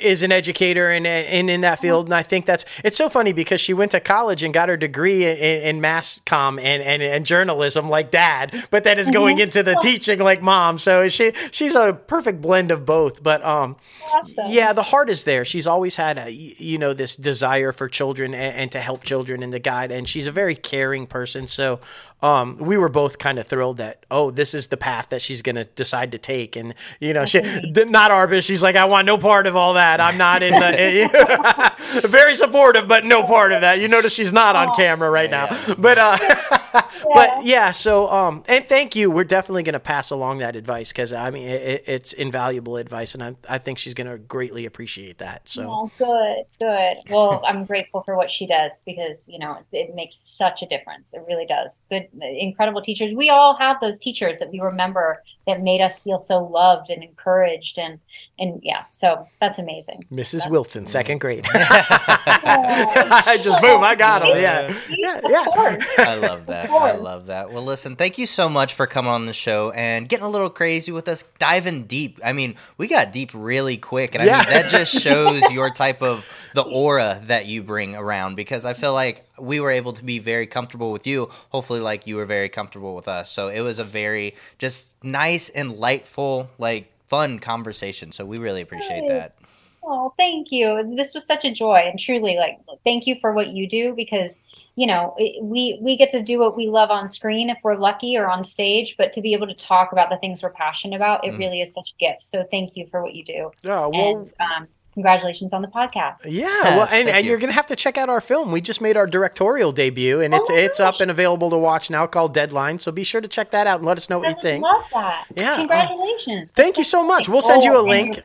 is 0.00 0.22
an 0.22 0.32
educator 0.32 0.90
and 0.90 1.06
in, 1.06 1.48
in, 1.48 1.60
that 1.60 1.78
field, 1.78 2.06
and 2.06 2.14
I 2.14 2.22
think 2.22 2.46
that's 2.46 2.64
it's 2.82 2.96
so 2.96 3.08
funny 3.08 3.32
because 3.32 3.60
she 3.60 3.72
went 3.72 3.92
to 3.92 4.00
college 4.00 4.42
and 4.42 4.52
got 4.52 4.68
her 4.68 4.76
degree 4.76 5.24
in, 5.24 5.36
in 5.36 5.80
mass 5.80 6.20
com 6.26 6.58
and, 6.58 6.82
and, 6.82 7.00
and 7.00 7.24
journalism 7.24 7.88
like 7.88 8.10
dad, 8.10 8.66
but 8.70 8.82
then 8.82 8.98
is 8.98 9.10
going 9.10 9.36
mm-hmm. 9.36 9.44
into 9.44 9.62
the 9.62 9.76
teaching 9.80 10.18
like 10.18 10.42
mom. 10.42 10.78
So 10.78 11.08
she 11.08 11.32
she's 11.52 11.76
a 11.76 11.92
perfect 11.92 12.40
blend 12.40 12.72
of 12.72 12.84
both. 12.84 13.22
But 13.22 13.44
um, 13.44 13.76
awesome. 14.12 14.46
yeah, 14.48 14.72
the 14.72 14.82
heart 14.82 15.10
is 15.10 15.22
there. 15.24 15.44
She's 15.44 15.66
always 15.66 15.94
had 15.94 16.18
a 16.18 16.32
you 16.32 16.78
know 16.78 16.94
this 16.94 17.14
desire 17.14 17.70
for 17.72 17.88
children 17.88 18.34
and, 18.34 18.56
and 18.56 18.72
to 18.72 18.80
help 18.80 19.04
children 19.04 19.44
and 19.44 19.52
to 19.52 19.60
guide, 19.60 19.92
and 19.92 20.08
she's 20.08 20.26
a 20.26 20.32
very 20.32 20.56
caring 20.56 21.06
person. 21.06 21.46
So 21.46 21.78
um, 22.20 22.58
we 22.58 22.76
were 22.76 22.88
both 22.88 23.18
kind 23.18 23.38
of 23.38 23.46
thrilled 23.46 23.76
that 23.76 24.04
oh, 24.10 24.30
this 24.30 24.54
is 24.54 24.68
the 24.68 24.76
path 24.76 25.08
that 25.10 25.22
she's 25.22 25.42
going 25.42 25.56
to 25.56 25.64
decide 25.64 26.12
to 26.12 26.18
take, 26.18 26.56
and 26.56 26.74
you 27.00 27.12
know, 27.12 27.26
she 27.26 27.40
not 27.40 28.10
Arbus. 28.10 28.44
She's 28.46 28.62
like, 28.62 28.76
I 28.76 28.86
want 28.86 29.06
no 29.06 29.18
part 29.18 29.46
of 29.46 29.54
all 29.54 29.74
that. 29.74 30.00
I'm 30.00 30.16
not 30.16 30.42
in 30.42 30.54
the 30.54 32.02
very 32.08 32.34
supportive, 32.34 32.88
but 32.88 33.04
no 33.04 33.22
part 33.22 33.52
of 33.52 33.60
that. 33.60 33.80
You 33.80 33.88
notice 33.88 34.14
she's 34.14 34.32
not 34.32 34.56
on 34.56 34.74
camera 34.74 35.10
right 35.10 35.30
now, 35.30 35.48
but 35.78 35.98
uh, 35.98 36.18
but 37.14 37.44
yeah. 37.44 37.70
So 37.70 38.10
um, 38.10 38.42
and 38.48 38.64
thank 38.64 38.96
you. 38.96 39.10
We're 39.10 39.24
definitely 39.24 39.62
going 39.62 39.74
to 39.74 39.80
pass 39.80 40.10
along 40.10 40.38
that 40.38 40.56
advice 40.56 40.92
because 40.92 41.12
I 41.12 41.30
mean 41.30 41.48
it, 41.48 41.84
it's 41.86 42.12
invaluable 42.12 42.76
advice, 42.76 43.14
and 43.14 43.22
I, 43.22 43.36
I 43.48 43.58
think 43.58 43.78
she's 43.78 43.94
going 43.94 44.10
to 44.10 44.18
greatly 44.18 44.66
appreciate 44.66 45.18
that. 45.18 45.48
So 45.48 45.66
oh, 45.68 45.90
good, 45.98 46.44
good. 46.60 46.96
Well, 47.10 47.42
I'm 47.46 47.64
grateful 47.64 48.02
for 48.02 48.16
what 48.16 48.30
she 48.30 48.46
does 48.46 48.82
because 48.84 49.28
you 49.28 49.38
know 49.38 49.58
it 49.72 49.94
makes 49.94 50.16
such 50.16 50.62
a 50.62 50.66
difference. 50.66 51.14
It 51.14 51.22
really 51.26 51.46
does. 51.46 51.80
Good, 51.90 52.08
incredible 52.20 52.82
teachers. 52.82 53.14
We 53.14 53.30
all 53.30 53.56
have 53.56 53.80
those 53.80 53.98
teachers 53.98 54.38
that 54.38 54.50
we 54.50 54.60
remember 54.60 55.22
that 55.48 55.62
made 55.62 55.80
us 55.80 55.98
feel 55.98 56.18
so 56.18 56.44
loved 56.44 56.90
and 56.90 57.02
encouraged, 57.02 57.78
and 57.78 57.98
and 58.38 58.60
yeah. 58.62 58.84
So 58.90 59.26
that's 59.40 59.58
amazing. 59.58 60.04
Mrs. 60.12 60.32
That's, 60.32 60.48
Wilson, 60.50 60.86
second 60.86 61.20
grade. 61.20 61.46
I 61.54 63.38
just 63.42 63.62
boom, 63.62 63.82
I 63.82 63.94
got 63.94 64.22
him. 64.22 64.36
Yeah, 64.36 64.76
yeah, 64.90 65.20
yeah. 65.26 65.46
I 65.98 66.16
love 66.16 66.44
that. 66.46 66.68
I 66.68 66.96
love 66.96 67.26
that. 67.26 67.50
Well, 67.50 67.64
listen, 67.64 67.96
thank 67.96 68.18
you 68.18 68.26
so 68.26 68.50
much 68.50 68.74
for 68.74 68.86
coming 68.86 69.10
on 69.10 69.24
the 69.24 69.32
show 69.32 69.70
and 69.70 70.06
getting 70.06 70.26
a 70.26 70.28
little 70.28 70.50
crazy 70.50 70.92
with 70.92 71.08
us, 71.08 71.24
diving 71.38 71.84
deep. 71.84 72.20
I 72.22 72.34
mean, 72.34 72.56
we 72.76 72.86
got 72.86 73.10
deep 73.10 73.30
really 73.32 73.78
quick, 73.78 74.14
and 74.14 74.22
I 74.22 74.26
yeah. 74.26 74.38
mean 74.40 74.50
that 74.50 74.70
just 74.70 74.92
shows 75.02 75.50
your 75.50 75.70
type 75.70 76.02
of 76.02 76.30
the 76.54 76.62
aura 76.62 77.22
that 77.24 77.46
you 77.46 77.62
bring 77.62 77.96
around 77.96 78.34
because 78.34 78.66
I 78.66 78.74
feel 78.74 78.92
like 78.92 79.24
we 79.40 79.60
were 79.60 79.70
able 79.70 79.92
to 79.94 80.04
be 80.04 80.18
very 80.18 80.46
comfortable 80.46 80.92
with 80.92 81.06
you, 81.06 81.30
hopefully 81.50 81.80
like 81.80 82.06
you 82.06 82.16
were 82.16 82.26
very 82.26 82.48
comfortable 82.48 82.94
with 82.94 83.08
us. 83.08 83.30
So 83.30 83.48
it 83.48 83.60
was 83.60 83.78
a 83.78 83.84
very 83.84 84.34
just 84.58 84.92
nice 85.02 85.48
and 85.50 85.76
lightful, 85.76 86.50
like 86.58 86.90
fun 87.06 87.38
conversation. 87.38 88.12
So 88.12 88.24
we 88.24 88.38
really 88.38 88.60
appreciate 88.60 89.08
that. 89.08 89.34
Oh, 89.82 90.12
thank 90.16 90.52
you. 90.52 90.94
This 90.96 91.14
was 91.14 91.26
such 91.26 91.44
a 91.44 91.50
joy 91.50 91.82
and 91.86 91.98
truly 91.98 92.36
like 92.36 92.58
thank 92.84 93.06
you 93.06 93.16
for 93.20 93.32
what 93.32 93.48
you 93.48 93.66
do 93.66 93.94
because 93.94 94.42
you 94.78 94.86
know 94.86 95.14
we 95.42 95.78
we 95.80 95.96
get 95.96 96.10
to 96.10 96.22
do 96.22 96.38
what 96.38 96.56
we 96.56 96.68
love 96.68 96.90
on 96.90 97.08
screen 97.08 97.50
if 97.50 97.58
we're 97.64 97.74
lucky 97.74 98.16
or 98.16 98.28
on 98.28 98.44
stage 98.44 98.96
but 98.96 99.12
to 99.12 99.20
be 99.20 99.32
able 99.32 99.46
to 99.46 99.54
talk 99.54 99.90
about 99.90 100.08
the 100.08 100.16
things 100.18 100.42
we're 100.42 100.50
passionate 100.50 100.94
about 100.94 101.24
it 101.24 101.32
mm. 101.32 101.38
really 101.38 101.60
is 101.60 101.74
such 101.74 101.92
a 101.92 101.98
gift 101.98 102.24
so 102.24 102.44
thank 102.50 102.76
you 102.76 102.86
for 102.86 103.02
what 103.02 103.14
you 103.14 103.24
do 103.24 103.50
Yeah, 103.62 103.86
well, 103.86 103.90
and, 103.92 104.32
um, 104.38 104.68
congratulations 104.98 105.52
on 105.52 105.62
the 105.62 105.68
podcast. 105.68 106.18
Yeah, 106.24 106.48
well, 106.76 106.88
and, 106.90 107.08
and 107.08 107.24
you. 107.24 107.32
are 107.32 107.38
gonna 107.38 107.52
have 107.52 107.66
to 107.68 107.76
check 107.76 107.96
out 107.96 108.08
our 108.08 108.20
film. 108.20 108.50
We 108.50 108.60
just 108.60 108.80
made 108.80 108.96
our 108.96 109.06
directorial 109.06 109.70
debut, 109.70 110.20
and 110.20 110.34
it's 110.34 110.50
oh 110.50 110.54
it's 110.54 110.78
gosh. 110.78 110.94
up 110.94 111.00
and 111.00 111.08
available 111.08 111.50
to 111.50 111.56
watch 111.56 111.88
now, 111.88 112.06
called 112.08 112.34
Deadline. 112.34 112.80
So 112.80 112.90
be 112.90 113.04
sure 113.04 113.20
to 113.20 113.28
check 113.28 113.52
that 113.52 113.68
out 113.68 113.78
and 113.78 113.86
let 113.86 113.96
us 113.96 114.10
know 114.10 114.18
what 114.18 114.28
I 114.28 114.30
you 114.30 114.42
think. 114.42 114.64
Love 114.64 114.84
that! 114.92 115.26
Yeah, 115.36 115.56
congratulations! 115.56 116.52
Uh, 116.52 116.56
thank 116.56 116.78
you 116.78 116.84
so 116.84 117.06
much. 117.06 117.28
We'll 117.28 117.42
send 117.42 117.62
you 117.62 117.78
a 117.78 117.82
link. 117.82 118.22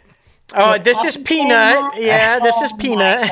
Oh, 0.55 0.77
this 0.77 1.03
is 1.03 1.17
Peanut. 1.17 1.97
Yeah, 1.97 2.39
this 2.39 2.61
is 2.61 2.71
oh 2.71 2.77
Peanut. 2.77 3.29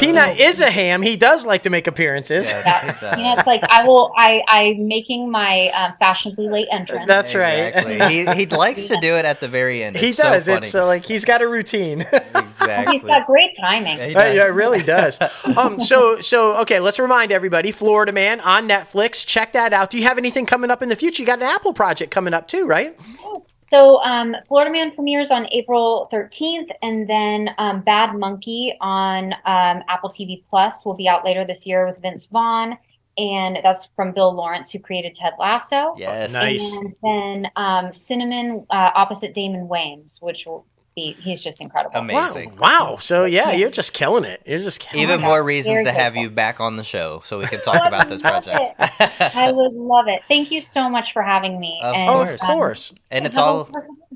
Peanut 0.00 0.40
is 0.40 0.60
a 0.60 0.70
ham. 0.70 1.02
He 1.02 1.16
does 1.16 1.46
like 1.46 1.62
to 1.64 1.70
make 1.70 1.86
appearances. 1.86 2.48
Yes, 2.48 3.00
yeah, 3.02 3.38
it's 3.38 3.46
like 3.46 3.62
I 3.68 3.84
will. 3.84 4.12
I 4.16 4.42
I'm 4.48 4.88
making 4.88 5.30
my 5.30 5.68
um, 5.68 5.94
fashionably 5.98 6.48
late 6.48 6.66
entrance. 6.72 7.06
That's 7.06 7.30
exactly. 7.32 7.98
right. 7.98 8.10
he 8.36 8.44
he 8.44 8.46
likes 8.46 8.88
to 8.88 8.96
do 9.00 9.14
it 9.14 9.24
at 9.24 9.40
the 9.40 9.46
very 9.46 9.84
end. 9.84 9.96
It's 9.96 10.04
he 10.04 10.12
does. 10.12 10.46
So 10.46 10.54
it's 10.56 10.74
uh, 10.74 10.86
like 10.86 11.04
he's 11.04 11.24
got 11.24 11.42
a 11.42 11.48
routine. 11.48 12.00
exactly. 12.12 12.94
He's 12.94 13.04
got 13.04 13.26
great 13.26 13.52
timing. 13.60 13.98
Yeah, 13.98 14.18
uh, 14.18 14.32
yeah, 14.32 14.46
it 14.46 14.54
really 14.54 14.82
does. 14.82 15.20
um. 15.56 15.80
So 15.80 16.20
so 16.20 16.60
okay. 16.62 16.80
Let's 16.80 16.98
remind 16.98 17.30
everybody. 17.30 17.70
Florida 17.70 18.12
Man 18.12 18.40
on 18.40 18.68
Netflix. 18.68 19.24
Check 19.24 19.52
that 19.52 19.72
out. 19.72 19.90
Do 19.90 19.98
you 19.98 20.04
have 20.04 20.18
anything 20.18 20.44
coming 20.44 20.70
up 20.70 20.82
in 20.82 20.88
the 20.88 20.96
future? 20.96 21.22
You 21.22 21.26
got 21.26 21.38
an 21.38 21.44
Apple 21.44 21.72
project 21.72 22.10
coming 22.10 22.34
up 22.34 22.48
too, 22.48 22.66
right? 22.66 22.96
Yes. 23.34 23.56
So 23.58 24.02
um, 24.02 24.34
Florida 24.48 24.70
Man 24.70 24.92
premieres 24.92 25.30
on 25.30 25.46
April 25.52 26.08
13th, 26.12 26.70
and 26.82 27.08
then 27.08 27.50
um, 27.58 27.82
Bad 27.82 28.14
Monkey 28.14 28.76
on 28.80 29.32
um, 29.44 29.82
Apple 29.88 30.08
TV 30.08 30.42
Plus 30.48 30.84
will 30.84 30.94
be 30.94 31.08
out 31.08 31.24
later 31.24 31.44
this 31.44 31.66
year 31.66 31.86
with 31.86 31.98
Vince 32.00 32.26
Vaughn. 32.26 32.78
And 33.16 33.58
that's 33.62 33.86
from 33.94 34.12
Bill 34.12 34.32
Lawrence, 34.32 34.72
who 34.72 34.80
created 34.80 35.14
Ted 35.14 35.34
Lasso. 35.38 35.94
Yes, 35.96 36.32
nice. 36.32 36.76
And 36.78 36.94
then 37.02 37.50
um, 37.54 37.92
Cinnamon 37.92 38.66
uh, 38.70 38.90
opposite 38.94 39.34
Damon 39.34 39.68
Wayans, 39.68 40.20
which 40.20 40.46
will 40.46 40.66
he, 40.94 41.12
he's 41.12 41.42
just 41.42 41.60
incredible. 41.60 41.98
Amazing. 41.98 42.56
Wow. 42.56 42.92
wow. 42.92 42.96
So 42.98 43.24
yeah, 43.24 43.50
yeah, 43.50 43.56
you're 43.56 43.70
just 43.70 43.92
killing 43.92 44.24
it. 44.24 44.42
You're 44.46 44.60
just 44.60 44.78
killing 44.78 45.00
it. 45.00 45.02
Even 45.02 45.20
it. 45.20 45.24
more 45.24 45.42
reasons 45.42 45.82
Very 45.82 45.84
to 45.86 45.92
have 45.92 46.14
you 46.14 46.30
back 46.30 46.60
on 46.60 46.76
the 46.76 46.84
show 46.84 47.20
so 47.24 47.38
we 47.38 47.46
can 47.46 47.60
talk 47.64 47.84
about 47.84 48.08
this 48.08 48.22
project. 48.22 48.74
I 48.78 49.50
would 49.50 49.72
love 49.72 50.06
it. 50.06 50.22
Thank 50.28 50.52
you 50.52 50.60
so 50.60 50.88
much 50.88 51.12
for 51.12 51.22
having 51.22 51.58
me. 51.58 51.80
Of 51.82 51.94
and, 51.94 52.08
course. 52.08 52.30
Um, 52.30 52.34
of 52.34 52.40
course. 52.40 52.94
And 53.10 53.26
it's 53.26 53.36
all 53.36 53.68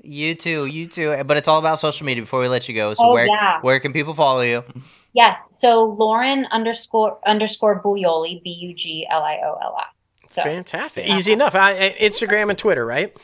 you 0.03 0.37
too, 0.37 0.67
you 0.67 0.87
too. 0.87 1.25
But 1.25 1.37
it's 1.37 1.49
all 1.49 1.59
about 1.59 1.81
social 1.81 2.07
media 2.07 2.23
before 2.23 2.41
we 2.41 2.49
let 2.49 2.69
you 2.69 2.75
go. 2.77 2.95
So 2.95 3.07
oh, 3.07 3.13
where 3.13 3.27
yeah. 3.27 3.61
where 3.61 3.81
can 3.81 3.93
people 3.93 4.15
follow 4.15 4.43
you? 4.43 4.63
Yes. 5.15 5.59
So 5.59 5.85
Lauren 5.85 6.47
underscore 6.53 7.19
underscore 7.27 7.83
Buglioli, 7.83 8.41
B 8.45 8.51
U 8.51 8.75
G 8.75 9.05
L 9.11 9.23
I 9.23 9.41
O 9.45 9.59
L 9.61 9.75
I. 9.77 9.85
So, 10.29 10.43
Fantastic. 10.43 11.09
Easy 11.09 11.33
enough. 11.33 11.55
I, 11.55 11.97
Instagram 11.99 12.51
and 12.51 12.59
Twitter, 12.59 12.85
right? 12.85 13.17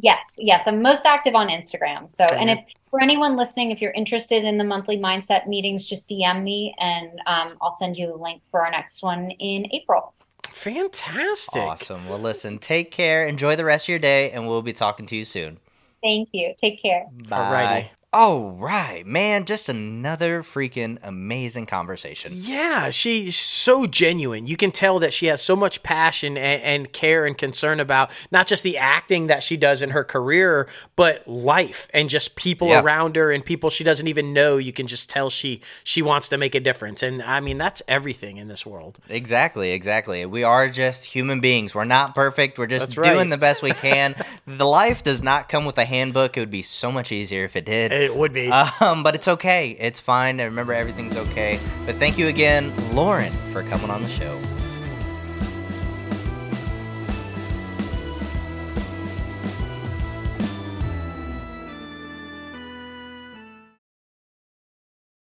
Yes, 0.00 0.36
yes. 0.38 0.66
I'm 0.66 0.80
most 0.80 1.04
active 1.04 1.34
on 1.34 1.48
Instagram. 1.48 2.10
So, 2.10 2.24
and 2.24 2.48
if 2.48 2.60
for 2.90 3.02
anyone 3.02 3.36
listening, 3.36 3.70
if 3.70 3.80
you're 3.80 3.92
interested 3.92 4.44
in 4.44 4.58
the 4.58 4.64
monthly 4.64 4.96
mindset 4.96 5.46
meetings, 5.46 5.86
just 5.86 6.08
DM 6.08 6.42
me 6.42 6.74
and 6.78 7.20
um, 7.26 7.56
I'll 7.60 7.70
send 7.70 7.96
you 7.98 8.06
the 8.06 8.16
link 8.16 8.42
for 8.50 8.64
our 8.64 8.70
next 8.70 9.02
one 9.02 9.30
in 9.32 9.66
April. 9.72 10.14
Fantastic. 10.48 11.62
Awesome. 11.62 12.08
Well, 12.08 12.18
listen, 12.18 12.58
take 12.58 12.90
care. 12.90 13.26
Enjoy 13.26 13.56
the 13.56 13.64
rest 13.64 13.86
of 13.86 13.88
your 13.88 13.98
day, 13.98 14.30
and 14.30 14.46
we'll 14.46 14.62
be 14.62 14.72
talking 14.72 15.06
to 15.06 15.16
you 15.16 15.24
soon. 15.24 15.58
Thank 16.02 16.28
you. 16.32 16.54
Take 16.58 16.80
care. 16.80 17.06
Bye. 17.28 17.88
Alrighty. 17.90 18.01
All 18.14 18.50
right, 18.50 19.06
man, 19.06 19.46
just 19.46 19.70
another 19.70 20.42
freaking 20.42 20.98
amazing 21.02 21.64
conversation. 21.64 22.32
Yeah, 22.34 22.90
she's 22.90 23.36
so 23.36 23.86
genuine. 23.86 24.46
You 24.46 24.58
can 24.58 24.70
tell 24.70 24.98
that 24.98 25.14
she 25.14 25.26
has 25.26 25.40
so 25.40 25.56
much 25.56 25.82
passion 25.82 26.36
and, 26.36 26.62
and, 26.62 26.92
care 26.92 27.24
and 27.24 27.38
concern 27.38 27.80
about 27.80 28.10
not 28.30 28.46
just 28.46 28.64
the 28.64 28.76
acting 28.76 29.28
that 29.28 29.42
she 29.42 29.56
does 29.56 29.80
in 29.80 29.90
her 29.90 30.04
career, 30.04 30.68
but 30.94 31.26
life 31.26 31.88
and 31.94 32.10
just 32.10 32.36
people 32.36 32.70
around 32.74 33.16
her 33.16 33.32
and 33.32 33.42
people 33.42 33.70
she 33.70 33.82
doesn't 33.82 34.06
even 34.06 34.34
know. 34.34 34.58
You 34.58 34.74
can 34.74 34.88
just 34.88 35.08
tell 35.08 35.30
she 35.30 35.62
she 35.82 36.02
wants 36.02 36.28
to 36.28 36.36
make 36.36 36.54
a 36.54 36.60
difference. 36.60 37.02
And 37.02 37.22
I 37.22 37.40
mean, 37.40 37.56
that's 37.56 37.82
everything 37.88 38.36
in 38.36 38.46
this 38.46 38.66
world. 38.66 38.98
Exactly, 39.08 39.72
exactly. 39.72 40.26
We 40.26 40.44
are 40.44 40.68
just 40.68 41.06
human 41.06 41.40
beings. 41.40 41.74
We're 41.74 41.84
not 41.84 42.14
perfect. 42.14 42.58
We're 42.58 42.66
just 42.66 42.94
doing 42.94 43.30
the 43.30 43.38
best 43.38 43.62
we 43.62 43.70
can. 43.70 44.16
the 44.46 44.66
life 44.66 45.02
does 45.02 45.22
not 45.22 45.48
come 45.48 45.64
with 45.64 45.78
a 45.78 45.86
handbook. 45.86 46.36
It 46.36 46.40
would 46.40 46.50
be 46.50 46.62
so 46.62 46.92
much 46.92 47.10
easier 47.10 47.44
if 47.44 47.56
it 47.56 47.64
did. 47.64 48.01
It 48.02 48.16
would 48.16 48.32
be. 48.32 48.50
Um, 48.80 49.02
but 49.02 49.14
it's 49.14 49.28
okay. 49.28 49.76
It's 49.78 50.00
fine. 50.00 50.40
I 50.40 50.44
remember 50.44 50.72
everything's 50.72 51.16
okay. 51.16 51.60
But 51.86 51.96
thank 51.96 52.18
you 52.18 52.28
again, 52.28 52.72
Lauren, 52.94 53.32
for 53.52 53.62
coming 53.62 53.90
on 53.90 54.02
the 54.02 54.08
show. 54.08 54.40